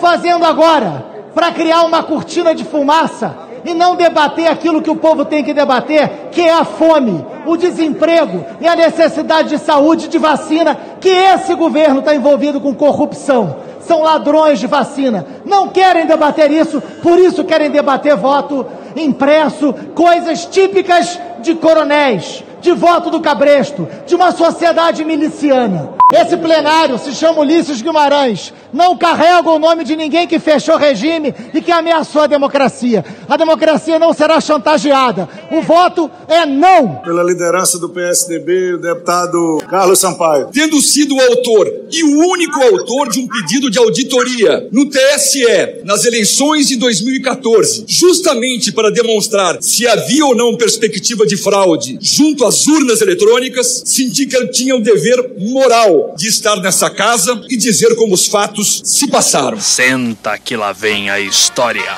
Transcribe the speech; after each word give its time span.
fazendo 0.00 0.44
agora 0.44 1.04
para 1.34 1.52
criar 1.52 1.82
uma 1.82 2.02
cortina 2.02 2.54
de 2.54 2.64
fumaça 2.64 3.48
e 3.64 3.74
não 3.74 3.96
debater 3.96 4.48
aquilo 4.48 4.82
que 4.82 4.90
o 4.90 4.96
povo 4.96 5.24
tem 5.24 5.44
que 5.44 5.52
debater, 5.52 6.28
que 6.30 6.40
é 6.40 6.52
a 6.52 6.64
fome, 6.64 7.24
o 7.46 7.56
desemprego 7.56 8.44
e 8.60 8.66
a 8.66 8.76
necessidade 8.76 9.50
de 9.50 9.58
saúde, 9.58 10.08
de 10.08 10.18
vacina, 10.18 10.76
que 11.00 11.08
esse 11.08 11.54
governo 11.54 12.00
está 12.00 12.14
envolvido 12.14 12.60
com 12.60 12.74
corrupção. 12.74 13.56
São 13.80 14.02
ladrões 14.02 14.58
de 14.58 14.66
vacina. 14.66 15.26
Não 15.44 15.68
querem 15.68 16.06
debater 16.06 16.50
isso, 16.50 16.80
por 17.02 17.18
isso 17.18 17.44
querem 17.44 17.70
debater 17.70 18.16
voto 18.16 18.66
impresso, 18.96 19.74
coisas 19.94 20.44
típicas 20.46 21.18
de 21.40 21.54
coronéis, 21.54 22.44
de 22.60 22.72
voto 22.72 23.10
do 23.10 23.20
cabresto, 23.20 23.88
de 24.06 24.14
uma 24.14 24.32
sociedade 24.32 25.04
miliciana. 25.04 25.97
Esse 26.10 26.38
plenário 26.38 26.98
se 26.98 27.14
chama 27.14 27.40
Ulisses 27.40 27.82
Guimarães. 27.82 28.50
Não 28.72 28.96
carrega 28.96 29.50
o 29.50 29.58
nome 29.58 29.84
de 29.84 29.94
ninguém 29.94 30.26
que 30.26 30.38
fechou 30.38 30.74
o 30.74 30.78
regime 30.78 31.34
e 31.52 31.60
que 31.60 31.70
ameaçou 31.70 32.22
a 32.22 32.26
democracia. 32.26 33.04
A 33.28 33.36
democracia 33.36 33.98
não 33.98 34.14
será 34.14 34.40
chantageada. 34.40 35.28
O 35.52 35.60
voto 35.60 36.10
é 36.26 36.46
não. 36.46 36.96
Pela 37.04 37.22
liderança 37.22 37.78
do 37.78 37.90
PSDB, 37.90 38.74
o 38.74 38.78
deputado 38.78 39.58
Carlos 39.68 39.98
Sampaio. 39.98 40.48
Tendo 40.50 40.80
sido 40.80 41.14
o 41.14 41.20
autor 41.20 41.70
e 41.90 42.02
o 42.02 42.18
único 42.26 42.58
autor 42.62 43.10
de 43.10 43.20
um 43.20 43.28
pedido 43.28 43.70
de 43.70 43.78
auditoria 43.78 44.66
no 44.72 44.88
TSE 44.88 45.82
nas 45.84 46.06
eleições 46.06 46.68
de 46.68 46.76
2014, 46.76 47.84
justamente 47.86 48.72
para 48.72 48.90
demonstrar 48.90 49.58
se 49.60 49.86
havia 49.86 50.24
ou 50.24 50.34
não 50.34 50.56
perspectiva 50.56 51.26
de 51.26 51.36
fraude 51.36 51.98
junto 52.00 52.46
às 52.46 52.66
urnas 52.66 53.02
eletrônicas, 53.02 53.82
senti 53.84 54.24
que 54.24 54.36
eu 54.36 54.50
tinha 54.50 54.74
o 54.74 54.80
dever 54.80 55.34
moral 55.38 55.97
de 56.16 56.28
estar 56.28 56.56
nessa 56.56 56.90
casa 56.90 57.40
e 57.48 57.56
dizer 57.56 57.94
como 57.96 58.14
os 58.14 58.26
fatos 58.26 58.80
se 58.84 59.08
passaram. 59.08 59.60
Senta 59.60 60.38
que 60.38 60.56
lá 60.56 60.72
vem 60.72 61.10
a 61.10 61.20
história. 61.20 61.96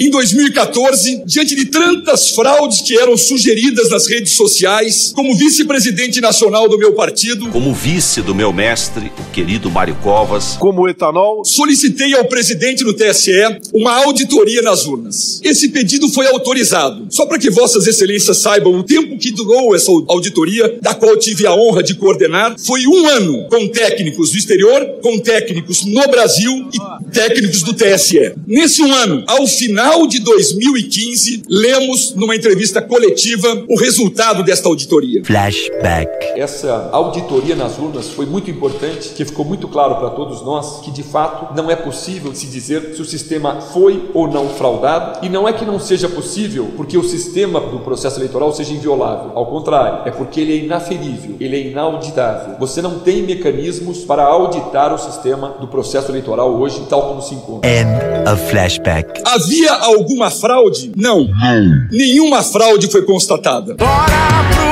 Em 0.00 0.10
2014, 0.10 1.22
diante 1.24 1.54
de 1.54 1.66
tantas 1.66 2.30
fraudes 2.30 2.80
que 2.80 2.98
eram 2.98 3.16
sugeridas 3.16 3.90
nas 3.90 4.08
redes 4.08 4.32
sociais, 4.32 5.12
como 5.14 5.36
vice-presidente 5.36 6.20
nacional 6.20 6.68
do 6.68 6.76
meu 6.76 6.94
partido, 6.94 7.48
como 7.50 7.72
vice 7.72 8.20
do 8.20 8.34
meu 8.34 8.52
mestre, 8.52 9.12
o 9.16 9.30
querido 9.30 9.70
Mário 9.70 9.94
Covas, 10.02 10.56
como 10.58 10.88
etanol, 10.88 11.44
solicitei 11.44 12.12
ao 12.14 12.24
presidente 12.24 12.82
do 12.82 12.92
TSE 12.92 13.30
uma 13.72 13.92
auditoria 14.04 14.62
nas 14.62 14.84
urnas. 14.84 15.40
Esse 15.44 15.68
pedido 15.68 16.08
foi 16.08 16.26
autorizado. 16.26 17.06
Só 17.08 17.24
para 17.24 17.38
que 17.38 17.48
vossas 17.48 17.86
excelências 17.86 18.38
saibam 18.38 18.76
o 18.76 18.82
tempo 18.82 19.16
que 19.16 19.30
durou 19.30 19.76
essa 19.76 19.92
auditoria, 20.08 20.76
da 20.82 20.94
qual 20.94 21.16
tive 21.16 21.46
a 21.46 21.54
honra 21.54 21.84
de 21.84 21.94
coordenar, 21.94 22.56
foi 22.58 22.84
um 22.88 23.08
ano 23.08 23.46
com 23.48 23.68
técnicos 23.68 24.32
do 24.32 24.38
exterior, 24.38 24.98
com 25.00 25.20
técnicos 25.20 25.84
no 25.84 26.02
Brasil 26.08 26.68
e 26.72 27.12
técnicos 27.12 27.62
do 27.62 27.72
TSE. 27.72 28.34
Nesse 28.44 28.82
um 28.82 28.92
ano, 28.92 29.22
ao 29.28 29.46
final 29.46 29.83
final 29.84 30.06
de 30.06 30.18
2015, 30.20 31.42
lemos 31.46 32.14
numa 32.14 32.34
entrevista 32.34 32.80
coletiva 32.80 33.64
o 33.68 33.78
resultado 33.78 34.42
desta 34.42 34.66
auditoria. 34.66 35.22
Flashback. 35.22 36.08
Essa 36.40 36.88
auditoria 36.90 37.54
nas 37.54 37.78
urnas 37.78 38.08
foi 38.08 38.24
muito 38.24 38.50
importante, 38.50 39.10
que 39.10 39.26
ficou 39.26 39.44
muito 39.44 39.68
claro 39.68 39.96
para 39.96 40.08
todos 40.10 40.40
nós 40.40 40.80
que 40.80 40.90
de 40.90 41.02
fato 41.02 41.54
não 41.54 41.70
é 41.70 41.76
possível 41.76 42.34
se 42.34 42.46
dizer 42.46 42.94
se 42.94 43.02
o 43.02 43.04
sistema 43.04 43.60
foi 43.60 44.10
ou 44.14 44.26
não 44.26 44.48
fraudado, 44.48 45.24
e 45.24 45.28
não 45.28 45.46
é 45.46 45.52
que 45.52 45.66
não 45.66 45.78
seja 45.78 46.08
possível 46.08 46.72
porque 46.78 46.96
o 46.96 47.04
sistema 47.04 47.60
do 47.60 47.80
processo 47.80 48.18
eleitoral 48.18 48.54
seja 48.54 48.72
inviolável. 48.72 49.32
Ao 49.34 49.44
contrário, 49.44 50.08
é 50.08 50.10
porque 50.10 50.40
ele 50.40 50.60
é 50.60 50.64
inaferível, 50.64 51.36
ele 51.38 51.56
é 51.56 51.60
inauditável. 51.68 52.56
Você 52.58 52.80
não 52.80 53.00
tem 53.00 53.22
mecanismos 53.22 53.98
para 53.98 54.24
auditar 54.24 54.94
o 54.94 54.98
sistema 54.98 55.56
do 55.60 55.68
processo 55.68 56.10
eleitoral 56.10 56.54
hoje, 56.54 56.86
tal 56.88 57.02
como 57.08 57.20
se 57.20 57.34
encontra. 57.34 57.70
End 57.70 57.90
of 58.32 58.42
flashback. 58.50 59.22
Havia 59.26 59.73
alguma 59.82 60.30
fraude? 60.30 60.92
Não. 60.96 61.28
Não. 61.28 61.88
Nenhuma 61.90 62.42
fraude 62.42 62.88
foi 62.88 63.02
constatada. 63.02 63.74
Bora 63.74 64.44
pro 64.50 64.64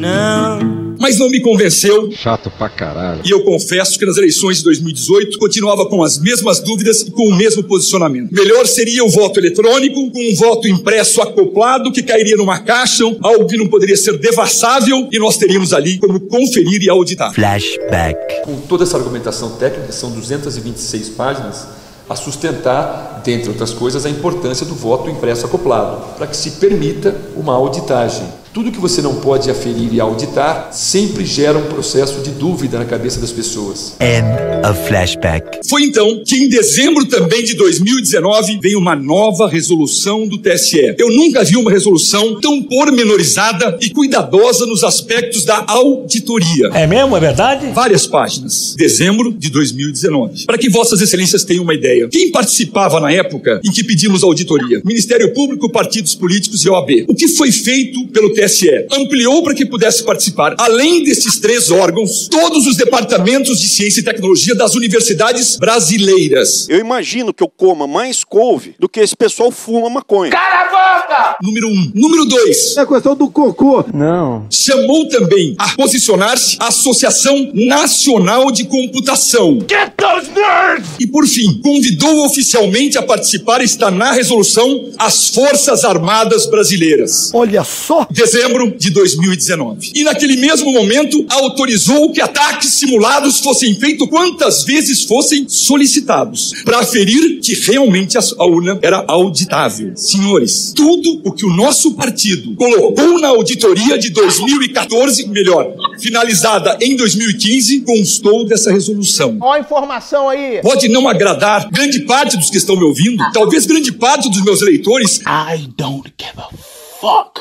Não 0.00 0.76
mas 1.06 1.18
não 1.20 1.30
me 1.30 1.40
convenceu. 1.40 2.10
Chato 2.10 2.50
pra 2.50 2.68
caralho. 2.68 3.20
E 3.24 3.30
eu 3.30 3.44
confesso 3.44 3.96
que 3.96 4.04
nas 4.04 4.16
eleições 4.16 4.58
de 4.58 4.64
2018 4.64 5.38
continuava 5.38 5.86
com 5.86 6.02
as 6.02 6.18
mesmas 6.18 6.58
dúvidas 6.58 7.02
e 7.02 7.12
com 7.12 7.28
o 7.28 7.36
mesmo 7.36 7.62
posicionamento. 7.62 8.32
Melhor 8.32 8.66
seria 8.66 9.04
o 9.04 9.08
voto 9.08 9.38
eletrônico, 9.38 10.10
com 10.10 10.32
um 10.32 10.34
voto 10.34 10.66
impresso 10.66 11.22
acoplado 11.22 11.92
que 11.92 12.02
cairia 12.02 12.36
numa 12.36 12.58
caixa, 12.58 13.04
algo 13.22 13.46
que 13.46 13.56
não 13.56 13.68
poderia 13.68 13.96
ser 13.96 14.18
devassável 14.18 15.08
e 15.12 15.18
nós 15.20 15.36
teríamos 15.36 15.72
ali 15.72 15.96
como 15.98 16.18
conferir 16.20 16.82
e 16.82 16.90
auditar. 16.90 17.32
Flashback. 17.32 18.42
Com 18.44 18.60
toda 18.62 18.82
essa 18.82 18.96
argumentação 18.96 19.50
técnica, 19.50 19.92
são 19.92 20.10
226 20.10 21.10
páginas 21.10 21.68
a 22.08 22.14
sustentar, 22.14 23.20
dentre 23.24 23.50
outras 23.50 23.72
coisas, 23.72 24.06
a 24.06 24.10
importância 24.10 24.64
do 24.64 24.74
voto 24.74 25.10
impresso 25.10 25.46
acoplado, 25.46 26.14
para 26.16 26.26
que 26.26 26.36
se 26.36 26.52
permita 26.52 27.14
uma 27.36 27.54
auditagem. 27.54 28.26
Tudo 28.56 28.72
que 28.72 28.80
você 28.80 29.02
não 29.02 29.16
pode 29.16 29.50
aferir 29.50 29.92
e 29.92 30.00
auditar 30.00 30.70
sempre 30.72 31.26
gera 31.26 31.58
um 31.58 31.66
processo 31.66 32.22
de 32.22 32.30
dúvida 32.30 32.78
na 32.78 32.86
cabeça 32.86 33.20
das 33.20 33.30
pessoas. 33.30 33.94
End 34.00 34.26
of 34.66 34.88
flashback. 34.88 35.60
Foi 35.68 35.82
então 35.82 36.22
que 36.24 36.36
em 36.36 36.48
dezembro 36.48 37.04
também 37.04 37.44
de 37.44 37.52
2019 37.52 38.58
veio 38.62 38.78
uma 38.78 38.96
nova 38.96 39.46
resolução 39.46 40.26
do 40.26 40.38
TSE. 40.38 40.94
Eu 40.96 41.10
nunca 41.10 41.44
vi 41.44 41.58
uma 41.58 41.70
resolução 41.70 42.40
tão 42.40 42.62
pormenorizada 42.62 43.76
e 43.78 43.90
cuidadosa 43.90 44.64
nos 44.64 44.82
aspectos 44.82 45.44
da 45.44 45.62
auditoria. 45.68 46.68
É 46.72 46.86
mesmo? 46.86 47.14
É 47.14 47.20
verdade? 47.20 47.66
Várias 47.74 48.06
páginas. 48.06 48.74
Dezembro 48.74 49.34
de 49.34 49.50
2019. 49.50 50.46
Para 50.46 50.56
que 50.56 50.70
vossas 50.70 51.02
excelências 51.02 51.44
tenham 51.44 51.62
uma 51.62 51.74
ideia. 51.74 52.08
Quem 52.08 52.30
participava 52.30 53.00
na 53.00 53.12
época 53.12 53.60
em 53.62 53.70
que 53.70 53.84
pedimos 53.84 54.24
auditoria? 54.24 54.80
Ministério 54.82 55.34
Público, 55.34 55.70
partidos 55.70 56.14
políticos 56.14 56.64
e 56.64 56.70
OAB. 56.70 57.04
O 57.06 57.14
que 57.14 57.28
foi 57.28 57.52
feito 57.52 58.06
pelo 58.06 58.32
TSE? 58.32 58.45
TSE 58.46 58.86
ampliou 58.92 59.42
para 59.42 59.54
que 59.54 59.66
pudesse 59.66 60.04
participar, 60.04 60.54
além 60.58 61.02
desses 61.02 61.38
três 61.40 61.70
órgãos, 61.70 62.28
todos 62.28 62.66
os 62.66 62.76
departamentos 62.76 63.60
de 63.60 63.68
ciência 63.68 64.00
e 64.00 64.04
tecnologia 64.04 64.54
das 64.54 64.74
universidades 64.74 65.56
brasileiras. 65.56 66.68
Eu 66.68 66.78
imagino 66.78 67.34
que 67.34 67.42
eu 67.42 67.48
coma 67.48 67.86
mais 67.86 68.22
couve 68.22 68.74
do 68.78 68.88
que 68.88 69.00
esse 69.00 69.16
pessoal 69.16 69.50
fuma 69.50 69.90
maconha. 69.90 70.30
Caravana! 70.30 71.36
Número 71.42 71.68
um. 71.68 71.90
Número 71.94 72.24
dois. 72.24 72.76
É 72.76 72.86
questão 72.86 73.16
do 73.16 73.28
cocô. 73.28 73.84
Não. 73.92 74.46
Chamou 74.50 75.08
também 75.08 75.54
a 75.58 75.74
posicionar-se 75.74 76.56
a 76.60 76.68
Associação 76.68 77.50
Nacional 77.54 78.50
de 78.50 78.64
Computação. 78.64 79.58
Get 79.68 79.92
those 79.96 80.30
nerds! 80.30 80.88
E 81.00 81.06
por 81.06 81.26
fim, 81.26 81.60
convidou 81.62 82.24
oficialmente 82.24 82.96
a 82.98 83.02
participar, 83.02 83.62
está 83.62 83.90
na 83.90 84.12
resolução, 84.12 84.90
as 84.98 85.28
Forças 85.28 85.84
Armadas 85.84 86.46
Brasileiras. 86.46 87.30
Olha 87.34 87.64
só! 87.64 88.06
Dezembro 88.36 88.76
de 88.76 88.90
2019. 88.90 89.92
E 89.94 90.04
naquele 90.04 90.36
mesmo 90.36 90.70
momento 90.70 91.24
autorizou 91.30 92.12
que 92.12 92.20
ataques 92.20 92.74
simulados 92.74 93.40
fossem 93.40 93.74
feitos 93.74 94.08
quantas 94.08 94.62
vezes 94.64 95.04
fossem 95.04 95.48
solicitados, 95.48 96.52
para 96.64 96.80
aferir 96.80 97.40
que 97.40 97.54
realmente 97.54 98.18
a 98.18 98.44
urna 98.44 98.78
era 98.82 99.04
auditável. 99.08 99.92
Senhores, 99.96 100.72
tudo 100.76 101.22
o 101.24 101.32
que 101.32 101.46
o 101.46 101.50
nosso 101.50 101.94
partido 101.94 102.54
colocou 102.54 103.18
na 103.18 103.28
auditoria 103.28 103.98
de 103.98 104.10
2014, 104.10 105.28
melhor, 105.28 105.72
finalizada 105.98 106.76
em 106.80 106.94
2015, 106.94 107.80
constou 107.80 108.44
dessa 108.44 108.70
resolução. 108.70 109.38
Olha 109.40 109.58
a 109.58 109.60
informação 109.60 110.28
aí. 110.28 110.60
Pode 110.60 110.88
não 110.88 111.08
agradar 111.08 111.70
grande 111.70 112.00
parte 112.00 112.36
dos 112.36 112.50
que 112.50 112.58
estão 112.58 112.76
me 112.76 112.84
ouvindo, 112.84 113.24
talvez 113.32 113.64
grande 113.64 113.92
parte 113.92 114.28
dos 114.28 114.44
meus 114.44 114.60
eleitores. 114.60 115.20
I 115.20 115.66
don't 115.76 116.12
give 116.18 116.32
a 116.36 116.42
fuck. 116.42 116.75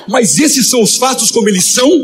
Mas 0.07 0.37
esses 0.37 0.69
são 0.69 0.81
os 0.81 0.97
fatos 0.97 1.31
como 1.31 1.47
eles 1.47 1.65
são? 1.65 2.03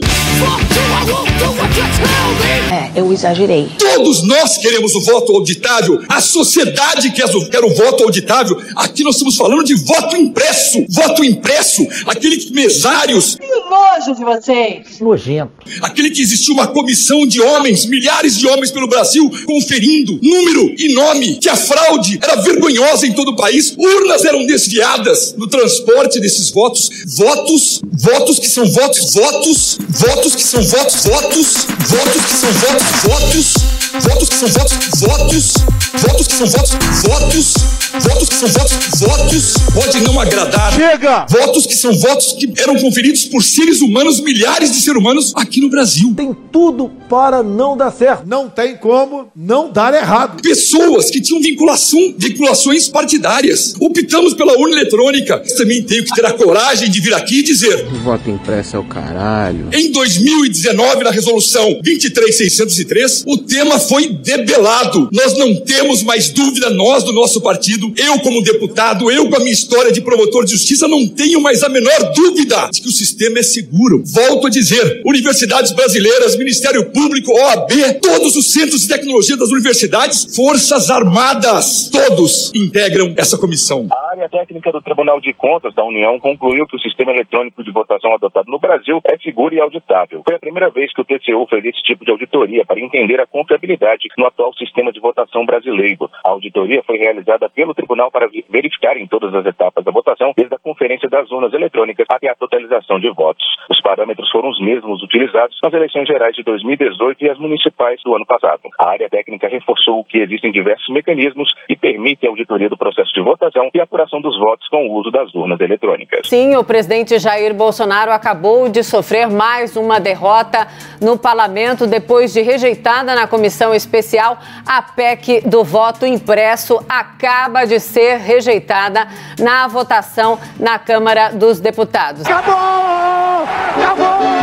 É, 2.72 3.00
eu 3.00 3.12
exagerei. 3.12 3.70
Todos 3.78 4.24
nós 4.24 4.58
queremos 4.58 4.96
o 4.96 5.02
voto 5.02 5.34
auditável. 5.34 6.02
A 6.08 6.22
sociedade 6.22 7.12
quer 7.12 7.26
o, 7.26 7.50
quer 7.50 7.64
o 7.64 7.74
voto 7.74 8.03
auditável. 8.03 8.58
Aqui 8.76 9.03
nós 9.03 9.16
estamos 9.16 9.36
falando 9.36 9.64
de 9.64 9.76
voto 9.76 10.16
impresso. 10.16 10.86
Voto 10.90 11.24
impresso. 11.24 11.86
Aquele 12.06 12.38
que 12.38 12.52
mesários. 12.53 13.38
Nojo 13.72 14.16
de 14.16 14.26
vocês. 14.26 15.00
Nojento. 15.00 15.53
Aquele 15.82 16.09
que 16.12 16.22
existiu 16.22 16.53
uma 16.53 16.68
comissão 16.68 17.26
de 17.26 17.40
homens, 17.40 17.85
milhares 17.85 18.38
de 18.38 18.46
homens 18.46 18.70
pelo 18.70 18.85
Brasil, 18.85 19.32
conferindo 19.46 20.20
número 20.22 20.76
e 20.78 20.94
nome. 20.94 21.38
Que 21.38 21.47
a 21.47 21.56
fraude 21.56 22.20
era 22.22 22.35
vergonhosa 22.41 23.08
em 23.08 23.14
todo 23.14 23.29
o 23.29 23.35
país. 23.38 23.73
Urnas 23.78 24.26
eram 24.26 24.46
desviadas 24.46 25.34
no 25.38 25.47
transporte 25.47 26.20
desses 26.20 26.50
votos. 26.50 26.90
Votos, 27.16 27.82
votos 27.94 28.40
que 28.40 28.50
são 28.50 28.66
votos, 28.66 29.14
votos, 29.14 29.78
votos 29.90 30.35
que 30.35 30.44
são 30.44 30.62
votos, 30.62 31.06
votos, 31.06 31.66
votos 31.88 32.26
que 32.26 32.34
são 32.34 32.52
votos, 32.52 32.88
votos 33.03 33.81
Votos 33.99 34.29
que 34.29 34.35
são 34.35 34.47
votos, 34.47 34.99
votos, 35.02 35.53
votos 36.02 36.28
que 36.28 36.34
são 36.34 36.47
votos, 36.47 36.72
votos, 37.03 37.53
votos 37.99 38.29
que 38.29 38.35
são 38.35 38.47
votos, 38.47 38.99
votos, 39.02 39.53
pode 39.73 40.02
não 40.02 40.17
agradar. 40.17 40.73
Chega! 40.73 41.26
Votos 41.29 41.66
que 41.66 41.76
são 41.76 41.91
votos 41.91 42.34
que 42.40 42.53
eram 42.58 42.79
conferidos 42.79 43.26
por 43.26 43.43
seres 43.43 43.82
humanos, 43.82 44.22
milhares 44.22 44.72
de 44.72 44.79
seres 44.79 44.97
humanos 44.97 45.34
aqui 45.35 45.59
no 45.59 45.70
Brasil. 45.70 46.14
Tem 46.16 46.34
tudo 46.53 46.90
para 47.09 47.43
não 47.43 47.76
dar 47.76 47.91
certo. 47.91 48.23
Não 48.26 48.47
tem 48.49 48.78
como 48.78 49.29
não 49.35 49.70
dar 49.70 49.94
errado. 49.94 50.41
Pessoas 50.41 51.09
que 51.09 51.20
tinham 51.20 51.41
vinculação, 51.41 52.16
vinculações 52.17 52.87
partidárias. 52.87 53.73
Optamos 53.78 54.34
pela 54.34 54.58
urna 54.58 54.78
eletrônica. 54.78 55.44
Também 55.58 55.84
tenho 55.84 56.05
que 56.05 56.16
ter 56.16 56.26
a 56.26 56.32
coragem 56.32 56.90
de 56.90 57.02
vir 57.02 57.14
aqui 57.14 57.40
e 57.40 57.44
dizer. 57.44 57.87
O 57.91 57.99
voto 57.99 58.29
impresso 58.29 58.78
é 58.78 58.79
o 58.79 58.85
caralho. 58.85 59.67
Em 59.73 59.91
2019, 59.91 61.03
na 61.03 61.11
resolução 61.11 61.82
23603, 61.84 63.26
o 63.28 63.37
tema 63.37 63.81
foi 63.88 64.08
debelado. 64.08 65.10
Nós 65.12 65.38
não 65.38 65.56
temos 65.56 66.04
mais 66.04 66.30
dúvida, 66.30 66.70
nós 66.70 67.04
do 67.04 67.14
nosso 67.14 67.42
partido, 67.42 67.92
eu 67.98 68.20
como 68.20 68.42
deputado, 68.44 69.12
eu 69.12 69.30
com 69.30 69.36
a 69.36 69.40
minha 69.40 69.52
história 69.52 69.92
de 69.92 70.02
promotor 70.02 70.46
de 70.46 70.52
justiça, 70.52 70.88
não 70.88 71.08
tenho 71.08 71.42
mais 71.42 71.64
a 71.64 71.70
menor 71.70 72.12
dúvida 72.14 72.70
de 72.72 72.82
que 72.82 72.88
o 72.88 72.92
sistema 72.92 73.40
é 73.40 73.44
seguro. 73.44 74.04
Volto 74.06 74.48
a 74.48 74.50
dizer, 74.50 75.02
universidades 75.06 75.72
brasileiras, 75.72 76.36
Ministério 76.36 76.90
Público, 76.92 77.32
OAB, 77.32 77.72
todos 78.02 78.36
os 78.36 78.52
centros 78.52 78.82
de 78.82 78.88
tecnologia 78.88 79.38
das 79.38 79.50
universidades, 79.50 80.28
Forças 80.36 80.90
Armadas, 80.90 81.90
todos 81.92 82.52
integram 82.54 83.14
essa 83.18 83.38
comissão. 83.38 83.88
A 84.22 84.26
área 84.26 84.38
técnica 84.38 84.72
do 84.72 84.84
Tribunal 84.84 85.20
de 85.20 85.34
Contas 85.34 85.73
da 85.73 85.84
União 85.84 86.20
concluiu 86.20 86.68
que 86.68 86.76
o 86.76 86.79
sistema 86.79 87.12
eletrônico 87.12 87.64
de 87.64 87.72
votação 87.72 88.14
adotado 88.14 88.52
no 88.52 88.59
Brasil 88.59 89.02
é 89.03 89.18
seguro 89.18 89.56
e 89.56 89.59
auditável. 89.59 90.22
Foi 90.23 90.35
a 90.35 90.40
primeira 90.40 90.70
vez 90.70 90.94
que 90.94 91.02
o 91.02 91.03
TCU 91.03 91.47
fez 91.50 91.66
esse 91.66 91.82
tipo 91.82 92.06
de 92.06 92.12
auditoria 92.12 92.64
para 92.64 92.79
entender 92.79 93.20
a 93.20 93.26
confiabilidade 93.26 94.09
no 94.16 94.28
atual 94.28 94.53
sistema 94.53 94.91
de 94.91 95.00
votação 95.00 95.44
brasileiro. 95.44 96.08
A 96.23 96.29
auditoria 96.29 96.84
foi 96.84 96.97
realizada 97.00 97.50
pelo 97.50 97.73
tribunal 97.73 98.12
para 98.12 98.29
verificar 98.47 98.96
em 98.96 99.08
todas 99.08 99.34
as 99.34 99.44
etapas 99.44 99.84
da 99.84 99.91
votação, 99.91 100.34
desde 100.38 100.53
a 100.53 100.59
conferência 100.59 101.09
das 101.09 101.32
urnas 101.32 101.52
eletrônicas 101.52 102.06
até 102.08 102.29
a 102.29 102.35
totalização 102.35 103.00
de 103.00 103.09
votos. 103.09 103.44
Os 103.72 103.82
parâmetros 103.82 104.29
foram 104.29 104.50
os 104.50 104.62
mesmos 104.62 105.02
utilizados 105.02 105.58
nas 105.64 105.73
eleições 105.73 106.08
gerais 106.08 106.35
de 106.35 106.44
2018 106.44 107.26
e 107.26 107.29
as 107.32 107.40
municipais 107.40 108.00
do 108.03 108.14
ano 108.14 108.28
passado. 108.28 108.62
A 108.78 108.88
área 108.88 109.09
técnica 109.09 109.47
reforçou 109.47 110.03
que 110.03 110.20
existem 110.20 110.52
diversos 110.52 110.90
mecanismos 110.90 111.52
que 111.66 111.76
permitem 111.76 112.29
a 112.29 112.32
auditoria 112.32 112.70
do 112.70 112.78
processo 112.78 113.12
de 113.14 113.22
votação 113.22 113.72
e 113.73 113.82
apuração 114.11 114.22
dos 114.22 114.37
votos 114.37 114.67
com 114.67 114.87
o 114.87 114.99
uso 114.99 115.09
das 115.09 115.34
urnas 115.34 115.59
eletrônicas. 115.59 116.28
Sim, 116.28 116.55
o 116.55 116.63
presidente 116.63 117.17
Jair 117.17 117.53
Bolsonaro 117.53 118.11
acabou 118.11 118.67
de 118.67 118.84
sofrer 118.84 119.29
mais 119.29 119.75
uma 119.78 119.99
derrota 119.99 120.67
no 120.99 121.17
parlamento 121.17 121.87
depois 121.87 122.34
de 122.34 122.41
rejeitada 122.41 123.16
na 123.16 123.28
comissão 123.28 123.73
especial. 123.73 124.37
A 124.67 124.81
PEC 124.81 125.41
do 125.47 125.63
voto 125.63 126.05
impresso 126.05 126.84
acaba 126.90 127.66
de 127.66 127.79
ser 127.79 128.17
rejeitada 128.17 129.08
na 129.40 129.67
votação 129.67 130.37
na 130.59 130.78
Câmara 130.78 131.29
dos 131.29 131.59
Deputados. 131.59 132.25
Acabou! 132.25 133.46
Acabou! 133.78 134.41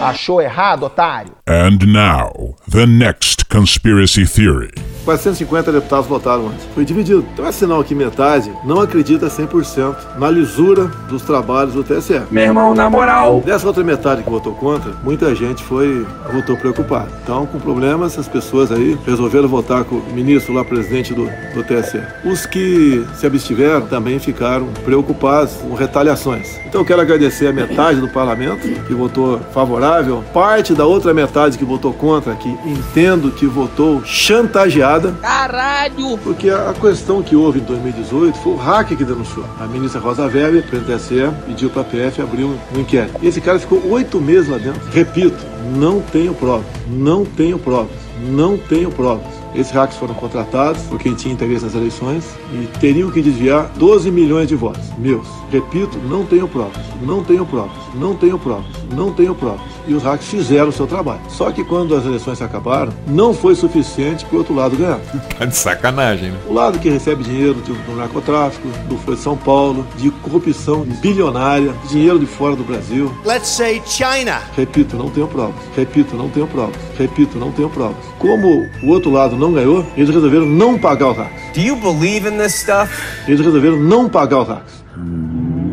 Achou 0.00 0.40
errado, 0.40 0.84
otário? 0.84 1.32
And 1.46 1.78
now, 1.86 2.56
the 2.70 2.86
next 2.86 3.44
conspiracy 3.50 4.24
theory. 4.24 4.70
450 5.04 5.72
deputados 5.72 6.06
votaram 6.06 6.48
antes. 6.48 6.64
Foi 6.74 6.84
dividido. 6.84 7.26
Então 7.32 7.46
é 7.46 7.52
sinal 7.52 7.82
que 7.82 7.94
metade 7.94 8.52
não 8.64 8.80
acredita 8.80 9.26
100% 9.26 9.96
na 10.18 10.30
lisura 10.30 10.84
dos 11.08 11.22
trabalhos 11.22 11.74
do 11.74 11.82
TSE. 11.82 12.22
Meu 12.30 12.44
irmão, 12.44 12.74
na 12.74 12.88
moral. 12.88 13.42
Dessa 13.44 13.66
outra 13.66 13.82
metade 13.82 14.22
que 14.22 14.30
votou 14.30 14.54
contra, 14.54 14.92
muita 15.02 15.34
gente 15.34 15.62
foi 15.64 16.06
votou 16.32 16.56
preocupada. 16.56 17.08
Então, 17.22 17.46
com 17.46 17.58
problemas, 17.58 18.18
as 18.18 18.28
pessoas 18.28 18.70
aí 18.70 18.98
resolveram 19.06 19.48
votar 19.48 19.84
com 19.84 19.96
o 19.96 20.12
ministro 20.12 20.54
lá, 20.54 20.64
presidente 20.64 21.12
do, 21.12 21.24
do 21.54 21.64
TSE. 21.64 22.00
Os 22.24 22.46
que 22.46 23.04
se 23.14 23.26
abstiveram 23.26 23.86
também 23.86 24.18
ficaram 24.18 24.66
preocupados 24.84 25.54
com 25.54 25.74
retaliações. 25.74 26.56
Então, 26.66 26.82
eu 26.82 26.84
quero 26.84 27.00
agradecer 27.00 27.48
a 27.48 27.52
metade 27.52 28.00
do 28.00 28.08
parlamento 28.08 28.68
que 28.86 28.94
votou 28.94 29.40
favorável, 29.52 29.89
parte 30.32 30.74
da 30.74 30.86
outra 30.86 31.12
metade 31.12 31.58
que 31.58 31.64
votou 31.64 31.92
contra, 31.92 32.34
que 32.34 32.48
entendo 32.64 33.30
que 33.30 33.46
votou 33.46 34.02
chantageada. 34.04 35.12
Caralho! 35.20 36.18
Porque 36.18 36.48
a 36.48 36.72
questão 36.80 37.22
que 37.22 37.34
houve 37.34 37.60
em 37.60 37.64
2018 37.64 38.38
foi 38.38 38.52
o 38.52 38.56
hacker 38.56 38.96
que 38.96 39.04
denunciou. 39.04 39.44
A 39.58 39.66
ministra 39.66 40.00
Rosa 40.00 40.26
Weber, 40.26 40.64
do 40.64 40.80
TSE, 40.80 41.30
pediu 41.46 41.70
para 41.70 41.82
a 41.82 41.84
PF 41.84 42.22
abrir 42.22 42.44
um, 42.44 42.56
um 42.74 42.80
inquérito. 42.80 43.18
E 43.22 43.26
esse 43.26 43.40
cara 43.40 43.58
ficou 43.58 43.82
oito 43.90 44.20
meses 44.20 44.48
lá 44.48 44.58
dentro. 44.58 44.80
Repito, 44.92 45.44
não 45.76 46.00
tenho 46.00 46.34
provas. 46.34 46.66
Não 46.86 47.24
tenho 47.24 47.58
provas. 47.58 47.90
Não 48.28 48.56
tenho 48.56 48.90
provas. 48.90 49.39
Esses 49.54 49.72
hackers 49.72 49.98
foram 49.98 50.14
contratados 50.14 50.82
por 50.82 50.98
quem 50.98 51.14
tinha 51.14 51.34
interesse 51.34 51.64
nas 51.64 51.74
eleições 51.74 52.24
e 52.52 52.66
teriam 52.78 53.10
que 53.10 53.20
desviar 53.20 53.70
12 53.76 54.10
milhões 54.10 54.48
de 54.48 54.54
votos 54.54 54.82
meus. 54.98 55.26
Repito, 55.50 55.98
não 55.98 56.24
tenho 56.24 56.46
provas, 56.46 56.76
não 57.02 57.24
tenho 57.24 57.44
provas, 57.44 57.76
não 57.94 58.14
tenho 58.14 58.38
provas, 58.38 58.66
não 58.94 59.12
tenho 59.12 59.34
provas. 59.34 59.60
E 59.88 59.94
os 59.94 60.02
hackers 60.02 60.30
fizeram 60.30 60.68
o 60.68 60.72
seu 60.72 60.86
trabalho. 60.86 61.20
Só 61.28 61.50
que 61.50 61.64
quando 61.64 61.96
as 61.96 62.04
eleições 62.04 62.38
se 62.38 62.44
acabaram, 62.44 62.92
não 63.06 63.34
foi 63.34 63.54
suficiente 63.54 64.24
para 64.24 64.36
o 64.36 64.38
outro 64.38 64.54
lado 64.54 64.76
ganhar. 64.76 65.00
Tá 65.40 65.46
de 65.46 65.56
sacanagem, 65.56 66.32
né? 66.32 66.38
O 66.46 66.52
lado 66.52 66.78
que 66.78 66.90
recebe 66.90 67.24
dinheiro 67.24 67.54
do, 67.54 67.72
do 67.72 67.96
narcotráfico, 67.96 68.68
do 68.88 68.96
Folha 68.98 69.16
de 69.16 69.22
São 69.22 69.36
Paulo, 69.36 69.86
de 69.96 70.10
corrupção 70.10 70.82
bilionária, 71.00 71.72
dinheiro 71.88 72.18
de 72.18 72.26
fora 72.26 72.54
do 72.54 72.62
Brasil. 72.62 73.10
Let's 73.24 73.48
say 73.48 73.80
China. 73.86 74.42
Repito, 74.54 74.96
não 74.96 75.08
tenho 75.08 75.26
provas. 75.26 75.54
Repito, 75.74 76.14
não 76.14 76.28
tenho 76.28 76.46
provas. 76.46 76.76
Repito, 76.98 77.38
não 77.38 77.50
tenho 77.52 77.70
provas. 77.70 77.96
Como 78.18 78.68
o 78.82 78.88
outro 78.88 79.10
lado 79.10 79.34
não 79.40 79.52
ganhou, 79.52 79.84
eles 79.96 80.10
resolveram 80.10 80.46
não 80.46 80.78
pagar 80.78 81.10
os 81.10 81.16
hackers. 81.16 81.52
Do 81.54 81.60
you 81.60 81.76
believe 81.76 82.28
in 82.28 82.38
this 82.38 82.54
stuff? 82.54 82.92
Eles 83.26 83.40
resolveram 83.40 83.78
não 83.78 84.08
pagar 84.08 84.42
os 84.42 84.48
hackers. 84.48 84.84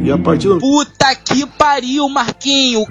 E 0.01 0.11
a 0.11 0.17
partir 0.17 0.47
do... 0.47 0.59
Puta 0.59 1.15
que 1.15 1.45
pariu, 1.45 2.07
Marquinho! 2.07 2.85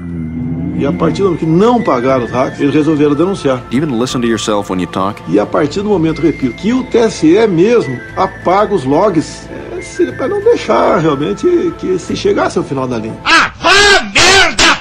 E 0.79 0.85
a 0.85 0.93
partir 0.93 1.23
do 1.23 1.29
momento 1.29 1.41
que 1.41 1.47
não 1.47 1.83
pagaram 1.83 2.27
os 2.27 2.31
hackers, 2.31 2.61
eles 2.61 2.75
resolveram 2.75 3.15
denunciar. 3.15 3.63
Even 3.73 3.99
listen 3.99 4.21
to 4.21 4.27
yourself 4.27 4.71
when 4.71 4.83
you 4.83 4.87
talk. 4.87 5.23
E 5.27 5.41
a 5.41 5.47
partir 5.47 5.81
do 5.81 5.89
momento, 5.89 6.21
repito, 6.21 6.55
que 6.57 6.75
o 6.75 6.85
TSE 6.85 7.47
mesmo 7.47 7.99
apaga 8.15 8.75
os 8.75 8.85
logs 8.85 9.49
é, 9.51 10.13
para 10.13 10.29
não 10.29 10.43
deixar 10.45 10.99
realmente 10.99 11.47
que 11.79 11.99
se 11.99 12.15
chegasse 12.15 12.59
ao 12.59 12.65
final 12.65 12.87
da 12.87 12.99
linha. 12.99 13.17
Ah, 13.25 13.51
vá 13.59 14.03
merda! 14.13 14.76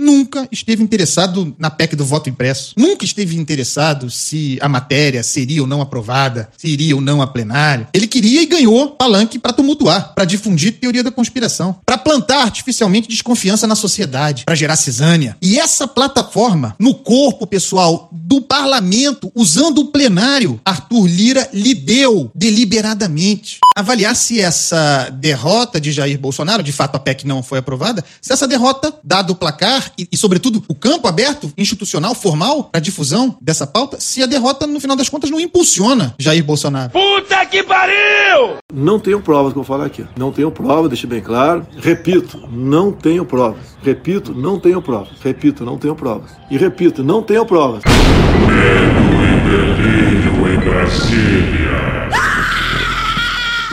Nunca 0.00 0.46
esteve 0.52 0.80
interessado 0.80 1.56
na 1.58 1.70
PEC 1.70 1.96
do 1.96 2.04
voto 2.04 2.30
impresso. 2.30 2.72
Nunca 2.76 3.04
esteve 3.04 3.36
interessado 3.36 4.08
se 4.08 4.56
a 4.60 4.68
matéria 4.68 5.24
seria 5.24 5.60
ou 5.60 5.66
não 5.66 5.82
aprovada, 5.82 6.48
se 6.56 6.68
iria 6.68 6.94
ou 6.94 7.02
não 7.02 7.20
a 7.20 7.26
plenário. 7.26 7.88
Ele 7.92 8.06
queria 8.06 8.40
e 8.40 8.46
ganhou 8.46 8.90
palanque 8.90 9.40
para 9.40 9.52
tumultuar, 9.52 10.14
para 10.14 10.24
difundir 10.24 10.78
teoria 10.78 11.02
da 11.02 11.10
conspiração, 11.10 11.80
para 11.84 11.98
plantar 11.98 12.42
artificialmente 12.42 13.08
desconfiança 13.08 13.66
na 13.66 13.74
sociedade, 13.74 14.44
para 14.44 14.54
gerar 14.54 14.76
cisânia. 14.76 15.36
E 15.42 15.58
essa 15.58 15.88
plataforma, 15.88 16.76
no 16.78 16.94
corpo 16.94 17.44
pessoal 17.44 18.08
do 18.12 18.40
parlamento, 18.40 19.32
usando 19.34 19.78
o 19.78 19.86
plenário, 19.86 20.60
Arthur 20.64 21.08
Lira 21.08 21.50
lhe 21.52 21.74
deu 21.74 22.30
deliberadamente. 22.32 23.58
Avaliar 23.74 24.14
se 24.14 24.40
essa 24.40 25.10
derrota 25.10 25.80
de 25.80 25.90
Jair 25.90 26.18
Bolsonaro, 26.20 26.62
de 26.62 26.72
fato 26.72 26.94
a 26.94 27.00
PEC 27.00 27.26
não 27.26 27.42
foi 27.42 27.58
aprovada, 27.58 28.04
se 28.22 28.32
essa 28.32 28.46
derrota, 28.46 28.94
dado 29.02 29.32
o 29.32 29.36
placar 29.36 29.87
e, 29.96 30.08
e 30.10 30.16
sobretudo, 30.16 30.62
o 30.68 30.74
campo 30.74 31.06
aberto, 31.08 31.52
institucional, 31.56 32.14
formal, 32.14 32.64
para 32.64 32.80
difusão 32.80 33.36
dessa 33.40 33.66
pauta, 33.66 34.00
se 34.00 34.22
a 34.22 34.26
derrota, 34.26 34.66
no 34.66 34.80
final 34.80 34.96
das 34.96 35.08
contas, 35.08 35.30
não 35.30 35.40
impulsiona 35.40 36.14
Jair 36.18 36.44
Bolsonaro. 36.44 36.90
Puta 36.90 37.46
que 37.46 37.62
pariu! 37.62 38.56
Não 38.72 38.98
tenho 38.98 39.20
provas 39.20 39.52
que 39.52 39.58
eu 39.58 39.62
vou 39.62 39.76
falar 39.76 39.86
aqui. 39.86 40.04
Não 40.16 40.32
tenho 40.32 40.50
provas, 40.50 40.88
deixe 40.88 41.06
bem 41.06 41.20
claro. 41.20 41.66
Repito, 41.78 42.48
não 42.50 42.92
tenho 42.92 43.24
provas. 43.24 43.58
Repito, 43.82 44.34
não 44.34 44.58
tenho 44.58 44.82
provas. 44.82 45.10
Repito, 45.22 45.64
não 45.64 45.78
tenho 45.78 45.94
provas. 45.94 46.30
E 46.50 46.58
repito, 46.58 47.02
não 47.02 47.22
tenho 47.22 47.44
provas. 47.46 47.82
Medo 47.84 49.08
e 49.24 49.40
delírio 49.48 50.54
em 50.54 50.58
Brasília. 50.58 52.08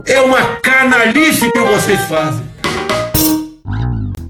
É 0.06 0.22
uma 0.22 0.42
canalice 0.62 1.52
que 1.52 1.60
vocês 1.60 2.00
fazem. 2.02 2.55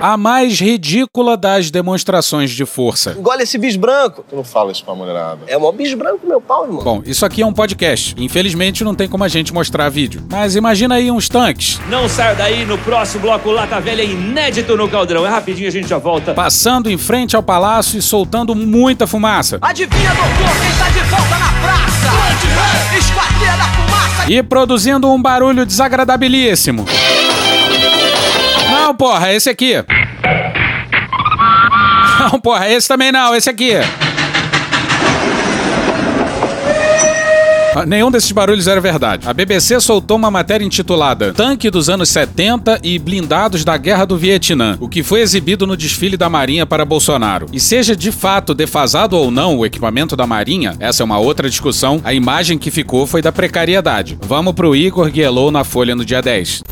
A 0.00 0.16
mais 0.16 0.58
ridícula 0.58 1.36
das 1.36 1.70
demonstrações 1.70 2.50
de 2.50 2.64
força. 2.64 3.14
Engole 3.18 3.42
esse 3.42 3.58
bis 3.58 3.76
branco. 3.76 4.24
Tu 4.28 4.34
não 4.34 4.42
fala 4.42 4.72
isso 4.72 4.82
pra 4.82 4.94
mulherada. 4.94 5.40
É 5.46 5.58
mó 5.58 5.70
bis 5.72 5.92
branco 5.92 6.26
meu 6.26 6.40
pau, 6.40 6.64
irmão. 6.64 6.82
Bom, 6.82 7.02
isso 7.04 7.26
aqui 7.26 7.42
é 7.42 7.46
um 7.46 7.52
podcast. 7.52 8.14
Infelizmente 8.18 8.82
não 8.82 8.94
tem 8.94 9.06
como 9.06 9.24
a 9.24 9.28
gente 9.28 9.52
mostrar 9.52 9.90
vídeo. 9.90 10.22
Mas 10.30 10.56
imagina 10.56 10.94
aí 10.94 11.10
uns 11.10 11.28
tanques. 11.28 11.78
Não 11.90 12.08
saia 12.08 12.34
daí, 12.34 12.64
no 12.64 12.78
próximo 12.78 13.22
bloco 13.22 13.50
Lata 13.50 13.78
Velha 13.78 14.00
é 14.00 14.06
inédito 14.06 14.74
no 14.74 14.88
Caldeirão. 14.88 15.26
É 15.26 15.28
rapidinho, 15.28 15.68
a 15.68 15.72
gente 15.72 15.88
já 15.88 15.98
volta. 15.98 16.32
Passando 16.32 16.90
em 16.90 16.96
frente 16.96 17.36
ao 17.36 17.42
palácio 17.42 17.98
e 17.98 18.02
soltando 18.02 18.54
muita 18.54 19.06
fumaça. 19.06 19.58
Adivinha, 19.60 20.10
doutor, 20.14 20.60
quem 20.60 20.78
tá 20.78 20.88
de 20.88 21.00
volta 21.10 21.38
na 21.38 21.52
praça? 21.60 22.96
Esquadrilha 22.98 23.56
da 23.58 23.64
fumaça. 23.64 24.30
E 24.32 24.42
produzindo 24.42 25.10
um 25.12 25.20
barulho 25.20 25.66
desagradabilíssimo. 25.66 26.86
Não, 28.90 28.96
porra, 28.96 29.32
esse 29.32 29.48
aqui. 29.48 29.74
Não, 32.18 32.40
porra, 32.40 32.68
esse 32.68 32.88
também 32.88 33.12
não, 33.12 33.32
esse 33.36 33.48
aqui. 33.48 33.74
Ah, 37.76 37.86
Nenhum 37.86 38.10
desses 38.10 38.32
barulhos 38.32 38.66
era 38.66 38.80
verdade. 38.80 39.28
A 39.28 39.32
BBC 39.32 39.80
soltou 39.80 40.16
uma 40.16 40.28
matéria 40.28 40.64
intitulada 40.64 41.32
Tanque 41.32 41.70
dos 41.70 41.88
anos 41.88 42.08
70 42.08 42.80
e 42.82 42.98
blindados 42.98 43.64
da 43.64 43.76
Guerra 43.76 44.04
do 44.04 44.18
Vietnã, 44.18 44.76
o 44.80 44.88
que 44.88 45.04
foi 45.04 45.20
exibido 45.20 45.68
no 45.68 45.76
desfile 45.76 46.16
da 46.16 46.28
Marinha 46.28 46.66
para 46.66 46.84
Bolsonaro. 46.84 47.46
E 47.52 47.60
seja 47.60 47.94
de 47.94 48.10
fato 48.10 48.54
defasado 48.54 49.16
ou 49.16 49.30
não 49.30 49.56
o 49.56 49.64
equipamento 49.64 50.16
da 50.16 50.26
Marinha, 50.26 50.74
essa 50.80 51.04
é 51.04 51.04
uma 51.04 51.20
outra 51.20 51.48
discussão, 51.48 52.00
a 52.02 52.12
imagem 52.12 52.58
que 52.58 52.72
ficou 52.72 53.06
foi 53.06 53.22
da 53.22 53.30
precariedade. 53.30 54.18
Vamos 54.20 54.52
pro 54.52 54.74
Igor 54.74 55.08
Guielou 55.08 55.52
na 55.52 55.62
Folha 55.62 55.94
no 55.94 56.04
dia 56.04 56.20
10. 56.20 56.64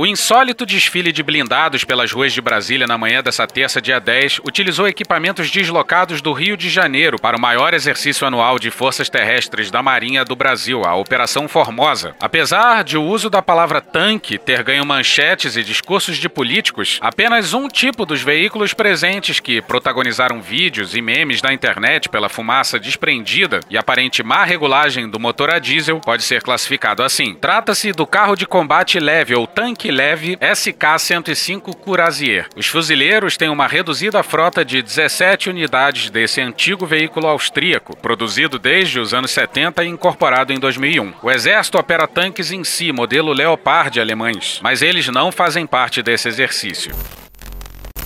O 0.00 0.06
insólito 0.06 0.64
desfile 0.64 1.10
de 1.10 1.24
blindados 1.24 1.82
pelas 1.82 2.12
ruas 2.12 2.32
de 2.32 2.40
Brasília 2.40 2.86
na 2.86 2.96
manhã 2.96 3.20
dessa 3.20 3.48
terça, 3.48 3.82
dia 3.82 3.98
10, 3.98 4.38
utilizou 4.46 4.86
equipamentos 4.86 5.50
deslocados 5.50 6.22
do 6.22 6.32
Rio 6.32 6.56
de 6.56 6.70
Janeiro 6.70 7.18
para 7.18 7.36
o 7.36 7.40
maior 7.40 7.74
exercício 7.74 8.24
anual 8.24 8.60
de 8.60 8.70
forças 8.70 9.08
terrestres 9.08 9.72
da 9.72 9.82
Marinha 9.82 10.24
do 10.24 10.36
Brasil, 10.36 10.84
a 10.84 10.94
Operação 10.94 11.48
Formosa. 11.48 12.14
Apesar 12.20 12.84
de 12.84 12.96
o 12.96 13.02
uso 13.02 13.28
da 13.28 13.42
palavra 13.42 13.80
tanque 13.80 14.38
ter 14.38 14.62
ganho 14.62 14.86
manchetes 14.86 15.56
e 15.56 15.64
discursos 15.64 16.16
de 16.16 16.28
políticos, 16.28 17.00
apenas 17.02 17.52
um 17.52 17.66
tipo 17.66 18.06
dos 18.06 18.22
veículos 18.22 18.72
presentes 18.72 19.40
que 19.40 19.60
protagonizaram 19.60 20.40
vídeos 20.40 20.94
e 20.94 21.02
memes 21.02 21.42
na 21.42 21.52
internet 21.52 22.08
pela 22.08 22.28
fumaça 22.28 22.78
desprendida 22.78 23.58
e 23.68 23.76
aparente 23.76 24.22
má 24.22 24.44
regulagem 24.44 25.10
do 25.10 25.18
motor 25.18 25.50
a 25.50 25.58
diesel 25.58 25.98
pode 25.98 26.22
ser 26.22 26.40
classificado 26.40 27.02
assim. 27.02 27.34
Trata-se 27.34 27.90
do 27.90 28.06
carro 28.06 28.36
de 28.36 28.46
combate 28.46 29.00
leve 29.00 29.34
ou 29.34 29.44
tanque 29.44 29.87
leve 29.90 30.36
SK-105 30.36 31.74
Courasier. 31.76 32.46
Os 32.56 32.66
fuzileiros 32.66 33.36
têm 33.36 33.48
uma 33.48 33.66
reduzida 33.66 34.22
frota 34.22 34.64
de 34.64 34.82
17 34.82 35.50
unidades 35.50 36.10
desse 36.10 36.40
antigo 36.40 36.86
veículo 36.86 37.26
austríaco, 37.26 37.96
produzido 37.96 38.58
desde 38.58 38.98
os 39.00 39.12
anos 39.12 39.30
70 39.30 39.84
e 39.84 39.88
incorporado 39.88 40.52
em 40.52 40.58
2001. 40.58 41.14
O 41.22 41.30
exército 41.30 41.78
opera 41.78 42.06
tanques 42.06 42.52
em 42.52 42.64
si, 42.64 42.92
modelo 42.92 43.32
Leopard 43.32 44.00
alemães, 44.00 44.60
mas 44.62 44.82
eles 44.82 45.08
não 45.08 45.32
fazem 45.32 45.66
parte 45.66 46.02
desse 46.02 46.28
exercício. 46.28 46.94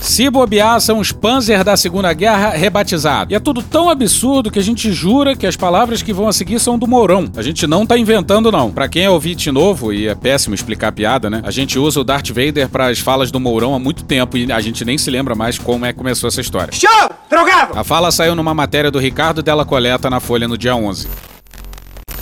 Se 0.03 0.29
bobear, 0.29 0.81
são 0.81 0.99
os 0.99 1.13
Panzer 1.13 1.63
da 1.63 1.77
Segunda 1.77 2.11
Guerra 2.11 2.49
rebatizados. 2.49 3.31
E 3.31 3.35
é 3.35 3.39
tudo 3.39 3.63
tão 3.63 3.89
absurdo 3.89 4.51
que 4.51 4.59
a 4.59 4.61
gente 4.61 4.91
jura 4.91 5.33
que 5.33 5.47
as 5.47 5.55
palavras 5.55 6.01
que 6.01 6.11
vão 6.11 6.27
a 6.27 6.33
seguir 6.33 6.59
são 6.59 6.77
do 6.77 6.85
Mourão. 6.85 7.31
A 7.37 7.41
gente 7.41 7.65
não 7.65 7.85
tá 7.85 7.97
inventando, 7.97 8.51
não. 8.51 8.69
Pra 8.69 8.89
quem 8.89 9.05
é 9.05 9.09
ouvinte 9.09 9.49
novo, 9.49 9.93
e 9.93 10.09
é 10.09 10.13
péssimo 10.13 10.53
explicar 10.53 10.89
a 10.89 10.91
piada, 10.91 11.29
né? 11.29 11.41
A 11.45 11.51
gente 11.51 11.79
usa 11.79 12.01
o 12.01 12.03
Darth 12.03 12.27
Vader 12.31 12.67
para 12.67 12.87
as 12.87 12.99
falas 12.99 13.31
do 13.31 13.39
Mourão 13.39 13.73
há 13.73 13.79
muito 13.79 14.03
tempo 14.03 14.37
e 14.37 14.51
a 14.51 14.59
gente 14.59 14.83
nem 14.83 14.97
se 14.97 15.09
lembra 15.09 15.35
mais 15.35 15.57
como 15.57 15.85
é 15.85 15.93
que 15.93 15.99
começou 15.99 16.27
essa 16.27 16.41
história. 16.41 16.73
Show! 16.73 17.09
Drogado! 17.29 17.79
A 17.79 17.83
fala 17.85 18.11
saiu 18.11 18.35
numa 18.35 18.53
matéria 18.53 18.91
do 18.91 18.99
Ricardo 18.99 19.41
Della 19.41 19.63
Coleta 19.63 20.09
na 20.09 20.19
Folha 20.19 20.49
no 20.49 20.57
dia 20.57 20.75
11. 20.75 21.07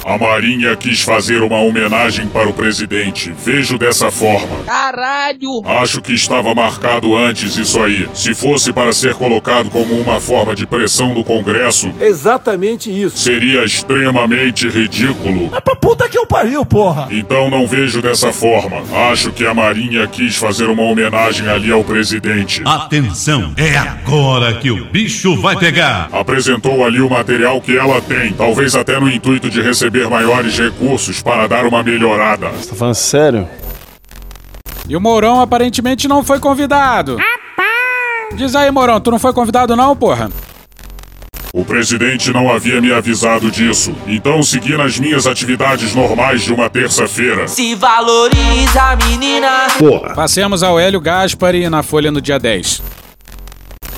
A 0.04 0.18
Marinha 0.18 0.76
quis 0.76 1.02
fazer 1.02 1.42
uma 1.44 1.60
homenagem 1.62 2.26
para 2.28 2.50
o 2.50 2.54
presidente. 2.54 3.32
Vejo 3.46 3.78
dessa 3.78 4.10
forma. 4.10 4.64
Caralho! 4.66 5.62
Acho 5.64 6.02
que 6.02 6.14
estava 6.14 6.56
marcado 6.56 7.16
antes 7.16 7.56
isso 7.56 7.82
aí. 7.82 8.10
Se 8.14 8.34
fosse 8.34 8.74
para 8.74 8.92
ser 8.94 9.14
colocado 9.14 9.70
como 9.70 9.94
uma 9.94 10.20
forma 10.20 10.56
de 10.56 10.66
pressão 10.66 11.14
do 11.14 11.24
Congresso, 11.24 11.92
Exatamente 12.02 12.90
isso. 12.90 13.16
seria 13.18 13.64
extremamente 13.64 14.68
ridículo. 14.68 15.52
É 15.56 15.62
pra 15.62 15.76
puta 15.76 16.10
que 16.10 16.18
eu 16.18 16.26
pariu, 16.26 16.66
porra. 16.66 17.08
Então 17.12 17.50
não 17.52 17.68
vejo 17.68 18.02
dessa 18.02 18.34
forma. 18.34 18.82
Acho 19.12 19.32
que 19.32 19.46
a 19.46 19.54
Marinha 19.54 20.08
quis 20.08 20.36
fazer 20.36 20.66
uma 20.66 20.82
homenagem 20.84 21.48
ali 21.48 21.72
ao 21.72 21.84
presidente. 21.84 22.64
Atenção, 22.66 23.54
é 23.56 23.78
agora 23.78 24.56
que 24.56 24.72
o 24.72 24.86
bicho 24.86 25.40
vai 25.40 25.56
pegar. 25.56 26.10
Apresentou 26.12 26.84
ali 26.84 27.00
o 27.02 27.10
material 27.10 27.62
que 27.62 27.78
ela 27.78 28.02
tem, 28.02 28.34
talvez 28.34 28.74
até 28.76 29.00
no 29.00 29.10
intuito 29.10 29.48
de 29.50 29.62
receber 29.62 29.91
maiores 30.10 30.58
recursos 30.58 31.22
para 31.22 31.48
dar 31.48 31.66
uma 31.66 31.84
melhorada. 31.84 32.50
Você 32.50 32.70
tá 32.70 32.76
falando 32.76 32.96
sério? 32.96 33.48
E 34.88 34.96
o 34.96 35.02
Mourão 35.02 35.40
aparentemente 35.40 36.08
não 36.08 36.24
foi 36.24 36.40
convidado. 36.40 37.18
Diz 38.36 38.56
aí, 38.56 38.72
Mourão, 38.72 39.00
tu 39.00 39.12
não 39.12 39.20
foi 39.20 39.34
convidado 39.34 39.76
não, 39.76 39.96
porra? 39.96 40.30
O 41.54 41.66
presidente 41.66 42.32
não 42.32 42.50
havia 42.50 42.80
me 42.80 42.94
avisado 42.94 43.52
disso, 43.52 43.94
então 44.08 44.42
segui 44.42 44.78
nas 44.78 44.98
minhas 44.98 45.28
atividades 45.28 45.94
normais 45.94 46.44
de 46.44 46.54
uma 46.54 46.70
terça-feira. 46.70 47.46
Se 47.46 47.76
valoriza, 47.76 48.96
menina! 49.06 49.68
Porra. 49.78 50.14
Passemos 50.14 50.64
ao 50.64 50.80
Hélio 50.80 51.02
Gaspari 51.02 51.70
na 51.70 51.84
Folha 51.84 52.10
no 52.10 52.22
dia 52.22 52.40
10. 52.40 52.82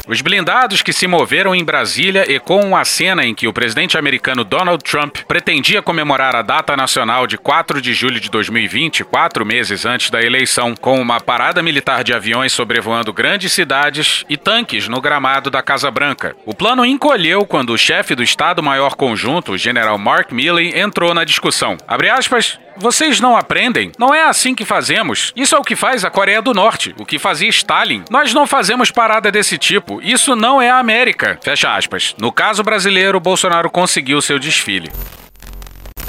Os 0.05 0.19
blindados 0.19 0.81
que 0.81 0.91
se 0.91 1.07
moveram 1.07 1.55
em 1.55 1.63
Brasília 1.63 2.29
ecoam 2.29 2.75
a 2.75 2.83
cena 2.83 3.23
em 3.23 3.33
que 3.33 3.47
o 3.47 3.53
presidente 3.53 3.97
americano 3.97 4.43
Donald 4.43 4.83
Trump 4.83 5.19
pretendia 5.25 5.81
comemorar 5.81 6.35
a 6.35 6.41
data 6.41 6.75
nacional 6.75 7.25
de 7.25 7.37
4 7.37 7.81
de 7.81 7.93
julho 7.93 8.19
de 8.19 8.29
2020, 8.29 9.05
quatro 9.05 9.45
meses 9.45 9.85
antes 9.85 10.09
da 10.09 10.21
eleição, 10.21 10.75
com 10.75 10.99
uma 10.99 11.21
parada 11.21 11.63
militar 11.63 12.03
de 12.03 12.13
aviões 12.13 12.51
sobrevoando 12.51 13.13
grandes 13.13 13.53
cidades 13.53 14.25
e 14.27 14.35
tanques 14.35 14.89
no 14.89 14.99
gramado 14.99 15.49
da 15.49 15.61
Casa 15.61 15.89
Branca. 15.89 16.35
O 16.45 16.53
plano 16.53 16.83
encolheu 16.83 17.45
quando 17.45 17.69
o 17.69 17.77
chefe 17.77 18.13
do 18.13 18.21
Estado-Maior 18.21 18.95
Conjunto, 18.95 19.53
o 19.53 19.57
general 19.57 19.97
Mark 19.97 20.33
Milley, 20.33 20.77
entrou 20.77 21.13
na 21.13 21.23
discussão. 21.23 21.77
Abre 21.87 22.09
aspas. 22.09 22.59
Vocês 22.77 23.19
não 23.19 23.37
aprendem? 23.37 23.91
Não 23.97 24.13
é 24.13 24.23
assim 24.23 24.55
que 24.55 24.65
fazemos. 24.65 25.31
Isso 25.35 25.55
é 25.55 25.57
o 25.57 25.63
que 25.63 25.75
faz 25.75 26.03
a 26.03 26.09
Coreia 26.09 26.41
do 26.41 26.53
Norte, 26.53 26.93
o 26.99 27.05
que 27.05 27.19
fazia 27.19 27.49
Stalin. 27.49 28.03
Nós 28.09 28.33
não 28.33 28.47
fazemos 28.47 28.91
parada 28.91 29.31
desse 29.31 29.57
tipo. 29.57 30.01
Isso 30.01 30.35
não 30.35 30.61
é 30.61 30.69
a 30.69 30.79
América. 30.79 31.39
Fecha 31.41 31.75
aspas. 31.75 32.15
No 32.17 32.31
caso 32.31 32.63
brasileiro, 32.63 33.19
Bolsonaro 33.19 33.69
conseguiu 33.69 34.21
seu 34.21 34.39
desfile. 34.39 34.91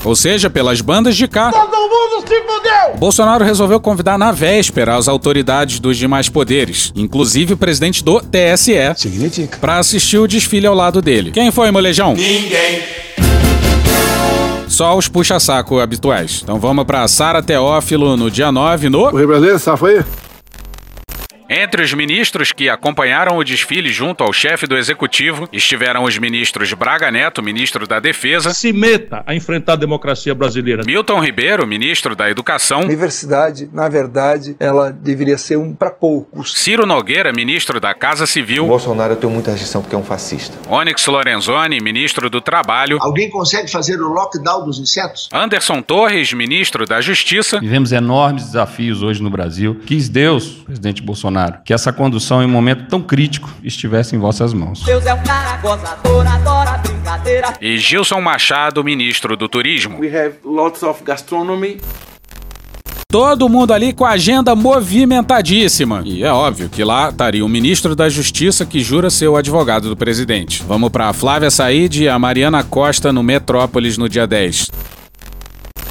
Ou 0.05 0.15
seja, 0.15 0.51
pelas 0.51 0.81
bandas 0.81 1.17
de 1.17 1.27
cá. 1.27 1.51
Todo 1.51 1.77
mundo 1.77 2.29
se 2.29 2.41
fudeu! 2.43 2.99
Bolsonaro 2.99 3.43
resolveu 3.45 3.81
convidar 3.81 4.19
na 4.19 4.31
véspera 4.33 4.97
as 4.97 5.09
autoridades 5.09 5.81
dos 5.81 5.97
demais 5.97 6.29
poderes, 6.29 6.93
inclusive 6.95 7.55
o 7.55 7.57
presidente 7.57 8.05
do 8.05 8.21
TSE, 8.21 8.75
para 9.61 9.79
assistir 9.79 10.19
o 10.19 10.29
desfile 10.29 10.67
ao 10.67 10.75
lado 10.75 11.01
dele. 11.01 11.31
Quem 11.31 11.51
foi, 11.51 11.71
molejão? 11.71 12.15
Ninguém! 12.15 12.83
Só 14.75 14.99
os 14.99 15.07
puxa-saco 15.07 15.79
habituais. 15.79 16.41
Então 16.43 16.59
vamos 16.59 16.85
pra 16.85 17.07
Sara 17.07 17.41
Teófilo 17.41 18.17
no 18.17 18.29
dia 18.29 18.51
9 18.51 18.89
no. 18.89 19.05
O 19.05 19.17
Rio 19.17 19.29
Brasileiro, 19.29 19.59
safa 19.61 19.87
aí? 19.87 20.05
Entre 21.49 21.83
os 21.83 21.93
ministros 21.93 22.53
que 22.53 22.71
acompanharam 22.71 23.37
o 23.37 23.45
desfile 23.45 23.93
junto 23.93 24.25
ao 24.25 24.33
chefe 24.33 24.67
do 24.67 24.77
executivo 24.77 25.47
estiveram 25.53 26.05
os 26.05 26.17
ministros 26.19 26.73
Braga 26.73 27.11
Neto, 27.11 27.43
ministro 27.43 27.87
da 27.87 28.01
Defesa, 28.01 28.55
Se 28.55 28.73
meta 28.73 29.23
a 29.27 29.35
enfrentar 29.35 29.75
a 29.75 29.77
democracia 29.77 30.35
brasileira. 30.35 30.83
Milton 30.87 31.21
Ribeiro, 31.21 31.67
ministro 31.67 32.17
da 32.17 32.31
Educação, 32.31 32.81
Universidade, 32.81 33.69
na 33.73 33.89
verdade, 33.91 34.57
ela 34.59 34.91
deveria 34.91 35.37
ser 35.37 35.59
um 35.59 35.75
para 35.75 35.91
poucos. 35.91 36.55
Ciro 36.55 36.87
Nogueira, 36.87 37.31
ministro 37.33 37.79
da 37.79 37.93
Casa 37.93 38.27
Civil, 38.27 38.67
Bolsonaro 38.67 39.13
eu 39.13 39.17
tenho 39.17 39.33
muita 39.33 39.51
restrição 39.51 39.83
porque 39.83 39.95
é 39.95 39.99
um 39.99 40.05
fascista. 40.05 40.57
Onyx 40.69 41.07
Lorenzoni, 41.07 41.79
ministro 41.81 42.31
do 42.31 42.41
Trabalho, 42.41 42.97
Alguém 43.01 43.29
consegue 43.29 43.71
fazer 43.71 44.01
o 44.01 44.09
lockdown 44.09 44.65
dos 44.65 44.79
insetos? 44.79 45.29
Anderson 45.33 45.83
Torres, 45.83 46.33
ministro 46.33 46.87
da 46.87 47.03
Justiça, 47.03 47.61
Vivemos 47.61 47.93
enormes 47.93 48.45
desafios 48.47 49.03
hoje 49.03 49.23
no 49.23 49.29
Brasil. 49.29 49.79
Quis 49.87 50.09
Deus, 50.09 50.47
presidente 50.65 51.03
Bolsonaro, 51.03 51.34
que 51.65 51.73
essa 51.73 51.93
condução 51.93 52.43
em 52.43 52.47
um 52.47 52.49
momento 52.49 52.89
tão 52.89 53.01
crítico 53.03 53.51
estivesse 53.63 54.15
em 54.17 54.19
vossas 54.19 54.53
mãos. 54.53 54.83
Deus 54.83 55.05
é 55.07 55.15
um 55.15 55.23
cara 55.23 55.57
gozador, 55.59 56.27
adora 56.27 56.79
brincadeira. 56.79 57.53
e 57.61 57.77
Gilson 57.79 58.21
Machado, 58.21 58.83
ministro 58.85 59.37
do 59.37 59.49
Turismo. 59.49 59.99
We 59.99 60.09
have 60.09 60.35
lots 60.45 60.83
of 60.83 61.03
gastronomy. 61.05 61.79
Todo 63.09 63.49
mundo 63.49 63.73
ali 63.73 63.93
com 63.93 64.05
a 64.05 64.11
agenda 64.11 64.57
movimentadíssima. 64.57 66.03
E 66.05 66.25
é 66.25 66.33
óbvio 66.33 66.69
que 66.69 66.83
lá 66.83 67.11
estaria 67.11 67.45
o 67.45 67.49
ministro 67.49 67.95
da 67.95 68.09
Justiça 68.09 68.67
que 68.67 68.81
jura 68.81 69.09
ser 69.09 69.29
o 69.29 69.37
advogado 69.37 69.89
do 69.89 69.97
presidente. 69.97 70.65
Vamos 70.67 70.91
para 70.91 71.13
Flávia 71.13 71.49
Said 71.49 72.03
e 72.03 72.09
a 72.09 72.19
Mariana 72.19 72.65
Costa 72.65 73.13
no 73.13 73.23
Metrópolis 73.23 73.97
no 73.97 74.09
dia 74.09 74.27
10. 74.27 74.69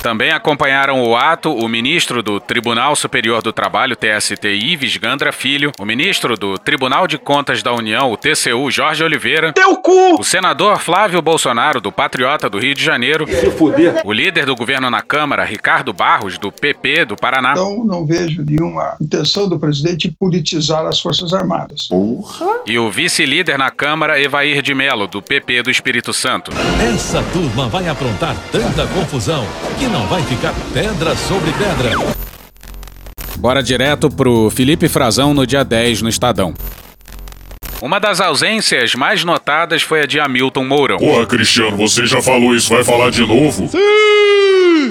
Também 0.03 0.31
acompanharam 0.31 1.01
o 1.01 1.15
ato 1.15 1.49
o 1.49 1.65
ministro 1.69 2.21
do 2.21 2.37
Tribunal 2.37 2.93
Superior 2.93 3.41
do 3.41 3.53
Trabalho, 3.53 3.95
TST, 3.95 4.45
Ives 4.49 4.97
Gandra 4.97 5.31
Filho, 5.31 5.71
o 5.79 5.85
ministro 5.85 6.35
do 6.37 6.57
Tribunal 6.57 7.07
de 7.07 7.17
Contas 7.17 7.63
da 7.63 7.71
União, 7.73 8.11
o 8.11 8.17
TCU, 8.17 8.69
Jorge 8.69 9.01
Oliveira, 9.01 9.53
Teu 9.53 9.77
cu! 9.77 10.19
o 10.19 10.23
senador 10.23 10.79
Flávio 10.79 11.21
Bolsonaro, 11.21 11.79
do 11.79 11.89
Patriota 11.89 12.49
do 12.49 12.59
Rio 12.59 12.75
de 12.75 12.83
Janeiro, 12.83 13.25
Se 13.25 13.49
fuder. 13.51 14.01
o 14.03 14.11
líder 14.11 14.45
do 14.45 14.53
governo 14.57 14.89
na 14.89 15.01
Câmara, 15.01 15.45
Ricardo 15.45 15.93
Barros, 15.93 16.37
do 16.37 16.51
PP 16.51 17.05
do 17.05 17.15
Paraná, 17.15 17.53
Então, 17.53 17.85
não 17.85 18.05
vejo 18.05 18.43
nenhuma 18.43 18.97
intenção 18.99 19.47
do 19.47 19.57
presidente 19.57 20.11
politizar 20.19 20.85
as 20.85 20.99
Forças 20.99 21.33
Armadas. 21.33 21.87
e 22.67 22.77
o 22.77 22.91
vice-líder 22.91 23.57
na 23.57 23.71
Câmara, 23.71 24.21
Evair 24.21 24.61
de 24.61 24.75
Melo, 24.75 25.07
do 25.07 25.21
PP 25.21 25.63
do 25.63 25.71
Espírito 25.71 26.11
Santo. 26.13 26.51
Essa 26.93 27.23
turma 27.31 27.69
vai 27.69 27.87
aprontar 27.87 28.35
tanta 28.51 28.85
confusão 28.87 29.47
que 29.79 29.92
não 29.93 30.07
vai 30.07 30.23
ficar 30.23 30.51
pedra 30.73 31.15
sobre 31.15 31.51
pedra. 31.51 31.91
Bora 33.37 33.61
direto 33.61 34.09
pro 34.09 34.49
Felipe 34.49 34.89
Frazão 34.89 35.35
no 35.35 35.45
dia 35.45 35.63
10 35.63 36.01
no 36.01 36.09
Estadão. 36.09 36.55
Uma 37.79 37.99
das 37.99 38.19
ausências 38.19 38.95
mais 38.95 39.23
notadas 39.23 39.83
foi 39.83 40.01
a 40.01 40.05
de 40.07 40.19
Hamilton 40.19 40.65
Mourão. 40.65 40.97
Porra, 40.97 41.27
Cristiano, 41.27 41.77
você 41.77 42.07
já 42.07 42.21
falou 42.23 42.55
isso, 42.55 42.73
vai 42.73 42.83
falar 42.83 43.11
de 43.11 43.21
novo? 43.21 43.69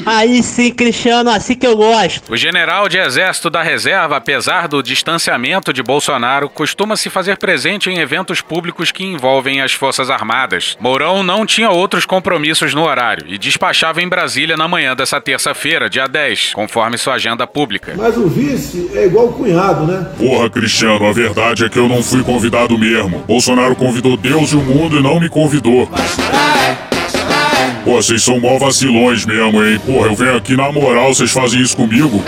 Aí 0.05 0.43
sim, 0.43 0.73
Cristiano, 0.73 1.31
assim 1.31 1.55
que 1.55 1.67
eu 1.67 1.77
gosto. 1.77 2.33
O 2.33 2.37
general 2.37 2.89
de 2.89 2.99
exército 2.99 3.49
da 3.49 3.63
reserva, 3.63 4.17
apesar 4.17 4.69
do 4.69 4.83
distanciamento 4.83 5.73
de 5.73 5.83
Bolsonaro, 5.83 6.49
costuma 6.49 6.97
se 6.97 7.11
fazer 7.11 7.37
presente 7.37 7.91
em 7.91 7.99
eventos 7.99 8.41
públicos 8.41 8.91
que 8.91 9.05
envolvem 9.05 9.61
as 9.61 9.73
Forças 9.73 10.11
Armadas. 10.11 10.77
Mourão 10.81 11.23
não 11.23 11.47
tinha 11.47 11.71
outros 11.71 12.05
compromissos 12.05 12.75
no 12.75 12.83
horário 12.83 13.27
e 13.29 13.39
despachava 13.39 14.03
em 14.03 14.09
Brasília 14.09 14.57
na 14.57 14.69
manhã 14.69 14.95
dessa 14.95 15.21
terça-feira, 15.21 15.89
dia 15.89 16.07
10, 16.07 16.53
conforme 16.55 16.99
sua 16.99 17.15
agenda 17.15 17.47
pública. 17.47 17.95
Mas 17.97 18.17
o 18.17 18.29
vice 18.29 18.91
é 18.95 19.07
igual 19.07 19.27
o 19.29 19.33
cunhado, 19.33 19.87
né? 19.87 20.07
Porra, 20.19 20.51
Cristiano, 20.51 21.07
a 21.07 21.13
verdade 21.13 21.65
é 21.65 21.69
que 21.69 21.79
eu 21.79 21.89
não 21.89 22.03
fui 22.03 22.23
convidado 22.23 22.79
mesmo. 22.79 23.25
Bolsonaro 23.27 23.77
convidou 23.77 24.17
Deus 24.17 24.53
e 24.53 24.57
o 24.57 24.63
mundo 24.63 24.99
e 24.99 25.03
não 25.03 25.21
me 25.21 25.29
convidou. 25.29 25.89
Pô, 27.85 27.97
vocês 27.97 28.23
são 28.23 28.39
mó 28.39 28.59
vacilões 28.59 29.27
mesmo, 29.27 29.65
hein? 29.65 29.79
Porra, 29.85 30.07
eu 30.07 30.15
venho 30.15 30.37
aqui 30.37 30.57
na 30.57 30.71
moral, 30.71 31.13
vocês 31.13 31.33
fazem 31.33 31.61
isso 31.61 31.77
comigo? 31.77 32.23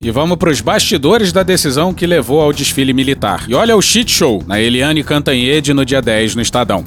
E 0.00 0.10
vamos 0.10 0.38
pros 0.38 0.62
bastidores 0.62 1.30
da 1.32 1.42
decisão 1.42 1.92
que 1.92 2.06
levou 2.06 2.40
ao 2.40 2.52
desfile 2.52 2.94
militar. 2.94 3.44
E 3.48 3.54
olha 3.54 3.76
o 3.76 3.82
shit 3.82 4.10
show 4.10 4.42
na 4.46 4.58
Eliane 4.58 5.04
Cantanhede 5.04 5.74
no 5.74 5.84
dia 5.84 6.00
10 6.00 6.36
no 6.36 6.40
Estadão. 6.40 6.84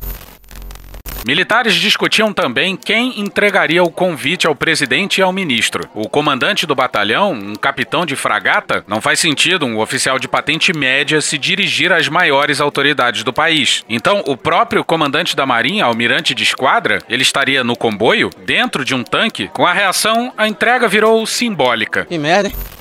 Militares 1.26 1.76
discutiam 1.76 2.34
também 2.34 2.76
quem 2.76 3.20
entregaria 3.20 3.84
o 3.84 3.92
convite 3.92 4.48
ao 4.48 4.56
presidente 4.56 5.20
e 5.20 5.22
ao 5.22 5.32
ministro. 5.32 5.88
O 5.94 6.10
comandante 6.10 6.66
do 6.66 6.74
batalhão, 6.74 7.32
um 7.34 7.56
capitão 7.56 8.06
de 8.06 8.16
fragata, 8.16 8.84
não 8.88 9.00
faz 9.00 9.20
sentido 9.20 9.66
um 9.66 9.80
oficial 9.80 10.18
de 10.18 10.28
patente 10.28 10.76
média 10.76 11.22
se 11.22 11.38
dirigir 11.38 11.94
às 11.94 12.10
maiores 12.10 12.60
autoridades 12.60 13.24
do 13.24 13.32
país. 13.32 13.84
Então, 13.88 14.24
o 14.26 14.36
próprio 14.36 14.84
comandante 14.84 15.36
da 15.36 15.46
Marinha, 15.46 15.86
almirante 15.86 16.34
de 16.34 16.44
esquadra, 16.44 17.00
ele 17.08 17.22
estaria 17.22 17.64
no 17.64 17.78
comboio, 17.78 18.32
dentro 18.44 18.84
de 18.84 18.96
um 18.96 19.04
tanque. 19.04 19.48
Com 19.50 19.66
a 19.66 19.74
reação, 19.74 20.34
a 20.36 20.48
entrega 20.48 20.88
virou 20.88 21.26
simbólica. 21.28 22.06
Que 22.06 22.18
merda, 22.18 22.50
hein? 22.50 22.81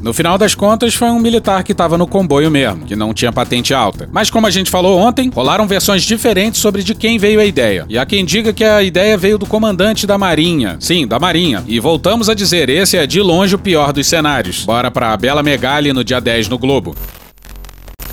No 0.00 0.14
final 0.14 0.38
das 0.38 0.54
contas, 0.54 0.94
foi 0.94 1.08
um 1.08 1.18
militar 1.18 1.64
que 1.64 1.72
estava 1.72 1.98
no 1.98 2.06
comboio 2.06 2.50
mesmo, 2.50 2.86
que 2.86 2.94
não 2.94 3.12
tinha 3.12 3.32
patente 3.32 3.74
alta. 3.74 4.08
Mas 4.12 4.30
como 4.30 4.46
a 4.46 4.50
gente 4.50 4.70
falou 4.70 4.98
ontem, 4.98 5.30
rolaram 5.34 5.66
versões 5.66 6.04
diferentes 6.04 6.60
sobre 6.60 6.84
de 6.84 6.94
quem 6.94 7.18
veio 7.18 7.40
a 7.40 7.44
ideia. 7.44 7.84
E 7.88 7.98
há 7.98 8.06
quem 8.06 8.24
diga 8.24 8.52
que 8.52 8.64
a 8.64 8.82
ideia 8.82 9.18
veio 9.18 9.38
do 9.38 9.46
comandante 9.46 10.06
da 10.06 10.16
Marinha. 10.16 10.76
Sim, 10.78 11.06
da 11.06 11.18
Marinha. 11.18 11.64
E 11.66 11.80
voltamos 11.80 12.28
a 12.28 12.34
dizer, 12.34 12.68
esse 12.68 12.96
é 12.96 13.06
de 13.06 13.20
longe 13.20 13.56
o 13.56 13.58
pior 13.58 13.92
dos 13.92 14.06
cenários. 14.06 14.64
Bora 14.64 14.90
pra 14.90 15.16
Bela 15.16 15.42
Megali 15.42 15.92
no 15.92 16.04
dia 16.04 16.20
10 16.20 16.48
no 16.48 16.58
Globo. 16.58 16.94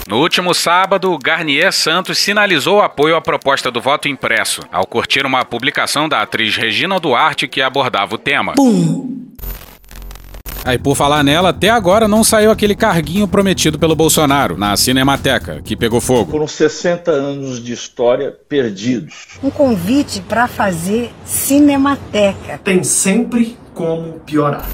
No 0.07 0.19
último 0.19 0.53
sábado, 0.53 1.17
Garnier 1.17 1.71
Santos 1.71 2.19
sinalizou 2.19 2.79
apoio 2.79 3.15
à 3.15 3.21
proposta 3.21 3.71
do 3.71 3.81
voto 3.81 4.07
impresso, 4.07 4.61
ao 4.71 4.85
curtir 4.85 5.25
uma 5.25 5.43
publicação 5.43 6.07
da 6.07 6.21
atriz 6.21 6.55
Regina 6.55 6.99
Duarte 6.99 7.47
que 7.47 7.59
abordava 7.59 8.13
o 8.13 8.17
tema. 8.17 8.53
Aí, 10.65 10.79
por 10.79 10.95
falar 10.95 11.23
nela, 11.23 11.49
até 11.49 11.69
agora 11.69 12.07
não 12.07 12.23
saiu 12.23 12.49
aquele 12.49 12.73
carguinho 12.73 13.27
prometido 13.27 13.77
pelo 13.77 13.95
Bolsonaro 13.95 14.57
na 14.57 14.75
Cinemateca, 14.75 15.61
que 15.63 15.75
pegou 15.75 16.01
fogo. 16.01 16.31
Foram 16.31 16.47
60 16.47 17.11
anos 17.11 17.63
de 17.63 17.71
história 17.71 18.35
perdidos. 18.49 19.27
Um 19.43 19.51
convite 19.51 20.21
para 20.21 20.47
fazer 20.47 21.11
cinemateca. 21.23 22.59
Tem 22.63 22.83
sempre 22.83 23.55
como 23.75 24.13
piorar. 24.21 24.67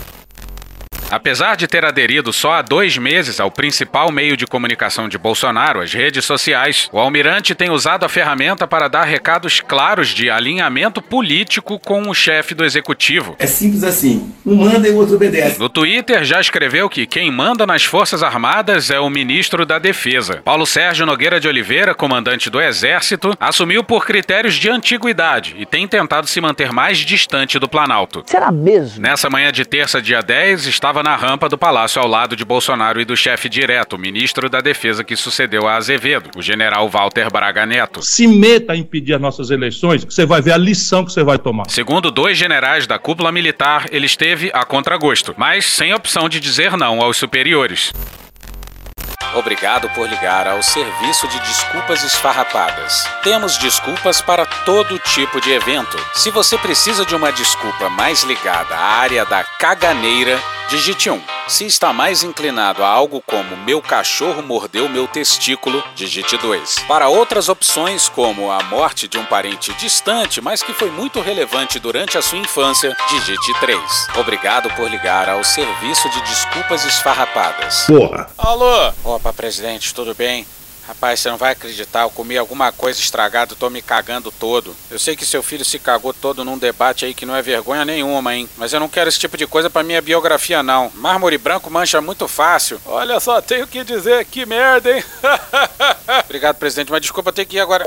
Apesar 1.11 1.57
de 1.57 1.67
ter 1.67 1.83
aderido 1.83 2.31
só 2.31 2.53
há 2.53 2.61
dois 2.61 2.97
meses 2.97 3.41
ao 3.41 3.51
principal 3.51 4.09
meio 4.11 4.37
de 4.37 4.47
comunicação 4.47 5.09
de 5.09 5.17
Bolsonaro, 5.17 5.81
as 5.81 5.93
redes 5.93 6.23
sociais, 6.23 6.89
o 6.91 6.97
almirante 6.97 7.53
tem 7.53 7.69
usado 7.69 8.05
a 8.05 8.09
ferramenta 8.09 8.65
para 8.65 8.87
dar 8.87 9.03
recados 9.03 9.59
claros 9.59 10.07
de 10.07 10.29
alinhamento 10.29 11.01
político 11.01 11.77
com 11.77 12.09
o 12.09 12.13
chefe 12.13 12.55
do 12.55 12.63
executivo. 12.63 13.35
É 13.39 13.45
simples 13.45 13.83
assim. 13.83 14.33
Um 14.45 14.55
manda 14.55 14.87
e 14.87 14.91
o 14.91 14.95
outro 14.95 15.15
obedece. 15.15 15.59
No 15.59 15.67
Twitter 15.67 16.23
já 16.23 16.39
escreveu 16.39 16.89
que 16.89 17.05
quem 17.05 17.29
manda 17.29 17.67
nas 17.67 17.83
Forças 17.83 18.23
Armadas 18.23 18.89
é 18.89 18.99
o 18.99 19.09
ministro 19.09 19.65
da 19.65 19.77
Defesa. 19.79 20.41
Paulo 20.45 20.65
Sérgio 20.65 21.05
Nogueira 21.05 21.41
de 21.41 21.47
Oliveira, 21.47 21.93
comandante 21.93 22.49
do 22.49 22.61
Exército, 22.61 23.35
assumiu 23.37 23.83
por 23.83 24.05
critérios 24.05 24.55
de 24.55 24.69
antiguidade 24.69 25.55
e 25.57 25.65
tem 25.65 25.87
tentado 25.87 26.27
se 26.27 26.39
manter 26.39 26.71
mais 26.71 26.99
distante 26.99 27.59
do 27.59 27.67
Planalto. 27.67 28.23
Será 28.25 28.49
mesmo? 28.49 29.01
Nessa 29.01 29.29
manhã 29.29 29.51
de 29.51 29.65
terça, 29.65 30.01
dia 30.01 30.21
10, 30.21 30.67
estava 30.67 31.00
na 31.03 31.15
rampa 31.15 31.47
do 31.49 31.57
palácio 31.57 32.01
ao 32.01 32.07
lado 32.07 32.35
de 32.35 32.45
Bolsonaro 32.45 32.99
e 32.99 33.05
do 33.05 33.15
chefe 33.15 33.47
direto, 33.49 33.95
o 33.95 33.99
ministro 33.99 34.49
da 34.49 34.61
Defesa 34.61 35.03
que 35.03 35.15
sucedeu 35.15 35.67
a 35.67 35.75
Azevedo, 35.75 36.31
o 36.37 36.41
general 36.41 36.87
Walter 36.89 37.31
Braga 37.31 37.65
Neto. 37.65 38.01
Se 38.01 38.27
meta 38.27 38.73
a 38.73 38.75
impedir 38.75 39.13
as 39.13 39.21
nossas 39.21 39.49
eleições, 39.51 40.03
você 40.03 40.25
vai 40.25 40.41
ver 40.41 40.53
a 40.53 40.57
lição 40.57 41.05
que 41.05 41.11
você 41.11 41.23
vai 41.23 41.37
tomar. 41.37 41.69
Segundo 41.69 42.11
dois 42.11 42.37
generais 42.37 42.85
da 42.85 42.99
cúpula 42.99 43.31
militar, 43.31 43.85
ele 43.91 44.05
esteve 44.05 44.51
a 44.53 44.65
contragosto, 44.65 45.33
mas 45.37 45.65
sem 45.65 45.93
opção 45.93 46.27
de 46.27 46.39
dizer 46.39 46.77
não 46.77 47.01
aos 47.01 47.17
superiores. 47.17 47.91
Obrigado 49.33 49.89
por 49.91 50.09
ligar 50.09 50.45
ao 50.45 50.61
serviço 50.61 51.27
de 51.27 51.39
desculpas 51.39 52.03
esfarrapadas. 52.03 53.07
Temos 53.23 53.57
desculpas 53.57 54.21
para 54.21 54.45
todo 54.45 54.99
tipo 54.99 55.39
de 55.39 55.51
evento. 55.51 55.97
Se 56.13 56.29
você 56.29 56.57
precisa 56.57 57.05
de 57.05 57.15
uma 57.15 57.31
desculpa 57.31 57.89
mais 57.89 58.23
ligada 58.23 58.75
à 58.75 58.99
área 58.99 59.25
da 59.25 59.43
caganeira, 59.43 60.37
digite 60.71 61.09
1. 61.09 61.21
Se 61.49 61.65
está 61.65 61.91
mais 61.91 62.23
inclinado 62.23 62.81
a 62.81 62.87
algo 62.87 63.21
como 63.27 63.57
meu 63.57 63.81
cachorro 63.81 64.41
mordeu 64.41 64.87
meu 64.87 65.05
testículo, 65.05 65.83
digite 65.95 66.37
2. 66.37 66.85
Para 66.87 67.09
outras 67.09 67.49
opções, 67.49 68.07
como 68.07 68.49
a 68.49 68.63
morte 68.63 69.05
de 69.05 69.17
um 69.17 69.25
parente 69.25 69.73
distante, 69.73 70.39
mas 70.39 70.63
que 70.63 70.71
foi 70.71 70.89
muito 70.89 71.19
relevante 71.19 71.77
durante 71.77 72.17
a 72.17 72.21
sua 72.21 72.37
infância, 72.37 72.95
digite 73.09 73.53
3. 73.59 74.07
Obrigado 74.17 74.73
por 74.75 74.89
ligar 74.89 75.27
ao 75.27 75.43
serviço 75.43 76.09
de 76.09 76.21
desculpas 76.21 76.85
esfarrapadas. 76.85 77.83
Porra. 77.87 78.29
Alô? 78.37 78.93
Opa, 79.03 79.33
presidente, 79.33 79.93
tudo 79.93 80.15
bem? 80.15 80.47
Rapaz, 80.91 81.21
você 81.21 81.29
não 81.29 81.37
vai 81.37 81.53
acreditar, 81.53 82.01
eu 82.01 82.09
comi 82.09 82.37
alguma 82.37 82.69
coisa 82.69 82.99
estragada, 82.99 83.55
tô 83.55 83.69
me 83.69 83.81
cagando 83.81 84.29
todo. 84.29 84.75
Eu 84.89 84.99
sei 84.99 85.15
que 85.15 85.25
seu 85.25 85.41
filho 85.41 85.63
se 85.63 85.79
cagou 85.79 86.11
todo 86.11 86.43
num 86.43 86.57
debate 86.57 87.05
aí 87.05 87.13
que 87.13 87.25
não 87.25 87.33
é 87.33 87.41
vergonha 87.41 87.85
nenhuma, 87.85 88.35
hein? 88.35 88.49
Mas 88.57 88.73
eu 88.73 88.79
não 88.81 88.89
quero 88.89 89.07
esse 89.07 89.17
tipo 89.17 89.37
de 89.37 89.47
coisa 89.47 89.69
pra 89.69 89.83
minha 89.83 90.01
biografia, 90.01 90.61
não. 90.61 90.91
Mármore 90.95 91.37
branco 91.37 91.71
mancha 91.71 92.01
muito 92.01 92.27
fácil. 92.27 92.77
Olha 92.85 93.21
só, 93.21 93.41
tenho 93.41 93.65
que 93.65 93.85
dizer, 93.85 94.25
que 94.25 94.45
merda, 94.45 94.91
hein? 94.93 95.01
Obrigado, 96.25 96.57
presidente, 96.57 96.91
mas 96.91 96.99
desculpa, 96.99 97.31
ter 97.31 97.45
que 97.45 97.55
ir 97.55 97.61
agora. 97.61 97.85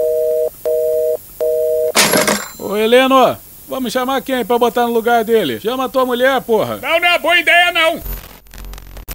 Ô, 2.59 2.75
Heleno, 2.75 3.37
vamos 3.69 3.93
chamar 3.93 4.23
quem 4.23 4.47
pra 4.47 4.59
botar 4.59 4.87
no 4.87 4.95
lugar 4.95 5.23
dele? 5.25 5.61
Chama 5.61 5.85
a 5.85 5.88
tua 5.90 6.07
mulher, 6.07 6.40
porra. 6.40 6.79
Não, 6.79 6.99
não 6.99 7.09
é 7.09 7.19
boa 7.19 7.37
ideia, 7.37 7.71
não. 7.71 8.03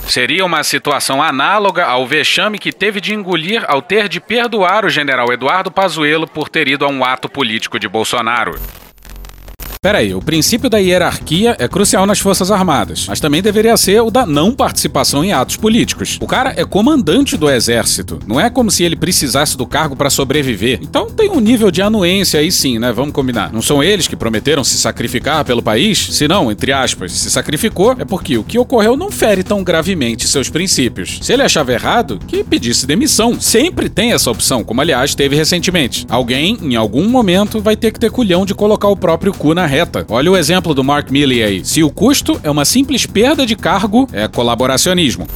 Seria 0.09 0.43
uma 0.43 0.63
situação 0.63 1.21
análoga 1.21 1.85
ao 1.85 2.07
vexame 2.07 2.57
que 2.57 2.71
teve 2.71 2.99
de 2.99 3.13
engolir 3.13 3.63
ao 3.67 3.79
ter 3.79 4.09
de 4.09 4.19
perdoar 4.19 4.83
o 4.83 4.89
general 4.89 5.31
Eduardo 5.31 5.69
Pazuello 5.69 6.27
por 6.27 6.49
ter 6.49 6.67
ido 6.67 6.83
a 6.83 6.89
um 6.89 7.05
ato 7.05 7.29
político 7.29 7.79
de 7.79 7.87
Bolsonaro. 7.87 8.59
Peraí, 9.81 10.13
o 10.13 10.19
princípio 10.19 10.69
da 10.69 10.77
hierarquia 10.77 11.55
é 11.57 11.65
crucial 11.65 12.05
nas 12.05 12.19
Forças 12.19 12.51
Armadas, 12.51 13.05
mas 13.07 13.21
também 13.21 13.41
deveria 13.41 13.77
ser 13.77 14.01
o 14.01 14.11
da 14.11 14.25
não 14.25 14.51
participação 14.51 15.23
em 15.23 15.31
atos 15.31 15.55
políticos. 15.55 16.17
O 16.19 16.27
cara 16.27 16.53
é 16.57 16.65
comandante 16.65 17.37
do 17.37 17.49
exército, 17.49 18.19
não 18.27 18.37
é 18.37 18.49
como 18.49 18.69
se 18.69 18.83
ele 18.83 18.97
precisasse 18.97 19.55
do 19.55 19.65
cargo 19.65 19.95
para 19.95 20.09
sobreviver. 20.09 20.79
Então 20.81 21.09
tem 21.09 21.29
um 21.29 21.39
nível 21.39 21.71
de 21.71 21.81
anuência 21.81 22.41
aí 22.41 22.51
sim, 22.51 22.77
né? 22.77 22.91
Vamos 22.91 23.13
combinar. 23.13 23.53
Não 23.53 23.61
são 23.61 23.81
eles 23.81 24.05
que 24.05 24.17
prometeram 24.17 24.65
se 24.65 24.77
sacrificar 24.77 25.45
pelo 25.45 25.63
país? 25.63 26.09
Se 26.11 26.27
não, 26.27 26.51
entre 26.51 26.73
aspas, 26.73 27.13
se 27.13 27.31
sacrificou, 27.31 27.95
é 27.97 28.03
porque 28.03 28.37
o 28.37 28.43
que 28.43 28.59
ocorreu 28.59 28.97
não 28.97 29.09
fere 29.09 29.43
tão 29.43 29.63
gravemente 29.63 30.27
seus 30.27 30.49
princípios. 30.49 31.19
Se 31.21 31.31
ele 31.31 31.43
achava 31.43 31.71
errado, 31.71 32.19
que 32.27 32.43
pedisse 32.43 32.85
demissão. 32.85 33.39
Sempre 33.39 33.87
tem 33.87 34.11
essa 34.11 34.29
opção, 34.29 34.61
como 34.61 34.81
aliás 34.81 35.15
teve 35.15 35.37
recentemente. 35.37 36.05
Alguém, 36.09 36.57
em 36.61 36.75
algum 36.75 37.07
momento, 37.07 37.61
vai 37.61 37.77
ter 37.77 37.93
que 37.93 37.99
ter 37.99 38.11
culhão 38.11 38.45
de 38.45 38.53
colocar 38.53 38.89
o 38.89 38.97
próprio 38.97 39.31
cu 39.31 39.53
na 39.53 39.68
reta. 39.69 40.05
Olha 40.09 40.31
o 40.31 40.35
exemplo 40.35 40.73
do 40.73 40.83
Mark 40.83 41.09
Milley 41.09 41.43
aí. 41.43 41.63
Se 41.63 41.83
o 41.83 41.89
custo 41.89 42.39
é 42.43 42.51
uma 42.51 42.65
simples 42.65 43.05
perda 43.05 43.45
de 43.45 43.55
cargo, 43.55 44.07
é 44.11 44.27
colaboracionismo. 44.27 45.27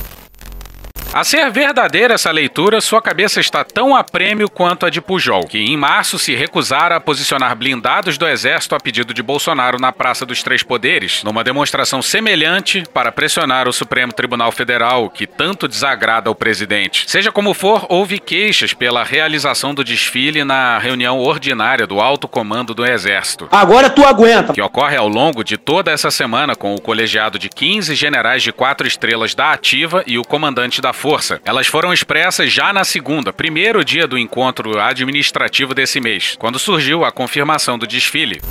A 1.13 1.23
ser 1.23 1.52
verdadeira 1.52 2.15
essa 2.15 2.32
leitura, 2.32 2.82
sua 2.82 2.99
cabeça 2.99 3.39
está 3.39 3.63
tão 3.63 3.95
a 3.95 4.04
prêmio 4.04 4.49
quanto 4.49 4.84
a 4.84 4.89
de 4.89 4.99
Pujol, 4.99 5.45
que 5.45 5.60
em 5.60 5.78
março 5.78 6.17
se 6.17 6.34
recusara 6.34 6.95
a 6.95 6.99
posicionar 6.99 7.56
blindados 7.56 8.17
do 8.17 8.28
exército 8.28 8.73
a 8.73 8.80
pedido 8.80 9.13
de 9.13 9.21
Bolsonaro 9.21 9.80
na 9.80 9.91
Praça 9.91 10.26
dos 10.26 10.41
Três 10.41 10.63
Poderes, 10.63 11.21
numa 11.23 11.43
demonstração 11.43 12.02
semelhante 12.02 12.84
para 12.91 13.12
pressionar 13.12 13.67
o 13.67 13.71
Supremo 13.71 14.12
Tribunal 14.12 14.52
Federal, 14.52 15.08
que 15.08 15.28
tanto 15.28 15.67
desagrada 15.67 16.32
ao 16.32 16.36
presidente. 16.36 17.06
Seja 17.08 17.32
como 17.32 17.54
for, 17.54 17.86
houve 17.89 18.17
queixas 18.17 18.73
pela 18.73 19.04
realização 19.04 19.71
do 19.71 19.84
desfile 19.84 20.43
na 20.43 20.80
reunião 20.80 21.19
ordinária 21.19 21.86
do 21.86 22.02
alto 22.02 22.28
comando 22.28 22.73
do 22.73 22.84
Exército. 22.84 23.47
Agora 23.52 23.88
tu 23.88 24.04
aguenta! 24.04 24.52
Que 24.52 24.62
ocorre 24.63 24.97
ao 24.97 25.08
longo 25.08 25.43
de 25.43 25.58
toda 25.58 25.91
essa 25.91 26.10
semana 26.10 26.56
com 26.56 26.73
o 26.73 26.82
colegiado 26.82 27.38
de 27.38 27.49
15 27.49 27.93
generais 27.93 28.41
de 28.41 28.52
quatro 28.52 28.88
estrelas 28.88 29.36
da 29.36 29.52
Ativa 29.52 30.04
e 30.08 30.17
o 30.17 30.23
comandante 30.23 30.82
da 30.82 30.91
força. 31.04 31.42
Elas 31.44 31.68
foram 31.68 31.92
expressas 31.92 32.50
já 32.50 32.72
na 32.72 32.86
segunda, 32.86 33.34
primeiro 33.34 33.84
dia 33.84 34.08
do 34.08 34.18
encontro 34.18 34.80
administrativo 34.80 35.74
desse 35.74 36.00
mês, 36.00 36.38
quando 36.39 36.58
surgiu 36.58 37.04
a 37.04 37.12
confirmação 37.12 37.78
do 37.78 37.86
desfile. 37.86 38.42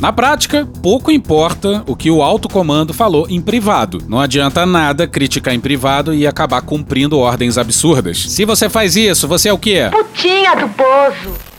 Na 0.00 0.12
prática, 0.12 0.64
pouco 0.80 1.10
importa 1.10 1.82
o 1.88 1.96
que 1.96 2.08
o 2.08 2.22
alto 2.22 2.48
comando 2.48 2.94
falou 2.94 3.26
em 3.28 3.42
privado. 3.42 3.98
Não 4.08 4.20
adianta 4.20 4.64
nada 4.64 5.08
criticar 5.08 5.52
em 5.52 5.58
privado 5.58 6.14
e 6.14 6.24
acabar 6.24 6.62
cumprindo 6.62 7.18
ordens 7.18 7.58
absurdas. 7.58 8.16
Se 8.18 8.44
você 8.44 8.68
faz 8.68 8.94
isso, 8.94 9.26
você 9.26 9.48
é 9.48 9.52
o 9.52 9.58
quê? 9.58 9.88
Putinha 9.90 10.54
do 10.54 10.68
poço. 10.68 11.53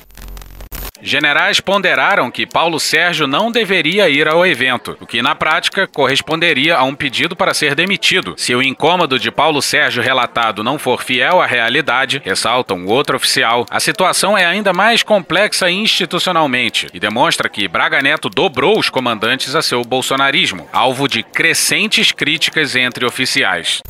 Generais 1.01 1.60
ponderaram 1.60 2.31
que 2.31 2.45
Paulo 2.45 2.79
Sérgio 2.79 3.27
não 3.27 3.51
deveria 3.51 4.10
ir 4.10 4.27
ao 4.27 4.45
evento, 4.45 4.97
o 4.99 5.05
que 5.05 5.21
na 5.21 5.36
prática 5.36 5.88
corresponderia 5.88 6.77
a 6.77 6.84
um 6.84 6.95
pedido 6.95 7.36
para 7.36 7.53
ser 7.53 7.75
demitido. 7.75 8.34
Se 8.38 8.55
o 8.55 8.62
incômodo 8.62 9.19
de 9.19 9.31
Paulo 9.31 9.62
Sérgio 9.62 10.01
relatado 10.01 10.63
não 10.63 10.79
for 10.79 11.03
fiel 11.03 11.41
à 11.41 11.45
realidade, 11.45 12.21
ressalta 12.23 12.73
um 12.73 12.88
outro 12.88 13.15
oficial, 13.17 13.65
a 13.69 13.79
situação 13.79 14.38
é 14.38 14.45
ainda 14.45 14.73
mais 14.73 15.03
complexa 15.03 15.69
institucionalmente 15.69 16.88
e 16.93 16.99
demonstra 16.99 17.49
que 17.49 17.67
Braga 17.67 18.01
Neto 18.01 18.29
dobrou 18.29 18.79
os 18.79 18.89
comandantes 18.89 19.55
a 19.55 19.62
seu 19.62 19.81
bolsonarismo, 19.84 20.67
alvo 20.71 21.08
de 21.08 21.23
crescentes 21.23 22.12
críticas 22.12 22.75
entre 22.75 23.05
oficiais. 23.05 23.81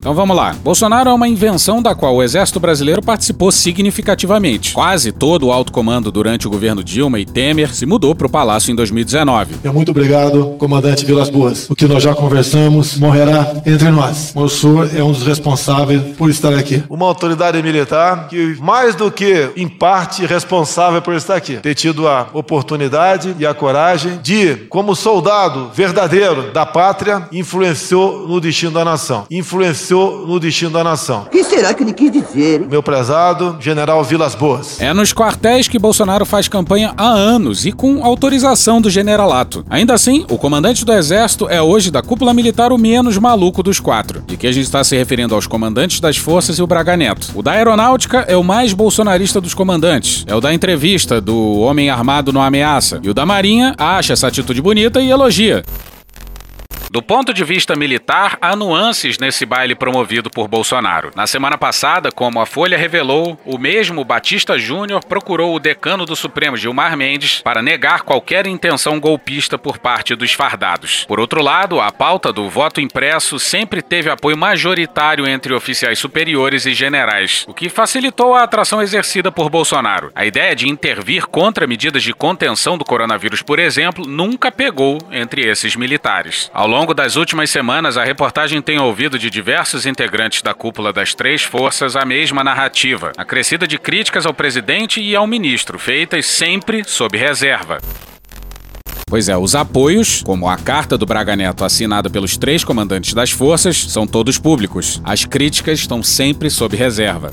Então 0.00 0.14
vamos 0.14 0.34
lá. 0.34 0.56
Bolsonaro 0.64 1.10
é 1.10 1.12
uma 1.12 1.28
invenção 1.28 1.82
da 1.82 1.94
qual 1.94 2.16
o 2.16 2.22
Exército 2.22 2.58
Brasileiro 2.58 3.02
participou 3.02 3.52
significativamente. 3.52 4.72
Quase 4.72 5.12
todo 5.12 5.48
o 5.48 5.52
alto 5.52 5.70
comando 5.70 6.10
durante 6.10 6.46
o 6.46 6.50
governo 6.50 6.82
Dilma 6.82 7.20
e 7.20 7.26
Temer 7.26 7.74
se 7.74 7.84
mudou 7.84 8.14
para 8.14 8.26
o 8.26 8.30
Palácio 8.30 8.72
em 8.72 8.74
2019. 8.74 9.56
É 9.62 9.68
muito 9.68 9.90
obrigado, 9.90 10.56
comandante 10.58 11.04
Vilas 11.04 11.28
Boas. 11.28 11.68
O 11.68 11.76
que 11.76 11.86
nós 11.86 12.02
já 12.02 12.14
conversamos 12.14 12.96
morrerá 12.96 13.60
entre 13.66 13.90
nós. 13.90 14.32
O 14.34 14.48
senhor 14.48 14.88
é 14.96 15.04
um 15.04 15.12
dos 15.12 15.22
responsáveis 15.22 16.16
por 16.16 16.30
estar 16.30 16.54
aqui. 16.54 16.82
Uma 16.88 17.04
autoridade 17.04 17.62
militar 17.62 18.26
que, 18.26 18.56
mais 18.58 18.94
do 18.94 19.10
que 19.10 19.50
em 19.54 19.68
parte 19.68 20.24
responsável 20.24 21.02
por 21.02 21.12
estar 21.12 21.36
aqui, 21.36 21.56
ter 21.58 21.74
tido 21.74 22.08
a 22.08 22.26
oportunidade 22.32 23.36
e 23.38 23.44
a 23.44 23.52
coragem 23.52 24.18
de, 24.22 24.56
como 24.70 24.96
soldado 24.96 25.70
verdadeiro 25.74 26.52
da 26.54 26.64
pátria, 26.64 27.28
influenciou 27.30 28.26
no 28.26 28.40
destino 28.40 28.72
da 28.72 28.82
nação. 28.82 29.26
Influenciou 29.30 29.89
no 29.98 30.38
destino 30.38 30.70
da 30.70 30.84
nação. 30.84 31.22
O 31.22 31.30
que 31.30 31.42
será 31.44 31.74
que 31.74 31.82
ele 31.82 31.92
quis 31.92 32.10
dizer? 32.12 32.62
Hein? 32.62 32.68
Meu 32.70 32.82
prezado 32.82 33.56
General 33.60 34.02
Vilas 34.04 34.34
Boas. 34.34 34.80
É 34.80 34.92
nos 34.92 35.12
quartéis 35.12 35.68
que 35.68 35.78
Bolsonaro 35.78 36.24
faz 36.24 36.48
campanha 36.48 36.92
há 36.96 37.08
anos 37.08 37.66
e 37.66 37.72
com 37.72 38.04
autorização 38.04 38.80
do 38.80 38.90
generalato. 38.90 39.64
Ainda 39.68 39.94
assim, 39.94 40.24
o 40.30 40.38
comandante 40.38 40.84
do 40.84 40.92
exército 40.92 41.48
é 41.48 41.60
hoje 41.60 41.90
da 41.90 42.02
cúpula 42.02 42.32
militar 42.32 42.72
o 42.72 42.78
menos 42.78 43.18
maluco 43.18 43.62
dos 43.62 43.80
quatro. 43.80 44.22
E 44.28 44.36
que 44.36 44.46
a 44.46 44.52
gente 44.52 44.64
está 44.64 44.82
se 44.84 44.96
referindo 44.96 45.34
aos 45.34 45.46
comandantes 45.46 46.00
das 46.00 46.16
forças 46.16 46.58
e 46.58 46.62
o 46.62 46.66
Braga 46.66 46.96
Neto. 46.96 47.32
O 47.34 47.42
da 47.42 47.52
aeronáutica 47.52 48.24
é 48.28 48.36
o 48.36 48.44
mais 48.44 48.72
bolsonarista 48.72 49.40
dos 49.40 49.54
comandantes. 49.54 50.24
É 50.26 50.34
o 50.34 50.40
da 50.40 50.52
entrevista 50.52 51.20
do 51.20 51.58
homem 51.60 51.90
armado 51.90 52.32
no 52.32 52.40
ameaça. 52.40 53.00
E 53.02 53.10
o 53.10 53.14
da 53.14 53.26
marinha 53.26 53.74
acha 53.76 54.12
essa 54.12 54.26
atitude 54.28 54.60
bonita 54.62 55.00
e 55.00 55.10
elogia. 55.10 55.64
Do 56.92 57.00
ponto 57.00 57.32
de 57.32 57.44
vista 57.44 57.76
militar, 57.76 58.36
há 58.40 58.56
nuances 58.56 59.16
nesse 59.16 59.46
baile 59.46 59.76
promovido 59.76 60.28
por 60.28 60.48
Bolsonaro. 60.48 61.12
Na 61.14 61.24
semana 61.24 61.56
passada, 61.56 62.10
como 62.10 62.40
a 62.40 62.46
Folha 62.46 62.76
revelou, 62.76 63.40
o 63.44 63.58
mesmo 63.58 64.04
Batista 64.04 64.58
Júnior 64.58 65.04
procurou 65.04 65.54
o 65.54 65.60
decano 65.60 66.04
do 66.04 66.16
Supremo, 66.16 66.56
Gilmar 66.56 66.96
Mendes, 66.96 67.42
para 67.42 67.62
negar 67.62 68.02
qualquer 68.02 68.44
intenção 68.44 68.98
golpista 68.98 69.56
por 69.56 69.78
parte 69.78 70.16
dos 70.16 70.32
fardados. 70.32 71.04
Por 71.04 71.20
outro 71.20 71.40
lado, 71.40 71.80
a 71.80 71.92
pauta 71.92 72.32
do 72.32 72.50
voto 72.50 72.80
impresso 72.80 73.38
sempre 73.38 73.82
teve 73.82 74.10
apoio 74.10 74.36
majoritário 74.36 75.28
entre 75.28 75.54
oficiais 75.54 75.96
superiores 75.96 76.66
e 76.66 76.74
generais, 76.74 77.44
o 77.46 77.54
que 77.54 77.68
facilitou 77.68 78.34
a 78.34 78.42
atração 78.42 78.82
exercida 78.82 79.30
por 79.30 79.48
Bolsonaro. 79.48 80.10
A 80.12 80.26
ideia 80.26 80.56
de 80.56 80.68
intervir 80.68 81.28
contra 81.28 81.68
medidas 81.68 82.02
de 82.02 82.12
contenção 82.12 82.76
do 82.76 82.84
coronavírus, 82.84 83.42
por 83.42 83.60
exemplo, 83.60 84.04
nunca 84.08 84.50
pegou 84.50 84.98
entre 85.12 85.48
esses 85.48 85.76
militares. 85.76 86.50
Ao 86.52 86.66
longo 86.66 86.79
das 86.86 87.16
últimas 87.16 87.50
semanas, 87.50 87.96
a 87.96 88.04
reportagem 88.04 88.62
tem 88.62 88.78
ouvido 88.78 89.18
de 89.18 89.30
diversos 89.30 89.86
integrantes 89.86 90.42
da 90.42 90.54
cúpula 90.54 90.92
das 90.92 91.14
três 91.14 91.42
forças 91.42 91.96
a 91.96 92.04
mesma 92.04 92.42
narrativa, 92.42 93.12
acrescida 93.16 93.66
de 93.66 93.78
críticas 93.78 94.26
ao 94.26 94.34
presidente 94.34 95.00
e 95.00 95.14
ao 95.14 95.26
ministro, 95.26 95.78
feitas 95.78 96.26
sempre 96.26 96.82
sob 96.84 97.16
reserva. 97.16 97.78
Pois 99.06 99.28
é, 99.28 99.36
os 99.36 99.54
apoios, 99.54 100.22
como 100.22 100.48
a 100.48 100.56
carta 100.56 100.96
do 100.96 101.04
Braga 101.04 101.34
Neto 101.34 101.64
assinada 101.64 102.08
pelos 102.08 102.36
três 102.36 102.62
comandantes 102.62 103.12
das 103.12 103.30
forças, 103.30 103.76
são 103.76 104.06
todos 104.06 104.38
públicos. 104.38 105.00
As 105.04 105.24
críticas 105.24 105.80
estão 105.80 106.02
sempre 106.02 106.48
sob 106.48 106.76
reserva. 106.76 107.32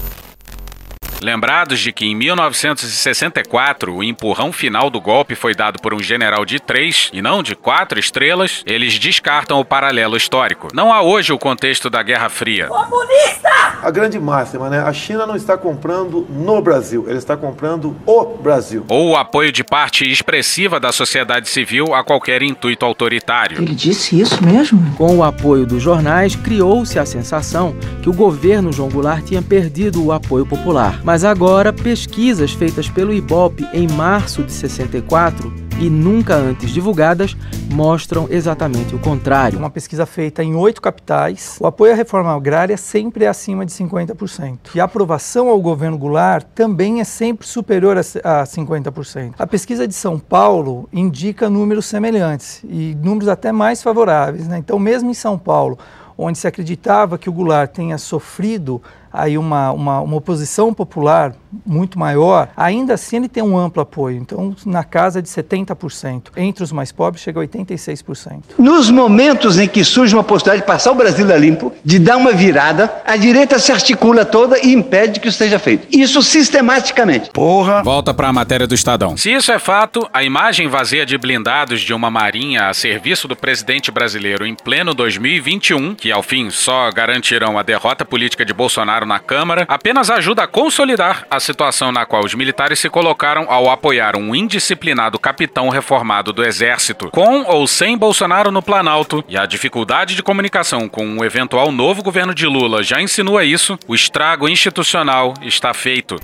Lembrados 1.21 1.79
de 1.79 1.91
que 1.91 2.05
em 2.05 2.15
1964 2.15 3.93
o 3.93 4.03
empurrão 4.03 4.51
final 4.51 4.89
do 4.89 5.01
golpe 5.01 5.35
foi 5.35 5.55
dado 5.55 5.79
por 5.81 5.93
um 5.93 5.99
general 5.99 6.45
de 6.45 6.59
três 6.59 7.09
e 7.11 7.21
não 7.21 7.41
de 7.41 7.55
quatro 7.55 7.99
estrelas, 7.99 8.63
eles 8.65 8.99
descartam 8.99 9.59
o 9.59 9.65
paralelo 9.65 10.15
histórico. 10.15 10.67
Não 10.73 10.93
há 10.93 11.01
hoje 11.01 11.33
o 11.33 11.39
contexto 11.39 11.89
da 11.89 12.03
Guerra 12.03 12.29
Fria. 12.29 12.67
Comunista! 12.67 13.49
A 13.81 13.91
grande 13.91 14.19
máxima, 14.19 14.69
né? 14.69 14.79
A 14.79 14.93
China 14.93 15.25
não 15.25 15.35
está 15.35 15.57
comprando 15.57 16.25
no 16.29 16.61
Brasil, 16.61 17.05
ela 17.07 17.17
está 17.17 17.35
comprando 17.35 17.95
o 18.05 18.25
Brasil. 18.37 18.85
Ou 18.87 19.11
o 19.11 19.15
apoio 19.15 19.51
de 19.51 19.63
parte 19.63 20.09
expressiva 20.09 20.79
da 20.79 20.91
sociedade 20.91 21.49
civil 21.49 21.93
a 21.93 22.03
qualquer 22.03 22.41
intuito 22.41 22.85
autoritário. 22.85 23.61
Ele 23.61 23.75
disse 23.75 24.19
isso 24.19 24.43
mesmo? 24.43 24.79
Com 24.97 25.17
o 25.17 25.23
apoio 25.23 25.65
dos 25.65 25.81
jornais, 25.81 26.35
criou-se 26.35 26.97
a 26.97 27.05
sensação 27.05 27.75
que 28.01 28.09
o 28.09 28.13
governo 28.13 28.71
João 28.71 28.89
Goulart 28.89 29.23
tinha 29.25 29.41
perdido 29.41 30.03
o 30.03 30.11
apoio 30.11 30.45
popular. 30.45 30.99
Mas 31.07 31.23
agora, 31.23 31.71
pesquisas 31.71 32.51
feitas 32.51 32.89
pelo 32.89 33.13
IBOP 33.13 33.65
em 33.71 33.87
março 33.87 34.43
de 34.43 34.51
64 34.51 35.53
e 35.79 35.89
nunca 35.89 36.35
antes 36.35 36.69
divulgadas 36.69 37.33
mostram 37.71 38.27
exatamente 38.29 38.93
o 38.93 38.99
contrário. 38.99 39.57
Uma 39.57 39.69
pesquisa 39.69 40.05
feita 40.05 40.43
em 40.43 40.53
oito 40.53 40.81
capitais, 40.81 41.55
o 41.61 41.65
apoio 41.65 41.93
à 41.93 41.95
reforma 41.95 42.35
agrária 42.35 42.75
sempre 42.75 43.23
é 43.23 43.29
acima 43.29 43.65
de 43.65 43.71
50%. 43.71 44.57
E 44.75 44.81
a 44.81 44.83
aprovação 44.83 45.47
ao 45.47 45.61
governo 45.61 45.97
Goulart 45.97 46.45
também 46.53 46.99
é 46.99 47.05
sempre 47.05 47.47
superior 47.47 47.97
a 47.97 48.01
50%. 48.43 49.35
A 49.39 49.47
pesquisa 49.47 49.87
de 49.87 49.93
São 49.93 50.19
Paulo 50.19 50.89
indica 50.91 51.49
números 51.49 51.85
semelhantes 51.85 52.61
e 52.65 52.97
números 53.01 53.29
até 53.29 53.53
mais 53.53 53.81
favoráveis. 53.81 54.45
Né? 54.45 54.57
Então, 54.57 54.77
mesmo 54.77 55.09
em 55.09 55.13
São 55.13 55.39
Paulo, 55.39 55.79
onde 56.17 56.37
se 56.37 56.47
acreditava 56.47 57.17
que 57.17 57.29
o 57.29 57.33
Goulart 57.33 57.71
tenha 57.71 57.97
sofrido 57.97 58.81
aí 59.11 59.37
uma, 59.37 59.71
uma, 59.71 59.99
uma 60.01 60.15
oposição 60.17 60.73
popular 60.73 61.33
muito 61.65 61.97
maior, 61.97 62.49
ainda 62.55 62.93
assim 62.93 63.17
ele 63.17 63.29
tem 63.29 63.41
um 63.41 63.57
amplo 63.57 63.81
apoio. 63.81 64.17
Então, 64.17 64.55
na 64.65 64.83
casa 64.83 65.21
de 65.21 65.29
70%. 65.29 66.27
Entre 66.35 66.63
os 66.63 66.71
mais 66.71 66.91
pobres, 66.91 67.23
chega 67.23 67.41
a 67.41 67.47
86%. 67.47 68.41
Nos 68.59 68.89
momentos 68.89 69.57
em 69.57 69.67
que 69.67 69.83
surge 69.83 70.13
uma 70.13 70.23
possibilidade 70.23 70.61
de 70.61 70.67
passar 70.67 70.91
o 70.91 70.95
Brasil 70.95 71.31
a 71.31 71.37
limpo, 71.37 71.73
de 71.83 71.99
dar 71.99 72.17
uma 72.17 72.33
virada, 72.33 73.01
a 73.05 73.15
direita 73.15 73.57
se 73.59 73.71
articula 73.71 74.25
toda 74.25 74.59
e 74.59 74.73
impede 74.73 75.19
que 75.19 75.29
isso 75.29 75.37
seja 75.37 75.57
feito. 75.57 75.87
Isso 75.95 76.21
sistematicamente. 76.21 77.31
Porra! 77.31 77.81
Volta 77.81 78.13
para 78.13 78.27
a 78.27 78.33
matéria 78.33 78.67
do 78.67 78.75
Estadão. 78.75 79.15
Se 79.17 79.31
isso 79.31 79.51
é 79.51 79.59
fato, 79.59 80.07
a 80.13 80.23
imagem 80.23 80.67
vazia 80.67 81.05
de 81.05 81.17
blindados 81.17 81.81
de 81.81 81.93
uma 81.93 82.11
marinha 82.11 82.67
a 82.67 82.73
serviço 82.73 83.27
do 83.27 83.35
presidente 83.35 83.89
brasileiro 83.89 84.45
em 84.45 84.53
pleno 84.53 84.93
2021, 84.93 85.95
que 85.95 86.06
ao 86.11 86.23
fim 86.23 86.49
só 86.49 86.89
garantirão 86.91 87.57
a 87.57 87.63
derrota 87.63 88.03
política 88.03 88.45
de 88.45 88.53
Bolsonaro 88.53 89.05
na 89.05 89.19
Câmara, 89.19 89.65
apenas 89.67 90.09
ajuda 90.09 90.43
a 90.43 90.47
consolidar 90.47 91.25
a 91.29 91.39
situação 91.39 91.91
na 91.91 92.05
qual 92.05 92.23
os 92.23 92.33
militares 92.33 92.79
se 92.79 92.89
colocaram 92.89 93.45
ao 93.49 93.69
apoiar 93.69 94.15
um 94.15 94.35
indisciplinado 94.35 95.19
capitão 95.19 95.69
reformado 95.69 96.33
do 96.33 96.43
Exército, 96.43 97.09
com 97.11 97.43
ou 97.43 97.67
sem 97.67 97.97
Bolsonaro 97.97 98.51
no 98.51 98.61
Planalto, 98.61 99.23
e 99.27 99.37
a 99.37 99.45
dificuldade 99.45 100.15
de 100.15 100.23
comunicação 100.23 100.89
com 100.89 101.05
um 101.05 101.23
eventual 101.23 101.71
novo 101.71 102.03
governo 102.03 102.33
de 102.33 102.45
Lula 102.45 102.83
já 102.83 103.01
insinua 103.01 103.43
isso, 103.43 103.77
o 103.87 103.95
estrago 103.95 104.49
institucional 104.49 105.33
está 105.41 105.73
feito. 105.73 106.17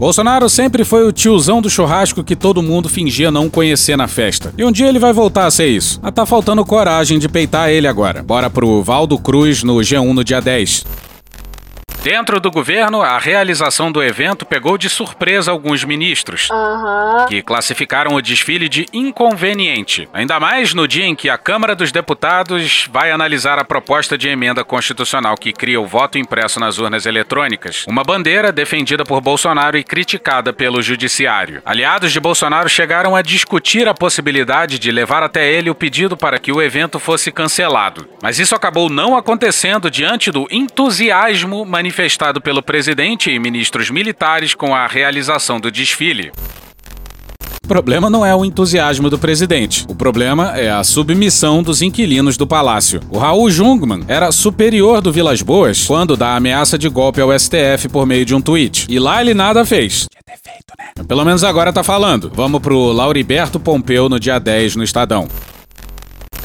Bolsonaro 0.00 0.48
sempre 0.48 0.82
foi 0.82 1.06
o 1.06 1.12
tiozão 1.12 1.60
do 1.60 1.68
churrasco 1.68 2.24
que 2.24 2.34
todo 2.34 2.62
mundo 2.62 2.88
fingia 2.88 3.30
não 3.30 3.50
conhecer 3.50 3.98
na 3.98 4.08
festa. 4.08 4.50
E 4.56 4.64
um 4.64 4.72
dia 4.72 4.88
ele 4.88 4.98
vai 4.98 5.12
voltar 5.12 5.44
a 5.44 5.50
ser 5.50 5.66
isso. 5.66 6.00
Mas 6.02 6.14
tá 6.14 6.24
faltando 6.24 6.64
coragem 6.64 7.18
de 7.18 7.28
peitar 7.28 7.68
ele 7.68 7.86
agora. 7.86 8.22
Bora 8.22 8.48
pro 8.48 8.82
Valdo 8.82 9.18
Cruz 9.18 9.62
no 9.62 9.74
G1 9.74 10.14
no 10.14 10.24
dia 10.24 10.40
10. 10.40 10.86
Dentro 12.02 12.40
do 12.40 12.50
governo, 12.50 13.02
a 13.02 13.18
realização 13.18 13.92
do 13.92 14.02
evento 14.02 14.46
pegou 14.46 14.78
de 14.78 14.88
surpresa 14.88 15.50
alguns 15.50 15.84
ministros, 15.84 16.48
Aham. 16.50 17.26
que 17.28 17.42
classificaram 17.42 18.14
o 18.14 18.22
desfile 18.22 18.70
de 18.70 18.86
inconveniente. 18.90 20.08
Ainda 20.14 20.40
mais 20.40 20.72
no 20.72 20.88
dia 20.88 21.04
em 21.04 21.14
que 21.14 21.28
a 21.28 21.36
Câmara 21.36 21.74
dos 21.74 21.92
Deputados 21.92 22.88
vai 22.90 23.10
analisar 23.10 23.58
a 23.58 23.64
proposta 23.66 24.16
de 24.16 24.28
emenda 24.30 24.64
constitucional 24.64 25.36
que 25.36 25.52
cria 25.52 25.78
o 25.78 25.86
voto 25.86 26.16
impresso 26.16 26.58
nas 26.58 26.78
urnas 26.78 27.04
eletrônicas, 27.04 27.84
uma 27.86 28.02
bandeira 28.02 28.50
defendida 28.50 29.04
por 29.04 29.20
Bolsonaro 29.20 29.76
e 29.76 29.84
criticada 29.84 30.54
pelo 30.54 30.80
Judiciário. 30.80 31.60
Aliados 31.66 32.12
de 32.12 32.18
Bolsonaro 32.18 32.68
chegaram 32.70 33.14
a 33.14 33.20
discutir 33.20 33.86
a 33.86 33.92
possibilidade 33.92 34.78
de 34.78 34.90
levar 34.90 35.22
até 35.22 35.52
ele 35.52 35.68
o 35.68 35.74
pedido 35.74 36.16
para 36.16 36.38
que 36.38 36.50
o 36.50 36.62
evento 36.62 36.98
fosse 36.98 37.30
cancelado. 37.30 38.08
Mas 38.22 38.38
isso 38.38 38.54
acabou 38.54 38.88
não 38.88 39.14
acontecendo 39.14 39.90
diante 39.90 40.30
do 40.30 40.48
entusiasmo 40.50 41.66
manifestado 41.90 42.40
pelo 42.40 42.62
presidente 42.62 43.30
e 43.32 43.38
ministros 43.38 43.90
militares 43.90 44.54
com 44.54 44.72
a 44.72 44.86
realização 44.86 45.58
do 45.58 45.72
desfile. 45.72 46.30
O 47.64 47.66
problema 47.66 48.08
não 48.08 48.24
é 48.24 48.34
o 48.34 48.44
entusiasmo 48.44 49.10
do 49.10 49.18
presidente. 49.18 49.84
O 49.88 49.94
problema 49.94 50.56
é 50.56 50.70
a 50.70 50.84
submissão 50.84 51.64
dos 51.64 51.82
inquilinos 51.82 52.36
do 52.36 52.46
palácio. 52.46 53.00
O 53.10 53.18
Raul 53.18 53.50
Jungmann 53.50 54.04
era 54.06 54.30
superior 54.30 55.00
do 55.00 55.12
Vilas 55.12 55.42
Boas 55.42 55.84
quando 55.84 56.16
dá 56.16 56.36
ameaça 56.36 56.78
de 56.78 56.88
golpe 56.88 57.20
ao 57.20 57.36
STF 57.36 57.88
por 57.90 58.06
meio 58.06 58.24
de 58.24 58.36
um 58.36 58.40
tweet. 58.40 58.86
E 58.88 58.98
lá 59.00 59.20
ele 59.20 59.34
nada 59.34 59.64
fez. 59.64 60.06
Pelo 61.08 61.24
menos 61.24 61.42
agora 61.42 61.72
tá 61.72 61.82
falando. 61.82 62.30
Vamos 62.32 62.60
pro 62.60 62.92
Lauriberto 62.92 63.58
Pompeu 63.58 64.08
no 64.08 64.20
dia 64.20 64.38
10 64.38 64.76
no 64.76 64.84
Estadão. 64.84 65.28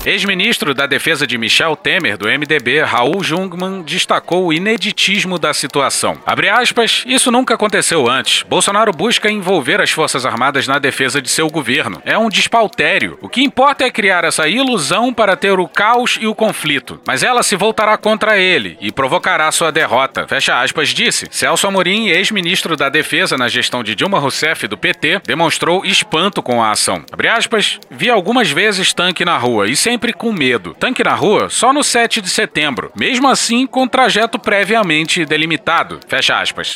Ex-ministro 0.05 0.75
da 0.75 0.85
Defesa 0.85 1.25
de 1.25 1.35
Michel 1.35 1.75
Temer, 1.75 2.15
do 2.15 2.27
MDB, 2.27 2.83
Raul 2.83 3.23
Jungmann, 3.23 3.81
destacou 3.81 4.45
o 4.45 4.53
ineditismo 4.53 5.39
da 5.39 5.51
situação. 5.51 6.19
Abre 6.23 6.47
aspas, 6.47 7.03
isso 7.07 7.31
nunca 7.31 7.55
aconteceu 7.55 8.07
antes. 8.07 8.43
Bolsonaro 8.43 8.91
busca 8.91 9.31
envolver 9.31 9.81
as 9.81 9.89
Forças 9.89 10.23
Armadas 10.23 10.67
na 10.67 10.77
defesa 10.77 11.19
de 11.19 11.27
seu 11.27 11.49
governo. 11.49 12.03
É 12.05 12.15
um 12.15 12.29
despautério. 12.29 13.17
O 13.19 13.27
que 13.27 13.41
importa 13.43 13.83
é 13.83 13.89
criar 13.89 14.23
essa 14.23 14.47
ilusão 14.47 15.11
para 15.11 15.35
ter 15.35 15.59
o 15.59 15.67
caos 15.67 16.19
e 16.21 16.27
o 16.27 16.35
conflito. 16.35 17.01
Mas 17.07 17.23
ela 17.23 17.41
se 17.41 17.55
voltará 17.55 17.97
contra 17.97 18.37
ele 18.37 18.77
e 18.79 18.91
provocará 18.91 19.51
sua 19.51 19.71
derrota. 19.71 20.27
Fecha 20.27 20.61
aspas, 20.61 20.89
disse. 20.89 21.27
Celso 21.31 21.65
Amorim, 21.65 22.09
ex-ministro 22.09 22.77
da 22.77 22.89
Defesa 22.89 23.39
na 23.39 23.47
gestão 23.47 23.83
de 23.83 23.95
Dilma 23.95 24.19
Rousseff 24.19 24.67
do 24.67 24.77
PT, 24.77 25.21
demonstrou 25.25 25.83
espanto 25.83 26.43
com 26.43 26.61
a 26.61 26.69
ação. 26.69 27.03
Abre 27.11 27.27
aspas, 27.27 27.79
vi 27.89 28.07
algumas 28.07 28.51
vezes 28.51 28.93
tanque 28.93 29.25
na 29.25 29.35
rua 29.35 29.67
e 29.67 29.75
sem 29.75 29.94
sempre 29.95 30.11
com 30.11 30.33
medo. 30.33 30.75
Tanque 30.77 31.01
na 31.03 31.15
rua 31.15 31.47
só 31.49 31.71
no 31.71 31.81
7 31.81 32.19
de 32.19 32.29
setembro, 32.29 32.91
mesmo 32.97 33.29
assim 33.29 33.65
com 33.65 33.87
trajeto 33.87 34.37
previamente 34.37 35.25
delimitado. 35.25 35.99
Fecha 36.05 36.37
aspas. 36.37 36.75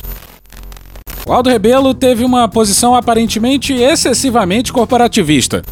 O 1.27 1.33
Aldo 1.33 1.49
Rebelo 1.49 1.93
teve 1.93 2.23
uma 2.23 2.47
posição 2.47 2.95
aparentemente 2.95 3.73
excessivamente 3.73 4.71
corporativista. 4.71 5.63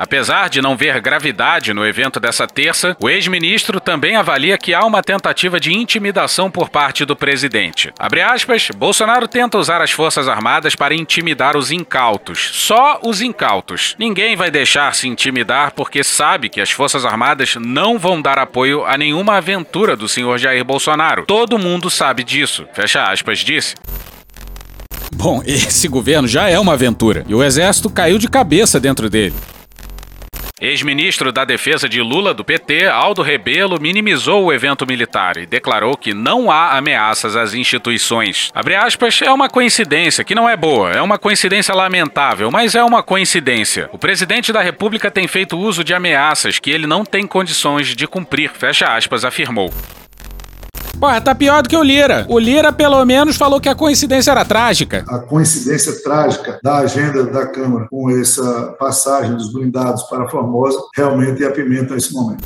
Apesar 0.00 0.48
de 0.48 0.62
não 0.62 0.78
ver 0.78 0.98
gravidade 0.98 1.74
no 1.74 1.86
evento 1.86 2.18
dessa 2.18 2.46
terça, 2.46 2.96
o 2.98 3.10
ex-ministro 3.10 3.78
também 3.78 4.16
avalia 4.16 4.56
que 4.56 4.72
há 4.72 4.82
uma 4.82 5.02
tentativa 5.02 5.60
de 5.60 5.74
intimidação 5.74 6.50
por 6.50 6.70
parte 6.70 7.04
do 7.04 7.14
presidente. 7.14 7.92
Abre 7.98 8.22
aspas, 8.22 8.70
Bolsonaro 8.74 9.28
tenta 9.28 9.58
usar 9.58 9.82
as 9.82 9.90
Forças 9.90 10.26
Armadas 10.26 10.74
para 10.74 10.94
intimidar 10.94 11.54
os 11.54 11.70
incautos. 11.70 12.48
Só 12.54 12.98
os 13.04 13.20
incautos. 13.20 13.94
Ninguém 13.98 14.36
vai 14.36 14.50
deixar 14.50 14.94
se 14.94 15.06
intimidar 15.06 15.72
porque 15.72 16.02
sabe 16.02 16.48
que 16.48 16.62
as 16.62 16.70
Forças 16.70 17.04
Armadas 17.04 17.56
não 17.56 17.98
vão 17.98 18.22
dar 18.22 18.38
apoio 18.38 18.86
a 18.86 18.96
nenhuma 18.96 19.36
aventura 19.36 19.94
do 19.94 20.08
senhor 20.08 20.38
Jair 20.38 20.64
Bolsonaro. 20.64 21.26
Todo 21.26 21.58
mundo 21.58 21.90
sabe 21.90 22.24
disso. 22.24 22.66
Fecha 22.72 23.04
aspas, 23.04 23.40
disse. 23.40 23.74
Bom, 25.14 25.42
esse 25.46 25.88
governo 25.88 26.26
já 26.26 26.48
é 26.48 26.58
uma 26.58 26.72
aventura 26.72 27.22
e 27.28 27.34
o 27.34 27.44
exército 27.44 27.90
caiu 27.90 28.16
de 28.16 28.30
cabeça 28.30 28.80
dentro 28.80 29.10
dele. 29.10 29.34
Ex-ministro 30.60 31.32
da 31.32 31.44
Defesa 31.44 31.88
de 31.88 32.02
Lula 32.02 32.34
do 32.34 32.44
PT, 32.44 32.86
Aldo 32.86 33.22
Rebelo, 33.22 33.80
minimizou 33.80 34.44
o 34.44 34.52
evento 34.52 34.86
militar 34.86 35.38
e 35.38 35.46
declarou 35.46 35.96
que 35.96 36.12
não 36.12 36.50
há 36.50 36.76
ameaças 36.76 37.34
às 37.34 37.54
instituições. 37.54 38.50
Abre 38.54 38.74
aspas, 38.74 39.22
é 39.22 39.32
uma 39.32 39.48
coincidência 39.48 40.22
que 40.22 40.34
não 40.34 40.48
é 40.48 40.56
boa, 40.56 40.90
é 40.90 41.00
uma 41.00 41.18
coincidência 41.18 41.74
lamentável, 41.74 42.50
mas 42.50 42.74
é 42.74 42.84
uma 42.84 43.02
coincidência. 43.02 43.88
O 43.90 43.98
presidente 43.98 44.52
da 44.52 44.60
República 44.60 45.10
tem 45.10 45.26
feito 45.26 45.58
uso 45.58 45.82
de 45.82 45.94
ameaças 45.94 46.58
que 46.58 46.70
ele 46.70 46.86
não 46.86 47.04
tem 47.04 47.26
condições 47.26 47.96
de 47.96 48.06
cumprir, 48.06 48.50
fecha 48.50 48.94
aspas, 48.94 49.24
afirmou. 49.24 49.72
Porra, 51.00 51.18
tá 51.18 51.34
pior 51.34 51.62
do 51.62 51.68
que 51.68 51.76
o 51.76 51.82
Lira. 51.82 52.26
O 52.28 52.38
Lira, 52.38 52.70
pelo 52.70 53.02
menos, 53.06 53.38
falou 53.38 53.58
que 53.58 53.70
a 53.70 53.74
coincidência 53.74 54.30
era 54.30 54.44
trágica. 54.44 55.02
A 55.08 55.18
coincidência 55.18 56.02
trágica 56.02 56.60
da 56.62 56.76
agenda 56.76 57.24
da 57.24 57.46
Câmara 57.46 57.86
com 57.88 58.10
essa 58.10 58.76
passagem 58.78 59.34
dos 59.34 59.50
blindados 59.50 60.02
para 60.02 60.24
a 60.24 60.28
Formosa 60.28 60.78
realmente 60.94 61.42
apimenta 61.42 61.96
esse 61.96 62.12
momento. 62.12 62.44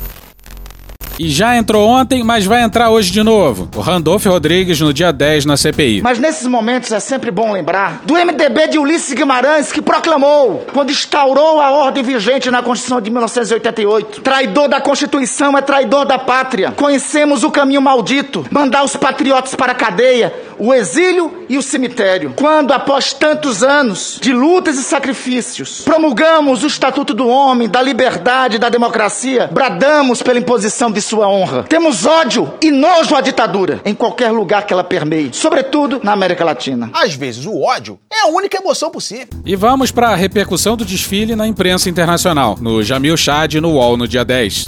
E 1.17 1.29
já 1.29 1.55
entrou 1.55 1.87
ontem, 1.87 2.23
mas 2.23 2.45
vai 2.45 2.61
entrar 2.61 2.89
hoje 2.89 3.09
de 3.09 3.23
novo. 3.23 3.69
O 3.75 3.79
Randolph 3.79 4.25
Rodrigues 4.25 4.81
no 4.81 4.93
dia 4.93 5.13
10 5.13 5.45
na 5.45 5.55
CPI. 5.55 6.01
Mas 6.01 6.19
nesses 6.19 6.45
momentos 6.45 6.91
é 6.91 6.99
sempre 6.99 7.31
bom 7.31 7.53
lembrar 7.53 8.01
do 8.03 8.15
MDB 8.15 8.67
de 8.67 8.77
Ulisses 8.77 9.13
Guimarães 9.13 9.71
que 9.71 9.81
proclamou, 9.81 10.65
quando 10.73 10.91
instaurou 10.91 11.61
a 11.61 11.71
ordem 11.71 12.03
vigente 12.03 12.51
na 12.51 12.61
Constituição 12.61 12.99
de 12.99 13.09
1988: 13.09 14.21
traidor 14.21 14.67
da 14.67 14.81
Constituição 14.81 15.57
é 15.57 15.61
traidor 15.61 16.05
da 16.05 16.19
pátria. 16.19 16.71
Conhecemos 16.71 17.43
o 17.43 17.51
caminho 17.51 17.81
maldito, 17.81 18.45
mandar 18.51 18.83
os 18.83 18.95
patriotas 18.95 19.55
para 19.55 19.71
a 19.71 19.75
cadeia, 19.75 20.33
o 20.57 20.73
exílio 20.73 21.45
e 21.47 21.57
o 21.57 21.61
cemitério. 21.61 22.33
Quando, 22.35 22.73
após 22.73 23.13
tantos 23.13 23.63
anos 23.63 24.17
de 24.21 24.33
lutas 24.33 24.77
e 24.77 24.83
sacrifícios, 24.83 25.81
promulgamos 25.81 26.63
o 26.63 26.67
Estatuto 26.67 27.13
do 27.13 27.27
Homem, 27.27 27.69
da 27.69 27.81
Liberdade 27.81 28.57
e 28.57 28.59
da 28.59 28.69
Democracia, 28.69 29.49
bradamos 29.51 30.21
pela 30.21 30.39
imposição 30.39 30.91
de 30.91 31.01
sua 31.05 31.27
honra. 31.27 31.63
Temos 31.63 32.05
ódio 32.05 32.53
e 32.61 32.71
nojo 32.71 33.15
à 33.15 33.21
ditadura 33.21 33.79
em 33.85 33.93
qualquer 33.93 34.31
lugar 34.31 34.65
que 34.65 34.73
ela 34.73 34.83
permeie, 34.83 35.29
sobretudo 35.31 36.01
na 36.03 36.11
América 36.11 36.43
Latina. 36.43 36.89
Às 36.93 37.13
vezes 37.13 37.45
o 37.45 37.61
ódio 37.61 37.99
é 38.11 38.25
a 38.25 38.27
única 38.27 38.57
emoção 38.57 38.89
possível. 38.89 39.27
E 39.45 39.55
vamos 39.55 39.91
para 39.91 40.09
a 40.09 40.15
repercussão 40.15 40.75
do 40.75 40.83
desfile 40.83 41.35
na 41.35 41.47
imprensa 41.47 41.89
internacional, 41.89 42.57
no 42.59 42.83
Jamil 42.83 43.15
Chad 43.15 43.55
no 43.55 43.73
UOL 43.73 43.95
no 43.97 44.07
dia 44.07 44.25
10. 44.25 44.67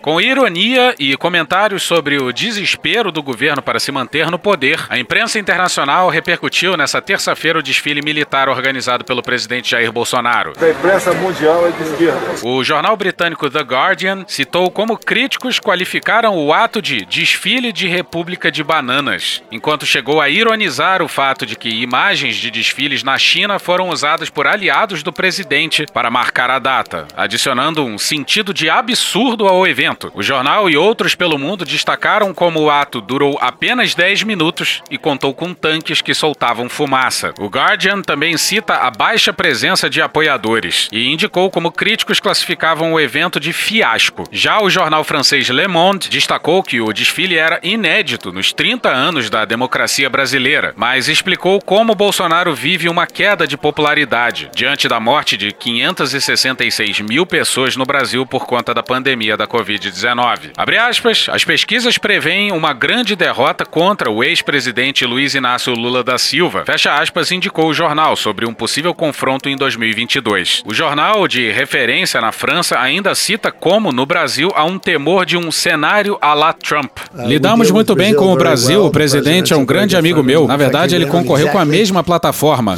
Com 0.00 0.20
ironia 0.20 0.94
e 0.98 1.16
comentários 1.16 1.82
sobre 1.82 2.22
o 2.22 2.32
desespero 2.32 3.10
do 3.10 3.20
governo 3.22 3.60
para 3.60 3.80
se 3.80 3.90
manter 3.90 4.30
no 4.30 4.38
poder, 4.38 4.86
a 4.88 4.96
imprensa 4.98 5.38
internacional 5.38 6.08
repercutiu 6.08 6.76
nessa 6.76 7.02
terça-feira 7.02 7.58
o 7.58 7.62
desfile 7.62 8.00
militar 8.00 8.48
organizado 8.48 9.04
pelo 9.04 9.22
presidente 9.22 9.72
Jair 9.72 9.90
Bolsonaro. 9.90 10.52
A 10.60 10.68
imprensa 10.68 11.12
mundial 11.14 11.66
é 11.66 11.70
de 11.72 11.82
esquerda. 11.82 12.46
O 12.46 12.62
jornal 12.62 12.96
britânico 12.96 13.50
The 13.50 13.60
Guardian 13.60 14.24
citou 14.28 14.70
como 14.70 14.96
críticos 14.96 15.58
qualificaram 15.58 16.36
o 16.36 16.52
ato 16.52 16.80
de 16.80 17.04
desfile 17.04 17.72
de 17.72 17.88
República 17.88 18.52
de 18.52 18.62
Bananas, 18.62 19.42
enquanto 19.50 19.84
chegou 19.84 20.20
a 20.20 20.28
ironizar 20.28 21.02
o 21.02 21.08
fato 21.08 21.44
de 21.44 21.56
que 21.56 21.68
imagens 21.68 22.36
de 22.36 22.50
desfiles 22.50 23.02
na 23.02 23.18
China 23.18 23.58
foram 23.58 23.88
usadas 23.88 24.30
por 24.30 24.46
aliados 24.46 25.02
do 25.02 25.12
presidente 25.12 25.86
para 25.92 26.10
marcar 26.10 26.50
a 26.50 26.60
data, 26.60 27.08
adicionando 27.16 27.84
um 27.84 27.98
sentido 27.98 28.54
de 28.54 28.70
absurdo 28.70 29.48
ao 29.48 29.66
evento. 29.66 29.87
Evento. 29.88 30.12
O 30.14 30.22
jornal 30.22 30.68
e 30.68 30.76
outros 30.76 31.14
pelo 31.14 31.38
mundo 31.38 31.64
destacaram 31.64 32.34
como 32.34 32.60
o 32.60 32.70
ato 32.70 33.00
durou 33.00 33.38
apenas 33.40 33.94
10 33.94 34.22
minutos 34.22 34.82
e 34.90 34.98
contou 34.98 35.32
com 35.34 35.54
tanques 35.54 36.00
que 36.00 36.14
soltavam 36.14 36.68
fumaça. 36.68 37.32
O 37.38 37.46
Guardian 37.46 38.02
também 38.02 38.36
cita 38.36 38.74
a 38.74 38.90
baixa 38.90 39.32
presença 39.32 39.88
de 39.88 40.00
apoiadores 40.00 40.88
e 40.92 41.08
indicou 41.08 41.50
como 41.50 41.72
críticos 41.72 42.20
classificavam 42.20 42.92
o 42.92 43.00
evento 43.00 43.40
de 43.40 43.52
fiasco. 43.52 44.24
Já 44.30 44.60
o 44.60 44.70
jornal 44.70 45.04
francês 45.04 45.48
Le 45.48 45.66
Monde 45.66 46.08
destacou 46.08 46.62
que 46.62 46.80
o 46.80 46.92
desfile 46.92 47.36
era 47.36 47.60
inédito 47.62 48.32
nos 48.32 48.52
30 48.52 48.88
anos 48.88 49.30
da 49.30 49.44
democracia 49.44 50.10
brasileira, 50.10 50.72
mas 50.76 51.08
explicou 51.08 51.60
como 51.60 51.94
Bolsonaro 51.94 52.54
vive 52.54 52.88
uma 52.88 53.06
queda 53.06 53.46
de 53.46 53.56
popularidade 53.56 54.50
diante 54.54 54.88
da 54.88 55.00
morte 55.00 55.36
de 55.36 55.52
566 55.52 57.00
mil 57.00 57.24
pessoas 57.24 57.76
no 57.76 57.84
Brasil 57.84 58.26
por 58.26 58.46
conta 58.46 58.74
da 58.74 58.82
pandemia 58.82 59.36
da 59.36 59.46
Covid-19. 59.78 60.50
Abre 60.56 60.76
aspas, 60.76 61.26
as 61.30 61.44
pesquisas 61.44 61.96
preveem 61.96 62.52
uma 62.52 62.72
grande 62.72 63.14
derrota 63.14 63.64
contra 63.64 64.10
o 64.10 64.22
ex-presidente 64.22 65.04
Luiz 65.06 65.34
Inácio 65.34 65.72
Lula 65.72 66.02
da 66.02 66.18
Silva. 66.18 66.64
Fecha 66.66 66.94
aspas, 66.94 67.30
indicou 67.30 67.68
o 67.68 67.74
jornal 67.74 68.16
sobre 68.16 68.44
um 68.44 68.52
possível 68.52 68.92
confronto 68.92 69.48
em 69.48 69.56
2022. 69.56 70.62
O 70.66 70.74
jornal 70.74 71.28
de 71.28 71.50
referência 71.50 72.20
na 72.20 72.32
França 72.32 72.78
ainda 72.78 73.14
cita 73.14 73.50
como 73.50 73.92
no 73.92 74.04
Brasil 74.04 74.50
há 74.54 74.64
um 74.64 74.78
temor 74.78 75.24
de 75.24 75.36
um 75.36 75.50
cenário 75.52 76.18
à 76.20 76.34
la 76.34 76.52
Trump. 76.52 76.98
Lidamos 77.14 77.70
muito 77.70 77.94
bem 77.94 78.14
com 78.14 78.32
o 78.32 78.36
Brasil, 78.36 78.84
o 78.84 78.90
presidente 78.90 79.52
é 79.52 79.56
um 79.56 79.64
grande 79.64 79.96
amigo 79.96 80.22
meu. 80.22 80.46
Na 80.46 80.56
verdade, 80.56 80.94
ele 80.94 81.06
concorreu 81.06 81.48
com 81.48 81.58
a 81.58 81.64
mesma 81.64 82.02
plataforma. 82.02 82.76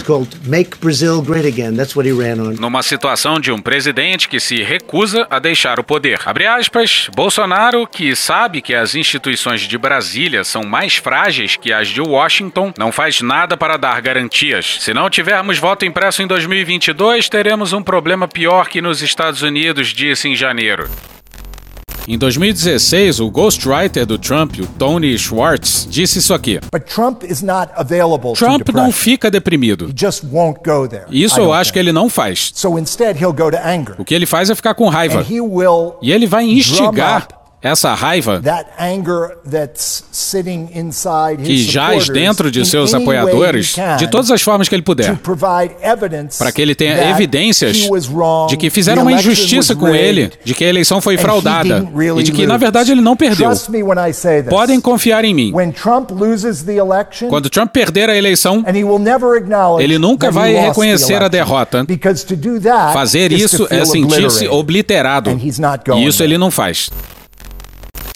Numa 2.58 2.82
situação 2.82 3.40
de 3.40 3.50
um 3.50 3.60
presidente 3.60 4.28
que 4.28 4.40
se 4.40 4.62
recusa 4.62 5.26
a 5.30 5.38
deixar 5.38 5.78
o 5.78 5.84
poder. 5.84 6.20
Abre 6.24 6.46
aspas, 6.46 6.89
Bolsonaro, 7.14 7.86
que 7.86 8.14
sabe 8.16 8.60
que 8.60 8.74
as 8.74 8.94
instituições 8.94 9.62
de 9.62 9.78
Brasília 9.78 10.44
são 10.44 10.62
mais 10.62 10.96
frágeis 10.96 11.56
que 11.56 11.72
as 11.72 11.88
de 11.88 12.00
Washington, 12.00 12.72
não 12.78 12.90
faz 12.90 13.20
nada 13.20 13.56
para 13.56 13.76
dar 13.76 14.00
garantias. 14.00 14.78
Se 14.80 14.94
não 14.94 15.10
tivermos 15.10 15.58
voto 15.58 15.84
impresso 15.84 16.22
em 16.22 16.26
2022, 16.26 17.28
teremos 17.28 17.72
um 17.72 17.82
problema 17.82 18.26
pior 18.26 18.68
que 18.68 18.80
nos 18.80 19.02
Estados 19.02 19.42
Unidos, 19.42 19.88
disse 19.88 20.28
em 20.28 20.34
janeiro. 20.34 20.88
Em 22.08 22.18
2016, 22.18 23.20
o 23.20 23.30
ghostwriter 23.30 24.04
do 24.04 24.18
Trump, 24.18 24.56
o 24.58 24.66
Tony 24.66 25.16
Schwartz, 25.18 25.86
disse 25.88 26.18
isso 26.18 26.34
aqui. 26.34 26.58
Trump, 26.86 27.22
Trump 28.34 28.68
não 28.84 28.92
fica 28.92 29.30
deprimido. 29.30 29.92
Isso 31.10 31.38
eu 31.40 31.52
acho 31.52 31.72
que 31.72 31.78
ele 31.78 31.92
não 31.92 32.08
faz. 32.08 32.50
O 33.98 34.04
que 34.04 34.14
ele 34.14 34.26
faz 34.26 34.50
é 34.50 34.54
ficar 34.54 34.74
com 34.74 34.88
raiva. 34.88 35.22
E 36.02 36.12
ele 36.12 36.26
vai 36.26 36.44
instigar 36.44 37.28
essa 37.62 37.92
raiva 37.92 38.42
que 41.44 41.62
jaz 41.62 42.08
dentro 42.08 42.50
de 42.50 42.64
seus 42.64 42.94
apoiadores 42.94 43.76
de 43.98 44.08
todas 44.08 44.30
as 44.30 44.40
formas 44.40 44.68
que 44.68 44.74
ele 44.74 44.82
puder, 44.82 45.18
para 46.38 46.52
que 46.52 46.62
ele 46.62 46.74
tenha 46.74 47.10
evidências 47.10 47.76
de 48.48 48.56
que 48.56 48.70
fizeram 48.70 49.02
uma 49.02 49.12
injustiça 49.12 49.74
com 49.76 49.88
ele, 49.88 50.32
de 50.44 50.54
que 50.54 50.64
a 50.64 50.68
eleição 50.68 51.00
foi 51.00 51.18
fraudada 51.18 51.86
e 52.18 52.22
de 52.22 52.32
que, 52.32 52.46
na 52.46 52.56
verdade, 52.56 52.92
ele 52.92 53.00
não 53.00 53.16
perdeu. 53.16 53.50
Podem 54.48 54.80
confiar 54.80 55.24
em 55.24 55.34
mim. 55.34 55.52
Quando 57.28 57.50
Trump 57.50 57.70
perder 57.72 58.08
a 58.08 58.16
eleição, 58.16 58.64
ele 59.78 59.98
nunca 59.98 60.30
vai 60.30 60.54
reconhecer 60.54 61.22
a 61.22 61.28
derrota. 61.28 61.86
Fazer 62.92 63.32
isso 63.32 63.66
é 63.70 63.84
sentir-se 63.84 64.48
obliterado. 64.48 65.38
E 65.96 66.06
isso 66.06 66.22
ele 66.22 66.38
não 66.38 66.50
faz. 66.50 66.90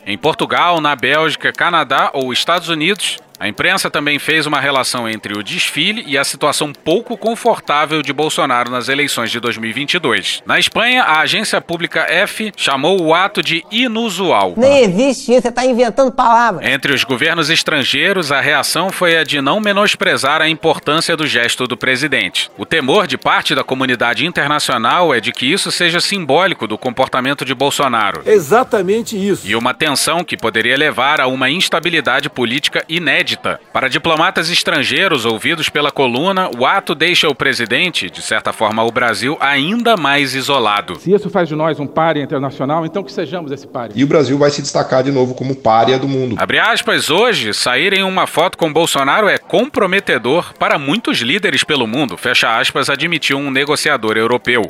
Em 0.06 0.18
Portugal, 0.18 0.82
na 0.82 0.94
Bélgica, 0.94 1.50
Canadá 1.50 2.10
ou 2.12 2.30
Estados 2.30 2.68
Unidos, 2.68 3.18
a 3.38 3.48
imprensa 3.48 3.90
também 3.90 4.18
fez 4.18 4.46
uma 4.46 4.60
relação 4.60 5.08
entre 5.08 5.36
o 5.36 5.42
desfile 5.42 6.04
e 6.06 6.16
a 6.16 6.22
situação 6.22 6.72
pouco 6.72 7.16
confortável 7.16 8.00
de 8.00 8.12
Bolsonaro 8.12 8.70
nas 8.70 8.88
eleições 8.88 9.30
de 9.30 9.40
2022. 9.40 10.42
Na 10.46 10.58
Espanha, 10.58 11.02
a 11.02 11.20
agência 11.20 11.60
pública 11.60 12.06
F 12.08 12.52
chamou 12.56 13.02
o 13.02 13.12
ato 13.12 13.42
de 13.42 13.64
inusual. 13.72 14.54
Nem 14.56 14.84
existe 14.84 15.32
isso, 15.32 15.42
você 15.42 15.48
está 15.48 15.66
inventando 15.66 16.12
palavras. 16.12 16.64
Entre 16.64 16.92
os 16.92 17.02
governos 17.02 17.50
estrangeiros, 17.50 18.30
a 18.30 18.40
reação 18.40 18.90
foi 18.90 19.16
a 19.16 19.24
de 19.24 19.40
não 19.40 19.58
menosprezar 19.58 20.40
a 20.40 20.48
importância 20.48 21.16
do 21.16 21.26
gesto 21.26 21.66
do 21.66 21.76
presidente. 21.76 22.50
O 22.56 22.64
temor 22.64 23.06
de 23.06 23.18
parte 23.18 23.54
da 23.54 23.64
comunidade 23.64 24.24
internacional 24.24 25.12
é 25.12 25.20
de 25.20 25.32
que 25.32 25.50
isso 25.50 25.72
seja 25.72 26.00
simbólico 26.00 26.68
do 26.68 26.78
comportamento 26.78 27.44
de 27.44 27.54
Bolsonaro. 27.54 28.22
Exatamente 28.24 29.16
isso. 29.16 29.46
E 29.46 29.56
uma 29.56 29.74
tensão 29.74 30.22
que 30.22 30.36
poderia 30.36 30.76
levar 30.76 31.20
a 31.20 31.26
uma 31.26 31.50
instabilidade 31.50 32.30
política 32.30 32.84
inédita 32.88 33.23
inédita. 33.24 33.58
Para 33.72 33.88
diplomatas 33.88 34.50
estrangeiros 34.50 35.24
ouvidos 35.24 35.68
pela 35.68 35.90
coluna, 35.90 36.50
o 36.56 36.66
ato 36.66 36.94
deixa 36.94 37.28
o 37.28 37.34
presidente, 37.34 38.10
de 38.10 38.20
certa 38.20 38.52
forma 38.52 38.84
o 38.84 38.92
Brasil, 38.92 39.36
ainda 39.40 39.96
mais 39.96 40.34
isolado. 40.34 40.96
Se 40.96 41.12
isso 41.12 41.30
faz 41.30 41.48
de 41.48 41.56
nós 41.56 41.80
um 41.80 41.86
párea 41.86 42.22
internacional, 42.22 42.84
então 42.84 43.02
que 43.02 43.12
sejamos 43.12 43.50
esse 43.50 43.66
párea. 43.66 43.94
E 43.96 44.04
o 44.04 44.06
Brasil 44.06 44.38
vai 44.38 44.50
se 44.50 44.60
destacar 44.60 45.02
de 45.02 45.10
novo 45.10 45.34
como 45.34 45.56
párea 45.56 45.98
do 45.98 46.06
mundo. 46.06 46.36
Abre 46.38 46.58
aspas, 46.58 47.10
hoje, 47.10 47.54
sair 47.54 47.92
em 47.94 48.04
uma 48.04 48.26
foto 48.26 48.58
com 48.58 48.72
Bolsonaro 48.72 49.28
é 49.28 49.38
comprometedor 49.38 50.52
para 50.58 50.78
muitos 50.78 51.18
líderes 51.18 51.64
pelo 51.64 51.86
mundo, 51.86 52.16
fecha 52.16 52.58
aspas, 52.58 52.90
admitiu 52.90 53.38
um 53.38 53.50
negociador 53.50 54.16
europeu. 54.16 54.68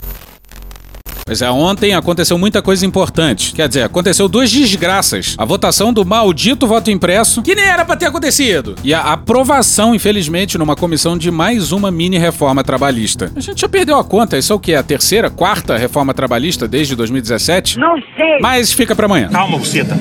Pois 1.27 1.41
é, 1.41 1.51
ontem 1.51 1.95
aconteceu 1.95 2.37
muita 2.37 2.61
coisa 2.61 2.85
importante. 2.85 3.55
Quer 3.55 3.67
dizer, 3.67 3.83
aconteceu 3.83 4.29
duas 4.29 4.51
desgraças. 4.51 5.35
A 5.39 5.45
votação 5.45 5.91
do 5.91 6.05
maldito 6.05 6.67
voto 6.67 6.91
impresso, 6.91 7.43
que 7.43 7.55
nem 7.55 7.65
era 7.65 7.83
para 7.83 7.97
ter 7.97 8.07
acontecido. 8.07 8.75
E 8.85 8.93
a 8.93 9.01
aprovação, 9.01 9.95
infelizmente, 9.95 10.59
numa 10.59 10.77
comissão 10.77 11.17
de 11.17 11.31
mais 11.31 11.73
uma 11.73 11.91
mini 11.91 12.19
reforma 12.19 12.63
trabalhista. 12.63 13.33
A 13.35 13.41
gente 13.41 13.63
já 13.63 13.69
perdeu 13.69 13.97
a 13.97 14.05
conta. 14.05 14.37
Isso 14.37 14.53
é 14.53 14.57
o 14.57 14.61
que? 14.61 14.75
A 14.75 14.83
terceira, 14.83 15.31
quarta 15.31 15.79
reforma 15.79 16.13
trabalhista 16.13 16.69
desde 16.69 16.95
2017? 16.95 17.79
Não 17.79 17.95
sei. 18.17 18.39
Mas 18.43 18.73
fica 18.73 18.95
para 18.95 19.07
amanhã. 19.07 19.31
Calma, 19.31 19.57
buceta. 19.57 19.99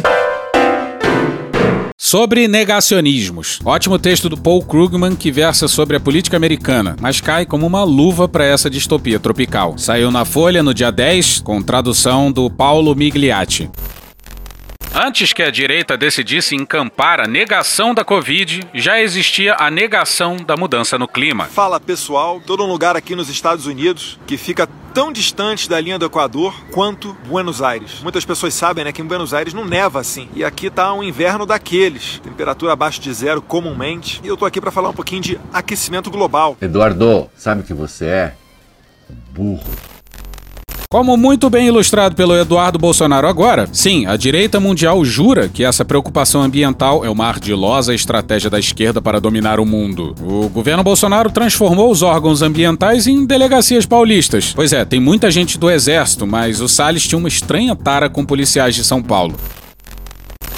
Sobre 2.05 2.49
negacionismos. 2.49 3.61
Ótimo 3.63 3.97
texto 3.97 4.27
do 4.27 4.35
Paul 4.35 4.61
Krugman 4.61 5.15
que 5.15 5.31
versa 5.31 5.69
sobre 5.69 5.95
a 5.95 6.01
política 6.01 6.35
americana, 6.35 6.97
mas 6.99 7.21
cai 7.21 7.45
como 7.45 7.65
uma 7.65 7.85
luva 7.85 8.27
para 8.27 8.43
essa 8.43 8.69
distopia 8.69 9.21
tropical. 9.21 9.77
Saiu 9.77 10.11
na 10.11 10.25
Folha 10.25 10.61
no 10.61 10.73
dia 10.73 10.91
10, 10.91 11.39
com 11.39 11.61
tradução 11.61 12.29
do 12.29 12.49
Paulo 12.49 12.93
Migliatti. 12.93 13.71
Antes 14.95 15.33
que 15.33 15.41
a 15.41 15.49
direita 15.49 15.97
decidisse 15.97 16.55
encampar 16.55 17.19
a 17.19 17.25
negação 17.25 17.95
da 17.95 18.05
Covid, 18.05 18.61
já 18.75 19.01
existia 19.01 19.55
a 19.57 19.71
negação 19.71 20.37
da 20.37 20.55
mudança 20.55 20.99
no 20.99 21.07
clima. 21.07 21.45
Fala 21.45 21.79
pessoal, 21.79 22.39
tô 22.39 22.55
num 22.55 22.67
lugar 22.67 22.95
aqui 22.95 23.15
nos 23.15 23.27
Estados 23.27 23.65
Unidos 23.65 24.19
que 24.27 24.37
fica 24.37 24.69
tão 24.93 25.11
distante 25.11 25.67
da 25.67 25.81
linha 25.81 25.97
do 25.97 26.05
Equador 26.05 26.53
quanto 26.71 27.17
Buenos 27.25 27.59
Aires. 27.59 28.01
Muitas 28.03 28.23
pessoas 28.23 28.53
sabem 28.53 28.85
né, 28.85 28.91
que 28.91 29.01
em 29.01 29.05
Buenos 29.05 29.33
Aires 29.33 29.51
não 29.51 29.65
neva 29.65 29.99
assim. 29.99 30.29
E 30.35 30.45
aqui 30.45 30.69
tá 30.69 30.93
um 30.93 31.01
inverno 31.01 31.43
daqueles, 31.43 32.19
temperatura 32.19 32.73
abaixo 32.73 33.01
de 33.01 33.11
zero 33.11 33.41
comumente. 33.41 34.21
E 34.23 34.27
eu 34.27 34.37
tô 34.37 34.45
aqui 34.45 34.61
para 34.61 34.69
falar 34.69 34.89
um 34.89 34.93
pouquinho 34.93 35.23
de 35.23 35.39
aquecimento 35.51 36.11
global. 36.11 36.55
Eduardo, 36.61 37.31
sabe 37.35 37.61
o 37.61 37.63
que 37.63 37.73
você 37.73 38.05
é? 38.05 38.35
Burro. 39.31 39.92
Como 40.93 41.17
muito 41.17 41.49
bem 41.49 41.65
ilustrado 41.65 42.13
pelo 42.15 42.37
Eduardo 42.37 42.77
Bolsonaro 42.77 43.27
agora, 43.27 43.67
sim, 43.73 44.05
a 44.05 44.15
direita 44.15 44.59
mundial 44.59 45.03
jura 45.03 45.49
que 45.49 45.63
essa 45.63 45.83
preocupação 45.83 46.43
ambiental 46.43 47.03
é 47.03 47.09
uma 47.09 47.25
ardilosa 47.25 47.95
estratégia 47.95 48.47
da 48.47 48.59
esquerda 48.59 49.01
para 49.01 49.19
dominar 49.19 49.59
o 49.59 49.65
mundo. 49.65 50.13
O 50.21 50.47
governo 50.49 50.83
Bolsonaro 50.83 51.31
transformou 51.31 51.89
os 51.89 52.03
órgãos 52.03 52.43
ambientais 52.43 53.07
em 53.07 53.25
delegacias 53.25 53.87
paulistas. 53.87 54.53
Pois 54.53 54.71
é, 54.71 54.85
tem 54.85 54.99
muita 54.99 55.31
gente 55.31 55.57
do 55.57 55.67
exército, 55.67 56.27
mas 56.27 56.61
o 56.61 56.69
Salles 56.69 57.07
tinha 57.07 57.17
uma 57.17 57.27
estranha 57.27 57.75
tara 57.75 58.07
com 58.07 58.23
policiais 58.23 58.75
de 58.75 58.83
São 58.83 59.01
Paulo. 59.01 59.33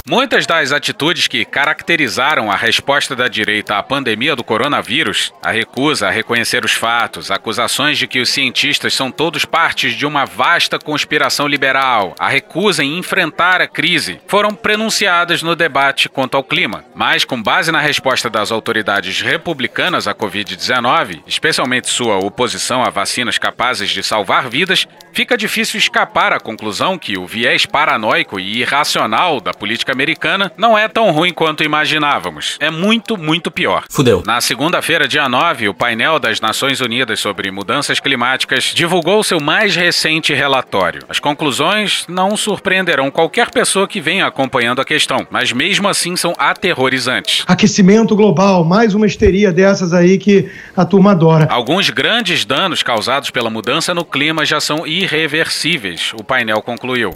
Muitas 0.08 0.46
das 0.46 0.72
atitudes 0.72 1.28
que 1.28 1.44
caracterizaram 1.44 2.52
a 2.52 2.56
resposta 2.56 3.16
da 3.16 3.28
direita 3.28 3.76
à 3.76 3.82
pandemia 3.82 4.36
do 4.36 4.44
coronavírus, 4.44 5.34
a 5.42 5.50
recusa 5.50 6.08
a 6.08 6.12
reconhecer 6.12 6.64
os 6.64 6.74
fatos, 6.74 7.32
acusações 7.32 7.98
de 7.98 8.06
que 8.06 8.20
os 8.20 8.30
cientistas 8.30 8.94
são 8.94 9.10
todos 9.10 9.46
partes 9.46 9.96
de 9.96 10.06
uma 10.06 10.24
vasta 10.24 10.78
conspiração 10.78 11.48
liberal, 11.48 12.14
a 12.20 12.30
recusa 12.30 12.84
em 12.84 13.00
enfrentar 13.00 13.62
a 13.62 13.68
crise, 13.68 14.22
foram 14.28 14.54
prenunciadas 14.54 15.42
no 15.42 15.56
debate 15.56 16.08
quanto 16.08 16.38
ao 16.38 16.44
clima. 16.44 16.86
Mas, 16.94 17.26
com 17.26 17.42
base 17.42 17.72
na 17.72 17.80
resposta 17.80 18.30
das 18.30 18.52
autoridades 18.52 19.22
republicanas 19.22 20.08
à 20.08 20.14
Covid-19, 20.14 21.24
especialmente 21.26 21.90
sua 21.90 22.20
oposição 22.20 22.84
a 22.84 22.92
vacinas 22.92 23.40
capazes 23.40 23.90
de 23.90 24.04
salvar 24.04 24.50
vidas, 24.50 24.88
fica 25.14 25.36
difícil 25.36 25.80
escapar 25.80 26.32
à 26.32 26.40
conclusão 26.40 26.96
que 26.96 27.18
o 27.18 27.26
viés 27.26 27.66
paranoico 27.66 28.40
e 28.40 28.60
irracional 28.60 29.42
da 29.42 29.52
política 29.52 29.95
norte-americana 29.96 30.52
não 30.58 30.78
é 30.78 30.88
tão 30.88 31.12
ruim 31.12 31.34
quanto 31.34 31.64
imaginávamos. 31.64 32.58
É 32.60 32.70
muito, 32.70 33.18
muito 33.18 33.50
pior. 33.50 33.86
Fudeu. 33.90 34.22
Na 34.26 34.42
segunda-feira, 34.42 35.08
dia 35.08 35.28
9, 35.30 35.70
o 35.70 35.74
painel 35.74 36.20
das 36.20 36.42
Nações 36.42 36.82
Unidas 36.82 37.20
sobre 37.20 37.50
mudanças 37.50 38.00
climáticas 38.00 38.66
divulgou 38.66 39.24
seu 39.24 39.40
mais 39.40 39.76
recente 39.76 40.34
relatório. 40.34 41.04
As 41.08 41.20
conclusões 41.20 42.06
não 42.10 42.36
surpreenderão 42.36 43.10
qualquer 43.10 43.50
pessoa 43.50 43.88
que 43.88 44.02
venha 44.02 44.28
acompanhando 44.28 44.82
a 44.82 44.86
questão, 44.86 45.26
mas 45.32 45.54
mesmo 45.54 45.88
assim 45.88 46.16
são 46.16 46.34
aterrorizantes. 46.38 47.44
Aquecimento 47.48 48.16
global, 48.16 48.66
mais 48.66 48.94
uma 48.94 49.06
histeria 49.06 49.52
dessas 49.54 49.94
aí 49.94 50.18
que 50.18 50.50
a 50.76 50.86
turma 50.86 51.12
adora. 51.12 51.48
Alguns 51.50 51.90
grandes 51.90 52.44
danos 52.44 52.84
causados 52.84 53.30
pela 53.30 53.50
mudança 53.50 53.94
no 53.94 54.04
clima 54.04 54.46
já 54.46 54.60
são 54.60 54.86
irreversíveis, 54.86 56.12
o 56.20 56.24
painel 56.24 56.62
concluiu. 56.62 57.14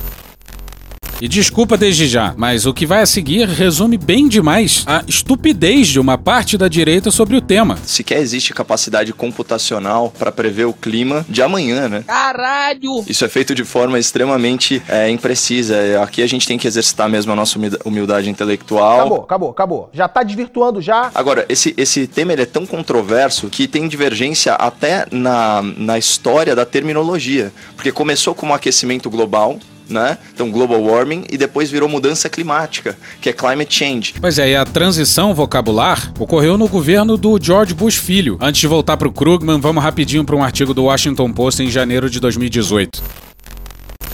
E 1.22 1.28
desculpa 1.28 1.76
desde 1.76 2.08
já, 2.08 2.34
mas 2.38 2.66
o 2.66 2.74
que 2.74 2.86
vai 2.86 3.02
a 3.02 3.06
seguir 3.06 3.46
resume 3.46 3.98
bem 3.98 4.30
demais 4.30 4.86
a 4.88 5.04
estupidez 5.06 5.90
de 5.90 6.00
uma 6.00 6.18
parte 6.18 6.58
da 6.58 6.70
direita 6.70 7.12
sobre 7.12 7.36
o 7.36 7.42
tema. 7.42 7.78
Sequer 7.84 8.20
existe 8.20 8.54
capacidade 8.54 9.12
computacional 9.12 10.14
para 10.18 10.32
prever 10.32 10.66
o 10.66 10.72
clima 10.72 11.26
de 11.28 11.42
amanhã, 11.42 11.90
né? 11.90 12.06
Caralho! 12.08 13.04
Isso 13.06 13.26
é 13.26 13.28
feito 13.28 13.54
de 13.54 13.66
forma 13.66 14.00
extremamente 14.00 14.82
é, 14.88 15.10
imprecisa. 15.10 16.02
Aqui 16.02 16.22
a 16.22 16.28
gente 16.28 16.48
tem 16.48 16.58
que 16.58 16.66
exercitar 16.66 17.10
mesmo 17.10 17.34
a 17.34 17.36
nossa 17.36 17.60
humildade 17.84 18.30
intelectual. 18.30 19.00
Acabou, 19.00 19.24
acabou, 19.24 19.50
acabou. 19.50 19.90
Já 19.92 20.08
tá 20.08 20.24
desvirtuando 20.24 20.82
já. 20.82 21.12
Agora, 21.14 21.46
esse, 21.50 21.74
esse 21.76 22.08
tema 22.08 22.32
ele 22.32 22.44
é 22.44 22.46
tão 22.46 22.66
controverso 22.66 23.50
que 23.50 23.68
tem 23.68 23.90
divergência 23.90 24.54
até 24.54 25.06
na, 25.12 25.62
na 25.62 25.98
história 25.98 26.56
da 26.56 26.66
terminologia. 26.66 27.52
Porque 27.76 27.92
começou 27.92 28.34
como 28.34 28.54
aquecimento 28.54 29.10
global, 29.10 29.60
né? 29.90 30.18
Então, 30.34 30.50
global 30.52 30.82
warming 30.82 31.26
e 31.30 31.38
depois 31.38 31.70
virou 31.70 31.90
mudança 31.90 32.30
climática, 32.30 32.98
que 33.22 33.30
é 33.30 33.34
climate 33.34 33.74
change. 33.74 34.14
Pois 34.20 34.40
é, 34.40 34.52
e 34.52 34.56
a 34.56 34.66
transição 34.66 35.34
vocabular 35.34 36.12
ocorreu 36.20 36.58
no 36.58 36.68
governo 36.68 37.18
do 37.18 37.40
George 37.42 37.74
Bush 37.74 37.96
filho. 37.96 38.38
Antes 38.42 38.62
de 38.62 38.68
voltar 38.68 38.98
para 38.98 39.08
o 39.08 39.12
Krugman, 39.12 39.60
vamos 39.60 39.84
rapidinho 39.84 40.24
para 40.24 40.36
um 40.36 40.44
artigo 40.44 40.74
do 40.74 40.86
Washington 40.86 41.32
Post 41.32 41.64
em 41.64 41.70
janeiro 41.70 42.10
de 42.10 42.20
2018. 42.20 43.29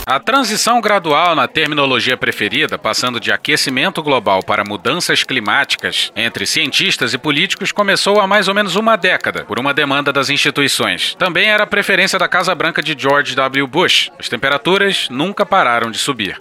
A 0.08 0.20
transição 0.20 0.80
gradual 0.80 1.34
na 1.34 1.47
terminologia 1.47 2.16
preferida, 2.16 2.78
passando 2.78 3.20
de 3.20 3.32
aquecimento 3.32 4.03
global 4.03 4.43
para 4.43 4.64
mudanças 4.64 5.24
climáticas, 5.24 6.12
entre 6.16 6.45
cientistas 6.45 7.16
e 7.16 7.18
políticos, 7.18 7.72
começou 7.72 8.22
há 8.22 8.28
mais 8.28 8.47
ou 8.47 8.53
menos 8.53 8.76
uma 8.76 8.95
década, 8.95 9.43
por 9.45 9.58
uma 9.58 9.74
demanda 9.74 10.14
das 10.14 10.30
instituições. 10.30 11.16
Também 11.16 11.49
era 11.49 11.64
a 11.64 11.68
preferência 11.68 12.20
da 12.20 12.28
Casa 12.28 12.53
Branca 12.53 12.84
de 12.84 12.95
George 12.95 13.34
W. 13.34 13.66
Bush. 13.66 14.12
As 14.20 14.30
temperaturas 14.30 15.10
nunca 15.10 15.43
pararam 15.43 15.89
de 15.89 15.97
subir. 15.97 16.39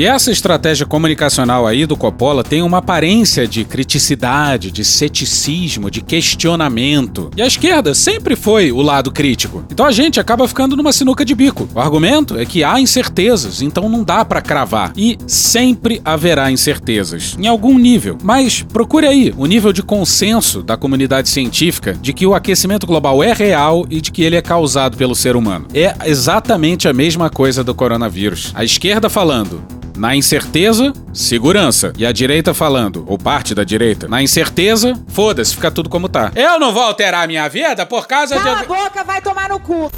E 0.00 0.06
essa 0.06 0.32
estratégia 0.32 0.86
comunicacional 0.86 1.66
aí 1.66 1.84
do 1.84 1.94
Coppola 1.94 2.42
tem 2.42 2.62
uma 2.62 2.78
aparência 2.78 3.46
de 3.46 3.66
criticidade, 3.66 4.70
de 4.70 4.82
ceticismo, 4.82 5.90
de 5.90 6.00
questionamento. 6.00 7.30
E 7.36 7.42
a 7.42 7.46
esquerda 7.46 7.94
sempre 7.94 8.34
foi 8.34 8.72
o 8.72 8.80
lado 8.80 9.12
crítico. 9.12 9.62
Então 9.70 9.84
a 9.84 9.92
gente 9.92 10.18
acaba 10.18 10.48
ficando 10.48 10.74
numa 10.74 10.90
sinuca 10.90 11.22
de 11.22 11.34
bico. 11.34 11.68
O 11.74 11.78
argumento 11.78 12.38
é 12.38 12.46
que 12.46 12.64
há 12.64 12.80
incertezas, 12.80 13.60
então 13.60 13.90
não 13.90 14.02
dá 14.02 14.24
para 14.24 14.40
cravar. 14.40 14.94
E 14.96 15.18
sempre 15.26 16.00
haverá 16.02 16.50
incertezas, 16.50 17.36
em 17.38 17.46
algum 17.46 17.78
nível. 17.78 18.16
Mas 18.22 18.62
procure 18.62 19.06
aí 19.06 19.34
o 19.36 19.44
nível 19.44 19.70
de 19.70 19.82
consenso 19.82 20.62
da 20.62 20.78
comunidade 20.78 21.28
científica 21.28 21.92
de 21.92 22.14
que 22.14 22.24
o 22.24 22.34
aquecimento 22.34 22.86
global 22.86 23.22
é 23.22 23.34
real 23.34 23.84
e 23.90 24.00
de 24.00 24.10
que 24.10 24.22
ele 24.22 24.36
é 24.36 24.40
causado 24.40 24.96
pelo 24.96 25.14
ser 25.14 25.36
humano. 25.36 25.66
É 25.74 25.94
exatamente 26.06 26.88
a 26.88 26.92
mesma 26.94 27.28
coisa 27.28 27.62
do 27.62 27.74
coronavírus. 27.74 28.50
A 28.54 28.64
esquerda 28.64 29.10
falando 29.10 29.62
na 30.00 30.16
incerteza, 30.16 30.94
segurança. 31.12 31.92
E 31.98 32.06
a 32.06 32.10
direita 32.10 32.54
falando, 32.54 33.04
ou 33.06 33.18
parte 33.18 33.54
da 33.54 33.62
direita, 33.62 34.08
na 34.08 34.22
incerteza, 34.22 34.98
foda-se, 35.08 35.54
fica 35.54 35.70
tudo 35.70 35.90
como 35.90 36.08
tá. 36.08 36.32
Eu 36.34 36.58
não 36.58 36.72
vou 36.72 36.82
alterar 36.82 37.24
a 37.24 37.26
minha 37.26 37.46
vida 37.48 37.84
por 37.84 38.08
causa 38.08 38.34
Cala 38.34 38.56
de. 38.56 38.64
a 38.64 38.66
boca, 38.66 39.04
vai 39.04 39.20
tomar 39.20 39.50
no 39.50 39.60
cu. 39.60 39.92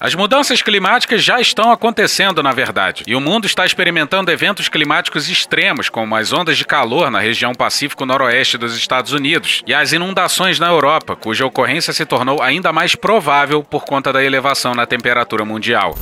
As 0.00 0.14
mudanças 0.14 0.62
climáticas 0.62 1.24
já 1.24 1.40
estão 1.40 1.72
acontecendo, 1.72 2.42
na 2.44 2.52
verdade, 2.52 3.02
e 3.08 3.16
o 3.16 3.20
mundo 3.20 3.46
está 3.46 3.66
experimentando 3.66 4.30
eventos 4.30 4.68
climáticos 4.68 5.28
extremos, 5.28 5.88
como 5.88 6.14
as 6.14 6.32
ondas 6.32 6.56
de 6.56 6.64
calor 6.64 7.10
na 7.10 7.18
região 7.18 7.54
Pacífico 7.54 8.06
Noroeste 8.06 8.56
dos 8.56 8.76
Estados 8.76 9.12
Unidos 9.12 9.64
e 9.66 9.74
as 9.74 9.92
inundações 9.92 10.60
na 10.60 10.68
Europa, 10.68 11.16
cuja 11.16 11.44
ocorrência 11.44 11.92
se 11.92 12.06
tornou 12.06 12.40
ainda 12.40 12.72
mais 12.72 12.94
provável 12.94 13.64
por 13.64 13.84
conta 13.84 14.12
da 14.12 14.22
elevação 14.22 14.76
na 14.76 14.86
temperatura 14.86 15.44
mundial. 15.44 15.96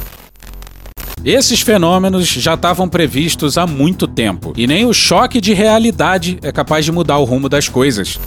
Esses 1.24 1.62
fenômenos 1.62 2.28
já 2.28 2.52
estavam 2.52 2.86
previstos 2.86 3.56
há 3.56 3.66
muito 3.66 4.06
tempo, 4.06 4.52
e 4.58 4.66
nem 4.66 4.84
o 4.84 4.92
choque 4.92 5.40
de 5.40 5.54
realidade 5.54 6.38
é 6.42 6.52
capaz 6.52 6.84
de 6.84 6.92
mudar 6.92 7.16
o 7.16 7.24
rumo 7.24 7.48
das 7.48 7.66
coisas. 7.66 8.20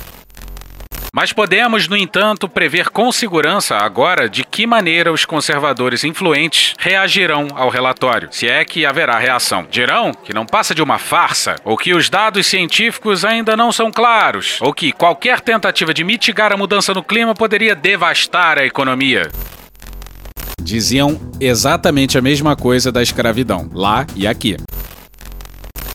Mas 1.13 1.31
podemos, 1.31 1.87
no 1.87 1.95
entanto, 1.95 2.49
prever 2.49 2.89
com 2.89 3.11
segurança 3.11 3.77
agora 3.77 4.27
de 4.27 4.43
que 4.43 4.65
maneira 4.65 5.11
os 5.11 5.25
conservadores 5.25 6.03
influentes 6.03 6.73
reagirão 6.79 7.49
ao 7.55 7.69
relatório, 7.69 8.29
se 8.31 8.47
é 8.47 8.65
que 8.65 8.83
haverá 8.83 9.19
reação. 9.19 9.67
Dirão 9.69 10.11
que 10.11 10.33
não 10.33 10.47
passa 10.47 10.73
de 10.73 10.81
uma 10.81 10.97
farsa, 10.97 11.55
ou 11.63 11.77
que 11.77 11.93
os 11.93 12.09
dados 12.09 12.47
científicos 12.47 13.23
ainda 13.23 13.55
não 13.55 13.71
são 13.71 13.91
claros, 13.91 14.57
ou 14.59 14.73
que 14.73 14.91
qualquer 14.91 15.39
tentativa 15.39 15.93
de 15.93 16.03
mitigar 16.03 16.51
a 16.51 16.57
mudança 16.57 16.95
no 16.95 17.03
clima 17.03 17.35
poderia 17.35 17.75
devastar 17.75 18.57
a 18.57 18.65
economia 18.65 19.29
diziam 20.67 21.17
exatamente 21.39 22.17
a 22.17 22.21
mesma 22.21 22.55
coisa 22.55 22.91
da 22.91 23.01
escravidão, 23.01 23.69
lá 23.73 24.05
e 24.15 24.27
aqui. 24.27 24.57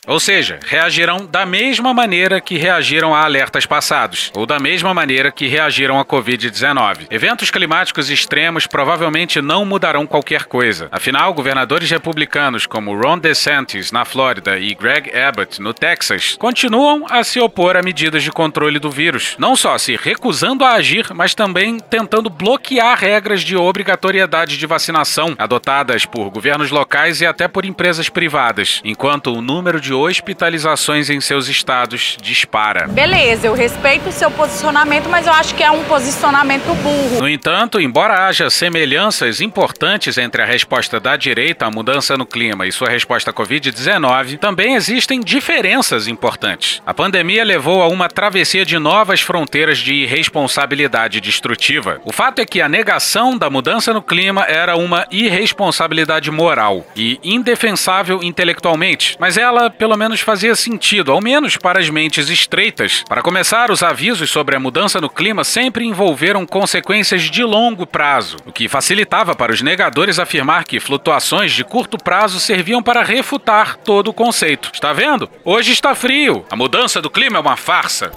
Ou 0.04 0.18
seja, 0.18 0.58
reagirão 0.66 1.24
da 1.24 1.46
mesma 1.46 1.94
maneira 1.94 2.40
que 2.40 2.58
reagiram 2.58 3.14
a 3.14 3.22
alertas 3.22 3.66
passados, 3.66 4.32
ou 4.34 4.44
da 4.44 4.58
mesma 4.58 4.92
maneira 4.92 5.30
que 5.30 5.46
reagiram 5.46 6.00
à 6.00 6.04
Covid-19. 6.04 7.06
Eventos 7.08 7.52
climáticos 7.52 8.10
extremos 8.10 8.66
provavelmente 8.66 9.40
não 9.40 9.64
mudarão 9.64 10.04
qualquer 10.04 10.46
coisa. 10.46 10.88
Afinal, 10.90 11.32
governadores 11.32 11.88
republicanos 11.88 12.66
como 12.66 13.00
Ron 13.00 13.16
DeSantis 13.16 13.92
na 13.92 14.04
Flórida 14.04 14.58
e 14.58 14.74
Greg 14.74 15.16
Abbott 15.16 15.62
no 15.62 15.72
Texas 15.72 16.34
continuam 16.36 17.06
a 17.08 17.22
se 17.22 17.38
opor 17.38 17.76
a 17.76 17.82
medidas 17.82 18.24
de 18.24 18.32
controle 18.32 18.80
do 18.80 18.90
vírus, 18.90 19.36
não 19.38 19.54
só 19.54 19.78
se 19.78 19.94
recusando 19.94 20.64
a 20.64 20.72
agir, 20.72 21.14
mas 21.14 21.32
também 21.32 21.78
tentando 21.78 22.28
bloquear 22.28 22.98
regras 22.98 23.42
de 23.42 23.56
obrigatoriedade 23.56 24.58
de 24.58 24.66
vacinação 24.66 25.36
adotadas 25.38 26.04
por 26.04 26.28
governos 26.28 26.72
locais 26.72 27.20
e 27.20 27.26
até 27.26 27.46
por 27.46 27.64
empresas 27.64 28.08
privadas, 28.08 28.80
enquanto 28.84 29.32
o 29.32 29.40
número 29.40 29.80
de 29.80 29.91
hospitalizações 29.92 31.10
em 31.10 31.20
seus 31.20 31.48
estados 31.48 32.16
dispara. 32.20 32.86
Beleza, 32.88 33.46
eu 33.46 33.54
respeito 33.54 34.08
o 34.08 34.12
seu 34.12 34.30
posicionamento, 34.30 35.08
mas 35.08 35.26
eu 35.26 35.32
acho 35.32 35.54
que 35.54 35.62
é 35.62 35.70
um 35.70 35.84
posicionamento 35.84 36.74
burro. 36.82 37.20
No 37.20 37.28
entanto, 37.28 37.80
embora 37.80 38.26
haja 38.26 38.50
semelhanças 38.50 39.40
importantes 39.40 40.18
entre 40.18 40.42
a 40.42 40.46
resposta 40.46 40.98
da 40.98 41.16
direita 41.16 41.66
à 41.66 41.70
mudança 41.70 42.16
no 42.16 42.26
clima 42.26 42.66
e 42.66 42.72
sua 42.72 42.88
resposta 42.88 43.30
à 43.30 43.34
Covid-19, 43.34 44.38
também 44.38 44.74
existem 44.74 45.20
diferenças 45.20 46.08
importantes. 46.08 46.82
A 46.86 46.94
pandemia 46.94 47.44
levou 47.44 47.82
a 47.82 47.88
uma 47.88 48.08
travessia 48.08 48.64
de 48.64 48.78
novas 48.78 49.20
fronteiras 49.20 49.78
de 49.78 49.94
irresponsabilidade 49.94 51.20
destrutiva. 51.20 52.00
O 52.04 52.12
fato 52.12 52.40
é 52.40 52.46
que 52.46 52.60
a 52.60 52.68
negação 52.68 53.36
da 53.36 53.50
mudança 53.50 53.92
no 53.92 54.02
clima 54.02 54.44
era 54.44 54.76
uma 54.76 55.06
irresponsabilidade 55.10 56.30
moral 56.30 56.86
e 56.96 57.18
indefensável 57.22 58.22
intelectualmente, 58.22 59.16
mas 59.18 59.36
ela 59.36 59.70
pelo 59.82 59.96
menos 59.96 60.20
fazia 60.20 60.54
sentido, 60.54 61.10
ao 61.10 61.20
menos 61.20 61.56
para 61.56 61.80
as 61.80 61.90
mentes 61.90 62.28
estreitas. 62.28 63.02
Para 63.08 63.20
começar, 63.20 63.68
os 63.68 63.82
avisos 63.82 64.30
sobre 64.30 64.54
a 64.54 64.60
mudança 64.60 65.00
no 65.00 65.10
clima 65.10 65.42
sempre 65.42 65.84
envolveram 65.84 66.46
consequências 66.46 67.22
de 67.22 67.42
longo 67.42 67.84
prazo, 67.84 68.36
o 68.46 68.52
que 68.52 68.68
facilitava 68.68 69.34
para 69.34 69.50
os 69.50 69.60
negadores 69.60 70.20
afirmar 70.20 70.66
que 70.66 70.78
flutuações 70.78 71.50
de 71.50 71.64
curto 71.64 71.98
prazo 71.98 72.38
serviam 72.38 72.80
para 72.80 73.02
refutar 73.02 73.76
todo 73.76 74.06
o 74.06 74.14
conceito. 74.14 74.70
Está 74.72 74.92
vendo? 74.92 75.28
Hoje 75.44 75.72
está 75.72 75.96
frio. 75.96 76.46
A 76.48 76.54
mudança 76.54 77.02
do 77.02 77.10
clima 77.10 77.38
é 77.38 77.40
uma 77.40 77.56
farsa. 77.56 78.12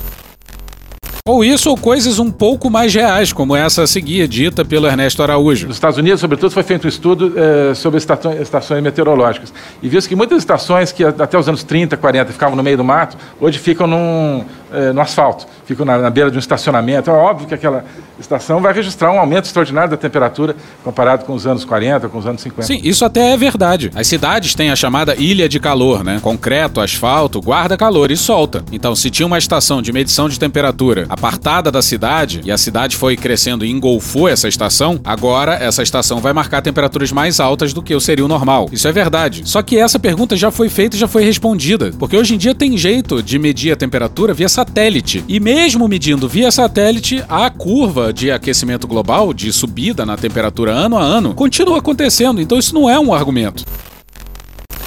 Ou 1.27 1.43
isso, 1.43 1.71
ou 1.71 1.75
coisas 1.75 2.19
um 2.19 2.29
pouco 2.29 2.69
mais 2.69 2.93
reais, 2.93 3.33
como 3.33 3.55
essa 3.55 3.81
a 3.81 3.87
seguir, 3.87 4.27
dita 4.27 4.63
pelo 4.63 4.85
Ernesto 4.85 5.23
Araújo. 5.23 5.65
Nos 5.65 5.77
Estados 5.77 5.97
Unidos, 5.97 6.21
sobretudo, 6.21 6.51
foi 6.51 6.61
feito 6.61 6.85
um 6.85 6.87
estudo 6.87 7.33
eh, 7.35 7.73
sobre 7.73 7.97
estações, 7.97 8.39
estações 8.39 8.83
meteorológicas. 8.83 9.51
E 9.81 9.89
viu-se 9.89 10.07
que 10.07 10.15
muitas 10.15 10.37
estações 10.37 10.91
que 10.91 11.03
até 11.03 11.35
os 11.35 11.49
anos 11.49 11.63
30, 11.63 11.97
40 11.97 12.31
ficavam 12.31 12.55
no 12.55 12.61
meio 12.61 12.77
do 12.77 12.83
mato, 12.83 13.17
hoje 13.41 13.57
ficam 13.57 13.87
num, 13.87 14.45
eh, 14.71 14.93
no 14.93 15.01
asfalto, 15.01 15.47
ficam 15.65 15.83
na, 15.83 15.97
na, 15.97 16.11
beira 16.11 16.29
de 16.29 16.37
um 16.37 16.39
estacionamento. 16.39 17.09
É 17.09 17.13
óbvio 17.13 17.47
que 17.47 17.55
aquela 17.55 17.83
estação 18.19 18.61
vai 18.61 18.71
registrar 18.71 19.11
um 19.11 19.17
aumento 19.17 19.45
extraordinário 19.45 19.89
da 19.89 19.97
temperatura 19.97 20.55
comparado 20.83 21.25
com 21.25 21.33
os 21.33 21.47
anos 21.47 21.65
40, 21.65 22.07
com 22.07 22.19
os 22.19 22.27
anos 22.27 22.39
50. 22.41 22.61
Sim, 22.61 22.79
isso 22.83 23.03
até 23.03 23.31
é 23.31 23.37
verdade. 23.37 23.89
As 23.95 24.05
cidades 24.05 24.53
têm 24.53 24.69
a 24.69 24.75
chamada 24.75 25.15
ilha 25.15 25.49
de 25.49 25.59
calor, 25.59 26.03
né? 26.03 26.19
Concreto, 26.21 26.79
asfalto, 26.79 27.41
guarda 27.41 27.75
calor 27.75 28.11
e 28.11 28.15
solta. 28.15 28.63
Então, 28.71 28.95
se 28.95 29.09
tinha 29.09 29.25
uma 29.25 29.39
estação 29.39 29.81
de 29.81 29.91
medição 29.91 30.29
de 30.29 30.39
temperatura 30.39 31.07
apartada 31.15 31.71
da 31.71 31.81
cidade, 31.81 32.41
e 32.45 32.51
a 32.51 32.57
cidade 32.57 32.95
foi 32.95 33.15
crescendo 33.15 33.65
e 33.65 33.71
engolfou 33.71 34.27
essa 34.27 34.47
estação, 34.47 34.99
agora 35.03 35.53
essa 35.55 35.81
estação 35.81 36.19
vai 36.19 36.33
marcar 36.33 36.61
temperaturas 36.61 37.11
mais 37.11 37.39
altas 37.39 37.73
do 37.73 37.81
que 37.81 37.95
o 37.95 38.01
seria 38.01 38.25
o 38.25 38.27
normal. 38.27 38.67
Isso 38.71 38.87
é 38.87 38.91
verdade. 38.91 39.41
Só 39.45 39.61
que 39.61 39.77
essa 39.77 39.97
pergunta 39.97 40.35
já 40.35 40.51
foi 40.51 40.69
feita 40.69 40.95
e 40.95 40.99
já 40.99 41.07
foi 41.07 41.23
respondida, 41.23 41.91
porque 41.97 42.17
hoje 42.17 42.35
em 42.35 42.37
dia 42.37 42.53
tem 42.53 42.77
jeito 42.77 43.23
de 43.23 43.39
medir 43.39 43.71
a 43.71 43.75
temperatura 43.75 44.33
via 44.33 44.49
satélite. 44.49 45.23
E 45.27 45.39
mesmo 45.39 45.87
medindo 45.87 46.27
via 46.27 46.51
satélite, 46.51 47.23
a 47.29 47.49
curva 47.49 48.11
de 48.11 48.29
aquecimento 48.29 48.87
global, 48.87 49.33
de 49.33 49.51
subida 49.53 50.05
na 50.05 50.17
temperatura 50.17 50.73
ano 50.73 50.97
a 50.97 51.01
ano, 51.01 51.33
continua 51.33 51.79
acontecendo. 51.79 52.41
Então 52.41 52.59
isso 52.59 52.75
não 52.75 52.89
é 52.89 52.99
um 52.99 53.13
argumento. 53.13 53.63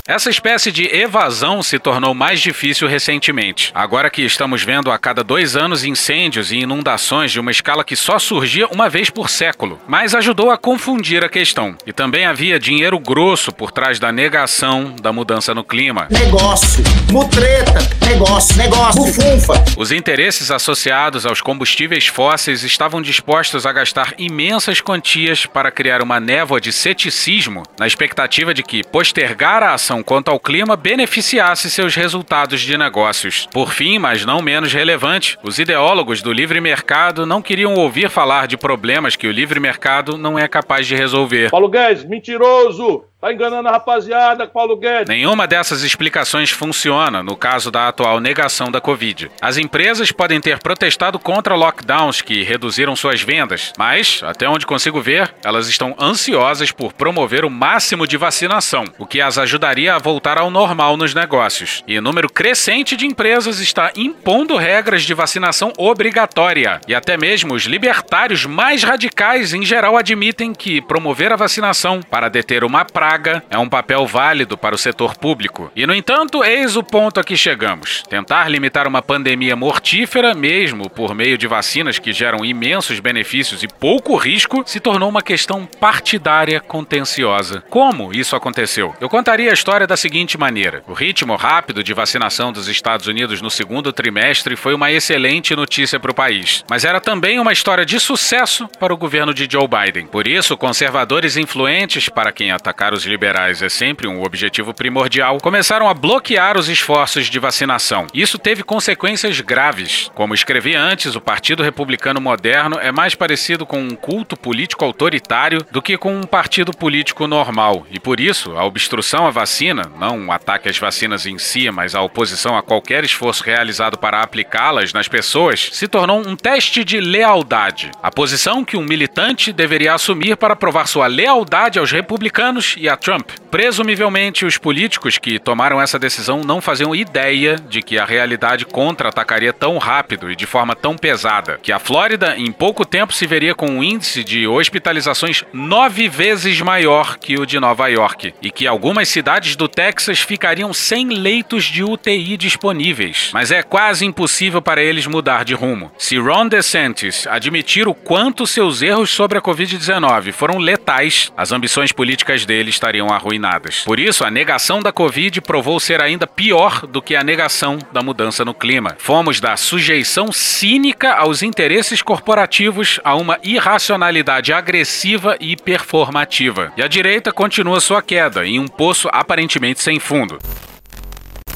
Essa 0.09 0.30
espécie 0.30 0.72
de 0.72 0.84
evasão 0.86 1.62
se 1.62 1.78
tornou 1.78 2.14
mais 2.14 2.40
difícil 2.40 2.88
recentemente. 2.88 3.70
Agora 3.74 4.09
que 4.09 4.22
estamos 4.22 4.62
vendo 4.62 4.90
a 4.90 4.96
cada 4.96 5.22
dois 5.22 5.54
anos 5.54 5.84
incêndios 5.84 6.50
e 6.50 6.56
inundações 6.56 7.30
de 7.30 7.38
uma 7.38 7.50
escala 7.50 7.84
que 7.84 7.94
só 7.94 8.18
surgia 8.18 8.66
uma 8.68 8.88
vez 8.88 9.11
por 9.11 9.28
século. 9.28 9.78
Mas 9.86 10.14
ajudou 10.14 10.50
a 10.50 10.56
confundir 10.56 11.22
a 11.22 11.28
questão. 11.28 11.76
E 11.86 11.92
também 11.92 12.24
havia 12.24 12.59
dinheiro 12.59 12.98
grosso 12.98 13.52
por 13.52 13.70
trás 13.70 13.98
da 13.98 14.11
negação 14.11 14.96
da 14.98 15.12
mudança 15.12 15.54
no 15.54 15.62
clima. 15.62 16.09
Negócio, 16.11 16.82
mutreta, 17.12 17.78
negócio, 18.09 18.56
negócio, 18.56 19.02
bufunfa. 19.02 19.62
Os 19.76 19.92
interesses 19.92 20.50
associados 20.50 21.26
aos 21.26 21.42
combustíveis 21.42 22.06
fósseis 22.06 22.62
estavam 22.62 23.02
dispostos 23.02 23.66
a 23.66 23.72
gastar 23.72 24.14
imensas 24.16 24.80
quantias 24.80 25.44
para 25.44 25.70
criar 25.70 26.00
uma 26.00 26.18
névoa 26.18 26.62
de 26.62 26.72
ceticismo, 26.72 27.62
na 27.78 27.86
expectativa 27.86 28.54
de 28.54 28.62
que 28.62 28.82
postergar 28.82 29.62
a 29.62 29.74
ação 29.74 29.97
quanto 30.03 30.30
ao 30.30 30.40
clima 30.40 30.76
beneficiasse 30.76 31.70
seus 31.70 31.94
resultados 31.94 32.61
de 32.61 32.76
negócios. 32.76 33.49
Por 33.53 33.72
fim, 33.72 33.99
mas 33.99 34.24
não 34.24 34.40
menos 34.40 34.72
relevante, 34.72 35.38
os 35.42 35.59
ideólogos 35.59 36.22
do 36.22 36.32
livre 36.32 36.61
mercado 36.61 37.26
não 37.26 37.42
queriam 37.42 37.74
ouvir 37.74 38.11
falar 38.11 38.46
de 38.46 38.57
problemas 38.57 39.16
que 39.16 39.26
o 39.26 39.32
livre 39.32 39.61
mercado 39.61 40.16
não 40.16 40.38
é 40.38 40.46
capaz 40.49 40.86
de 40.86 40.94
resolver. 40.94 41.51
Paulo 41.51 41.68
Guedes, 41.68 42.05
mentiroso! 42.05 43.05
Tá 43.21 43.33
enganando 43.33 43.69
a 43.69 43.73
rapaziada, 43.73 44.47
Paulo 44.47 44.77
Guedes. 44.77 45.09
Nenhuma 45.09 45.45
dessas 45.45 45.83
explicações 45.83 46.53
funciona 46.53 47.21
no 47.21 47.37
caso 47.37 47.69
da 47.69 47.89
atual 47.89 48.21
negação 48.21 48.71
da 48.71 48.81
Covid. 48.81 49.29
As 49.43 49.57
empresas 49.57 50.12
podem 50.12 50.41
ter 50.41 50.61
protestado 50.61 51.19
contra 51.19 51.57
lockdowns 51.57 52.23
que 52.23 52.45
reduziram 52.45 52.95
suas 52.95 53.21
vendas, 53.21 53.73
mas, 53.77 54.21
até 54.23 54.49
onde 54.49 54.64
consigo 54.64 55.01
ver, 55.01 55.35
elas 55.43 55.69
estão 55.69 55.97
ansiosas 55.99 56.71
por 56.71 56.93
promover 56.93 57.45
o 57.45 57.51
máximo 57.51 58.07
de 58.07 58.16
vacinação, 58.16 58.85
o 59.01 59.05
que 59.05 59.21
as 59.21 59.37
ajudaria 59.37 59.97
a 59.97 59.99
voltar 59.99 60.39
ao 60.39 60.49
normal 60.49 60.97
nos 60.97 61.12
negócios. 61.12 61.83
E 61.89 62.01
número 62.01 62.31
crescente 62.31 62.97
de 62.97 63.05
empresas 63.05 63.59
está 63.59 63.91
impondo 63.97 64.57
regras 64.57 65.03
de 65.03 65.12
vacinação 65.12 65.73
obrigatória. 65.77 66.81
E 66.87 66.95
até 66.95 67.16
mesmo 67.16 67.55
os 67.55 67.64
libertários 67.64 68.47
mais 68.47 68.85
radicais 68.85 69.53
em 69.53 69.64
geral 69.64 69.97
admitem 69.97 70.55
que 70.55 70.81
promover 70.81 71.33
a 71.33 71.37
vacinação 71.37 72.01
para 72.01 72.29
deter 72.29 72.62
uma 72.62 72.85
praga 72.85 73.07
é 73.50 73.59
um 73.59 73.68
papel 73.68 74.06
válido 74.06 74.59
para 74.59 74.74
o 74.74 74.78
setor 74.78 75.16
público. 75.16 75.70
E, 75.74 75.86
no 75.86 75.94
entanto, 75.94 76.44
eis 76.44 76.76
o 76.76 76.82
ponto 76.82 77.18
a 77.18 77.24
que 77.24 77.36
chegamos. 77.36 78.02
Tentar 78.09 78.48
limitar 78.48 78.86
uma 78.86 79.00
pandemia 79.00 79.56
mortífera, 79.56 80.34
mesmo 80.34 80.90
por 80.90 81.14
meio 81.14 81.38
de 81.38 81.46
vacinas 81.46 81.98
que 81.98 82.12
geram 82.12 82.44
imensos 82.44 83.00
benefícios 83.00 83.62
e 83.62 83.68
pouco 83.68 84.16
risco, 84.16 84.62
se 84.66 84.80
tornou 84.80 85.09
uma 85.09 85.22
questão 85.22 85.64
partidária 85.64 86.61
contenciosa. 86.61 87.62
Como 87.70 88.12
isso 88.12 88.36
aconteceu? 88.36 88.94
Eu 89.00 89.09
contaria 89.09 89.50
a 89.50 89.54
história 89.54 89.86
da 89.86 89.96
seguinte 89.96 90.36
maneira: 90.36 90.82
o 90.86 90.92
ritmo 90.92 91.36
rápido 91.36 91.82
de 91.82 91.94
vacinação 91.94 92.52
dos 92.52 92.68
Estados 92.68 93.06
Unidos 93.06 93.40
no 93.40 93.50
segundo 93.50 93.92
trimestre 93.92 94.56
foi 94.56 94.74
uma 94.74 94.90
excelente 94.90 95.54
notícia 95.56 95.98
para 95.98 96.11
o 96.11 96.14
país, 96.14 96.64
mas 96.68 96.84
era 96.84 97.00
também 97.00 97.40
uma 97.40 97.52
história 97.52 97.86
de 97.86 97.98
sucesso 97.98 98.68
para 98.78 98.92
o 98.92 98.96
governo 98.96 99.32
de 99.32 99.48
Joe 99.50 99.68
Biden. 99.68 100.06
Por 100.06 100.26
isso, 100.26 100.56
conservadores 100.56 101.36
influentes, 101.36 102.09
para 102.09 102.32
quem 102.32 102.50
atacar 102.50 102.92
liberais 103.05 103.62
é 103.62 103.68
sempre 103.68 104.07
um 104.07 104.22
objetivo 104.22 104.72
primordial, 104.74 105.38
começaram 105.38 105.88
a 105.88 105.94
bloquear 105.94 106.57
os 106.57 106.68
esforços 106.68 107.26
de 107.26 107.38
vacinação. 107.38 108.07
Isso 108.12 108.38
teve 108.38 108.62
consequências 108.62 109.40
graves. 109.40 110.11
Como 110.14 110.34
escrevi 110.34 110.74
antes, 110.74 111.14
o 111.14 111.20
Partido 111.20 111.62
Republicano 111.62 112.20
Moderno 112.20 112.78
é 112.80 112.92
mais 112.92 113.14
parecido 113.14 113.66
com 113.66 113.80
um 113.80 113.94
culto 113.94 114.36
político 114.36 114.84
autoritário 114.84 115.64
do 115.70 115.82
que 115.82 115.96
com 115.96 116.16
um 116.16 116.22
partido 116.22 116.72
político 116.72 117.26
normal. 117.26 117.86
E 117.90 117.99
por 118.01 118.20
isso, 118.20 118.57
a 118.57 118.64
obstrução 118.64 119.26
à 119.26 119.30
vacina, 119.30 119.90
não 119.99 120.18
um 120.18 120.32
ataque 120.32 120.68
às 120.68 120.78
vacinas 120.78 121.26
em 121.26 121.38
si, 121.38 121.70
mas 121.70 121.94
a 121.94 122.03
oposição 122.03 122.57
a 122.57 122.62
qualquer 122.62 123.05
esforço 123.05 123.44
realizado 123.44 123.99
para 123.99 124.22
aplicá-las 124.22 124.92
nas 124.92 125.09
pessoas, 125.09 125.70
se 125.72 125.88
tornou 125.88 126.26
um 126.26 126.36
teste 126.36 126.84
de 126.84 127.01
lealdade. 127.01 127.90
A 128.03 128.11
posição 128.11 128.64
que 128.64 128.76
um 128.76 128.84
militante 128.84 129.53
deveria 129.53 129.94
assumir 129.94 130.36
para 130.36 130.57
provar 130.57 130.86
sua 130.86 131.07
lealdade 131.07 131.78
aos 131.78 131.92
republicanos 131.92 132.74
e 132.78 132.88
a 132.89 132.97
Trump. 132.97 133.30
Presumivelmente, 133.51 134.45
os 134.45 134.59
políticos 134.59 135.16
que 135.18 135.39
tomaram 135.39 135.80
essa 135.80 135.99
decisão 135.99 136.43
não 136.43 136.61
faziam 136.61 136.95
ideia 136.95 137.57
de 137.57 137.82
que 137.82 137.99
a 137.99 138.05
realidade 138.05 138.66
contra-atacaria 138.66 139.53
tão 139.53 139.78
rápido 139.78 140.30
e 140.30 140.36
de 140.36 140.47
forma 140.47 140.76
tão 140.76 140.97
pesada, 140.97 141.59
que 141.62 141.72
a 141.72 141.78
Flórida 141.78 142.36
em 142.36 142.53
pouco 142.53 142.84
tempo 142.84 143.12
se 143.12 143.26
veria 143.26 143.55
com 143.55 143.66
um 143.66 143.82
índice 143.82 144.22
de 144.22 144.47
hospitalizações 144.47 145.45
nove 145.53 146.09
vezes 146.09 146.61
maior 146.61 147.16
que 147.18 147.39
o 147.39 147.47
de 147.47 147.59
Nova 147.59 147.89
York, 147.89 148.34
e 148.43 148.51
que 148.51 148.66
algumas 148.66 149.09
cidades 149.09 149.57
do 149.57 149.68
Texas 149.68 150.20
ficariam 150.20 150.72
sem 150.74 151.09
leitos 151.09 151.64
de 151.64 151.82
UTI 151.82 152.36
disponíveis. 152.36 153.30
Mas 153.32 153.51
é 153.51 153.62
quase 153.62 154.05
impossível 154.05 154.61
para 154.61 154.82
eles 154.82 155.07
mudar 155.07 155.45
de 155.45 155.55
rumo. 155.55 155.91
Se 155.97 156.18
Ron 156.18 156.49
DeSantis 156.49 157.26
admitir 157.26 157.89
o 157.89 157.95
quanto 157.95 158.47
seus 158.47 158.82
erros 158.82 159.11
sobre 159.11 159.39
a 159.39 159.43
Covid-19 159.43 160.32
foram 160.32 160.59
letais, 160.59 161.32
as 161.36 161.53
ambições 161.53 161.93
políticas 161.93 162.45
dele 162.45 162.70
estariam 162.79 163.09
arruinadas. 163.09 163.83
Por 163.85 163.99
isso, 163.99 164.24
a 164.24 164.31
negação 164.31 164.81
da 164.81 164.93
Covid 164.93 165.41
provou 165.41 165.79
ser 165.81 166.01
ainda 166.01 166.26
pior 166.26 166.87
do 166.87 167.03
que 167.03 167.16
a 167.16 167.24
negação 167.24 167.79
da 167.93 168.03
mudança 168.03 168.45
no 168.45 168.55
clima. 168.55 168.97
Fomos 168.99 169.41
da 169.41 169.57
sujeição 169.57 170.33
cínica 170.33 171.12
aos 171.12 171.43
interesses 171.43 172.01
corporativos 172.01 173.01
a 173.05 173.14
uma 173.14 173.39
irracionalidade 173.43 174.53
agressiva 174.53 175.37
e 175.41 175.57
performativa. 175.57 176.72
E 176.76 176.83
a 176.83 176.89
direita 176.89 177.33
continua 177.33 177.81
sua 177.81 178.01
queda 178.01 178.47
em 178.47 178.59
um 178.61 178.68
poço 178.68 179.09
aparentemente 179.12 179.83
sem 179.83 179.99
fundo. 179.99 180.39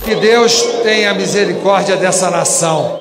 Que 0.04 0.16
Deus 0.16 0.60
tenha 0.82 1.14
misericórdia 1.14 1.96
dessa 1.96 2.28
nação. 2.28 2.98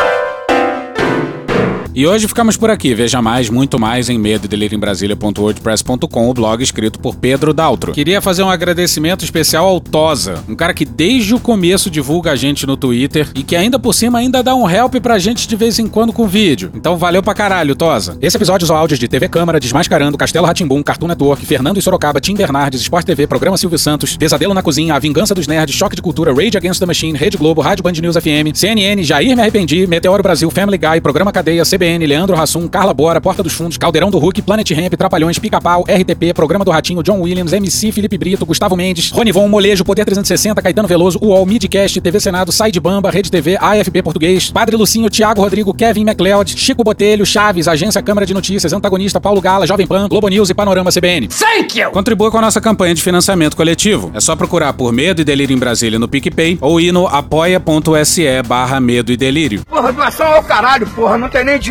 E 1.94 2.08
hoje 2.08 2.26
ficamos 2.26 2.56
por 2.56 2.70
aqui. 2.70 2.96
Veja 2.96 3.22
mais, 3.22 3.50
muito 3.50 3.78
mais 3.78 4.10
em 4.10 4.18
medo 4.18 4.48
em 4.52 4.80
Brasília.wordpress.com, 4.80 6.30
o 6.30 6.34
blog 6.34 6.64
escrito 6.64 7.00
por 7.00 7.16
Pedro 7.16 7.54
Daltro. 7.54 7.92
Queria 7.92 8.22
fazer 8.22 8.44
um 8.44 8.50
agradecimento 8.50 9.26
especial 9.26 9.66
ao 9.66 9.82
Tosa, 9.82 10.42
um 10.48 10.56
cara 10.56 10.74
que 10.74 10.86
desde 10.86 11.36
o 11.36 11.40
começo 11.40 11.90
divulga 11.90 12.32
a 12.32 12.36
gente 12.36 12.66
no 12.66 12.78
Twitter 12.78 13.28
e 13.36 13.44
que 13.44 13.58
ainda 13.58 13.78
por 13.78 13.94
cima 13.94 14.20
ainda 14.20 14.42
dá 14.42 14.56
um 14.56 14.70
help 14.70 14.96
pra 14.96 15.20
gente 15.20 15.46
de 15.48 15.56
vez 15.58 15.80
em 15.80 15.88
quando 15.88 16.14
com 16.14 16.26
vídeo. 16.28 16.72
Então 16.74 16.96
valeu 16.96 17.22
pra 17.22 17.34
caralho, 17.34 17.76
Tosa. 17.76 18.18
Esse 18.22 18.38
episódio 18.38 18.64
usou 18.64 18.78
áudios 18.78 18.98
de 18.98 19.08
TV 19.10 19.28
Câmara, 19.28 19.60
Desmascarando, 19.60 20.18
Castelo 20.18 20.46
Ratimbum, 20.46 20.82
Cartoon 20.82 21.08
Network, 21.08 21.46
Fernando 21.46 21.78
e 21.78 21.82
Sorocaba, 21.82 22.22
Tim 22.22 22.36
Bernardes, 22.36 22.82
Sport 22.82 23.06
TV, 23.06 23.28
Programa 23.28 23.58
Silvio 23.58 23.78
Santos, 23.78 24.16
Pesadelo 24.16 24.54
na 24.54 24.62
Cozinha, 24.62 24.96
A 24.96 25.00
Vingança 25.00 25.36
dos 25.36 25.46
Nerds, 25.46 25.76
Choque 25.76 25.98
de 25.98 26.02
Cultura, 26.02 26.34
Rage 26.34 26.56
Against 26.56 26.80
the 26.80 26.86
Machine, 26.86 27.18
Rede 27.18 27.36
Globo, 27.36 27.60
Rádio 27.60 27.84
Band 27.84 27.94
News 27.94 28.16
FM, 28.16 28.56
CNN, 28.56 29.04
Jair 29.04 29.36
Me 29.36 29.42
Arrependi, 29.42 29.86
Meteoro 29.88 30.24
Brasil, 30.24 30.50
Family 30.50 30.78
Guy, 30.78 31.02
Programa 31.02 31.34
Cadeia, 31.34 31.64
CB 31.64 31.81
CBN, 31.82 32.06
Leandro 32.06 32.40
Hassum, 32.40 32.68
Carla 32.68 32.94
Bora, 32.94 33.20
Porta 33.20 33.42
dos 33.42 33.54
Fundos, 33.54 33.76
Caldeirão 33.76 34.12
do 34.12 34.20
Hulk, 34.20 34.44
Planet 34.44 34.70
Ramp, 34.72 34.94
Trapalhões, 34.94 35.40
Pica-Pau, 35.40 35.82
RTP, 35.82 36.32
Programa 36.32 36.64
do 36.64 36.70
Ratinho, 36.70 37.02
John 37.02 37.20
Williams, 37.20 37.54
MC, 37.54 37.92
Felipe 37.92 38.20
Brito, 38.20 38.46
Gustavo 38.46 38.78
Mendes, 38.78 39.10
Ronivon, 39.10 39.50
Molejo, 39.50 39.84
Poder 39.84 40.06
360, 40.06 40.62
Caetano 40.62 40.88
Veloso, 40.88 41.18
UOL, 41.20 41.44
Midcast, 41.44 42.00
TV 42.00 42.20
Senado, 42.20 42.52
Side 42.52 42.80
Bamba, 42.80 43.10
Rede 43.10 43.32
TV, 43.32 43.58
AFP 43.60 44.04
Português, 44.04 44.52
Padre 44.52 44.76
Lucinho, 44.76 45.10
Thiago 45.10 45.42
Rodrigo, 45.42 45.74
Kevin 45.74 46.06
MacLeod, 46.06 46.56
Chico 46.56 46.84
Botelho, 46.84 47.26
Chaves, 47.26 47.68
Agência 47.68 48.00
Câmara 48.04 48.28
de 48.28 48.34
Notícias, 48.36 48.74
Antagonista, 48.74 49.20
Paulo 49.20 49.42
Gala, 49.42 49.66
Jovem 49.66 49.88
Pan, 49.88 50.08
Globo 50.08 50.28
News 50.28 50.52
e 50.52 50.54
Panorama 50.54 50.92
CBN. 50.92 51.30
Thank 51.30 51.80
you! 51.80 51.90
Contribua 51.90 52.30
com 52.30 52.38
a 52.38 52.42
nossa 52.42 52.62
campanha 52.62 52.94
de 52.94 53.02
financiamento 53.02 53.58
coletivo. 53.58 54.12
É 54.14 54.20
só 54.20 54.36
procurar 54.36 54.74
por 54.74 54.94
Medo 54.94 55.22
e 55.22 55.26
Delírio 55.26 55.56
em 55.56 55.60
Brasília 55.60 55.98
no 55.98 56.08
PicPay 56.08 56.60
ou 56.62 56.80
ir 56.80 56.92
no 56.92 57.08
apoia.se 57.08 58.44
barra 58.44 58.80
Medo 58.80 59.12
e 59.12 59.18
Delírio. 59.18 59.64
Porra, 59.66 59.92
doação 59.92 60.28
ao 60.28 60.44
caralho, 60.44 60.86
porra. 60.86 61.18
Não 61.18 61.28
tem 61.28 61.44
nem 61.44 61.58
dinheiro 61.58 61.71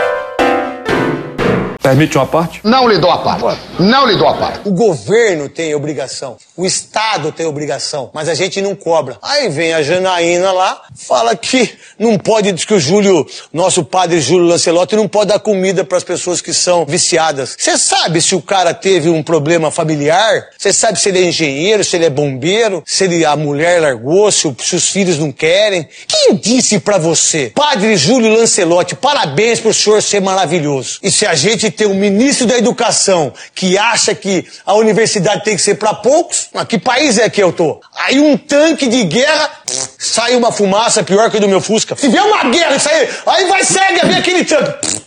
Permite 1.81 2.15
uma 2.15 2.27
parte? 2.27 2.61
Não 2.63 2.87
lhe 2.87 2.99
dou 2.99 3.09
a 3.09 3.17
parte. 3.17 3.59
Não 3.79 4.05
lhe 4.05 4.15
dou 4.15 4.27
a 4.27 4.35
parte. 4.35 4.59
O 4.65 4.71
governo 4.71 5.49
tem 5.49 5.73
obrigação, 5.73 6.37
o 6.55 6.63
Estado 6.63 7.31
tem 7.31 7.47
obrigação, 7.47 8.11
mas 8.13 8.29
a 8.29 8.35
gente 8.35 8.61
não 8.61 8.75
cobra. 8.75 9.17
Aí 9.19 9.49
vem 9.49 9.73
a 9.73 9.81
Janaína 9.81 10.51
lá, 10.51 10.79
fala 10.95 11.35
que 11.35 11.71
não 11.97 12.19
pode, 12.19 12.51
diz 12.51 12.65
que 12.65 12.75
o 12.75 12.79
Júlio, 12.79 13.25
nosso 13.51 13.83
padre 13.83 14.21
Júlio 14.21 14.45
Lancelotti, 14.45 14.95
não 14.95 15.07
pode 15.07 15.29
dar 15.29 15.39
comida 15.39 15.83
para 15.83 15.97
as 15.97 16.03
pessoas 16.03 16.39
que 16.39 16.53
são 16.53 16.85
viciadas. 16.85 17.55
Você 17.57 17.75
sabe 17.79 18.21
se 18.21 18.35
o 18.35 18.41
cara 18.41 18.75
teve 18.75 19.09
um 19.09 19.23
problema 19.23 19.71
familiar? 19.71 20.49
Você 20.55 20.71
sabe 20.71 20.99
se 20.99 21.09
ele 21.09 21.17
é 21.17 21.23
engenheiro, 21.23 21.83
se 21.83 21.95
ele 21.95 22.05
é 22.05 22.09
bombeiro, 22.11 22.83
se 22.85 23.05
ele, 23.05 23.25
a 23.25 23.35
mulher 23.35 23.81
largou, 23.81 24.31
se, 24.31 24.47
o, 24.47 24.55
se 24.59 24.75
os 24.75 24.87
filhos 24.87 25.17
não 25.17 25.31
querem? 25.31 25.87
Quem 26.07 26.35
disse 26.35 26.79
para 26.79 26.99
você? 26.99 27.51
Padre 27.55 27.97
Júlio 27.97 28.37
Lancelotti, 28.37 28.95
parabéns 28.95 29.59
por 29.59 29.73
senhor 29.73 29.99
ser 30.03 30.21
maravilhoso. 30.21 30.99
E 31.01 31.09
se 31.09 31.25
a 31.25 31.33
gente 31.33 31.70
tem 31.71 31.87
um 31.87 31.93
ministro 31.93 32.45
da 32.45 32.57
educação 32.57 33.33
que 33.55 33.77
acha 33.77 34.13
que 34.13 34.45
a 34.65 34.73
universidade 34.75 35.43
tem 35.43 35.55
que 35.55 35.61
ser 35.61 35.75
para 35.75 35.93
poucos, 35.93 36.49
mas 36.53 36.65
que 36.65 36.77
país 36.77 37.17
é 37.17 37.29
que 37.29 37.41
eu 37.41 37.51
tô? 37.51 37.81
Aí 38.05 38.19
um 38.19 38.37
tanque 38.37 38.87
de 38.87 39.03
guerra, 39.03 39.49
sai 39.97 40.35
uma 40.35 40.51
fumaça 40.51 41.03
pior 41.03 41.29
que 41.31 41.39
do 41.39 41.47
meu 41.47 41.61
Fusca. 41.61 41.95
Se 41.95 42.07
vier 42.07 42.23
uma 42.23 42.43
guerra, 42.45 42.75
isso 42.75 42.89
aí, 42.89 43.09
aí 43.27 43.45
vai 43.47 43.63
segue, 43.63 44.05
vem 44.05 44.17
aquele 44.17 44.45
tanque. 44.45 45.00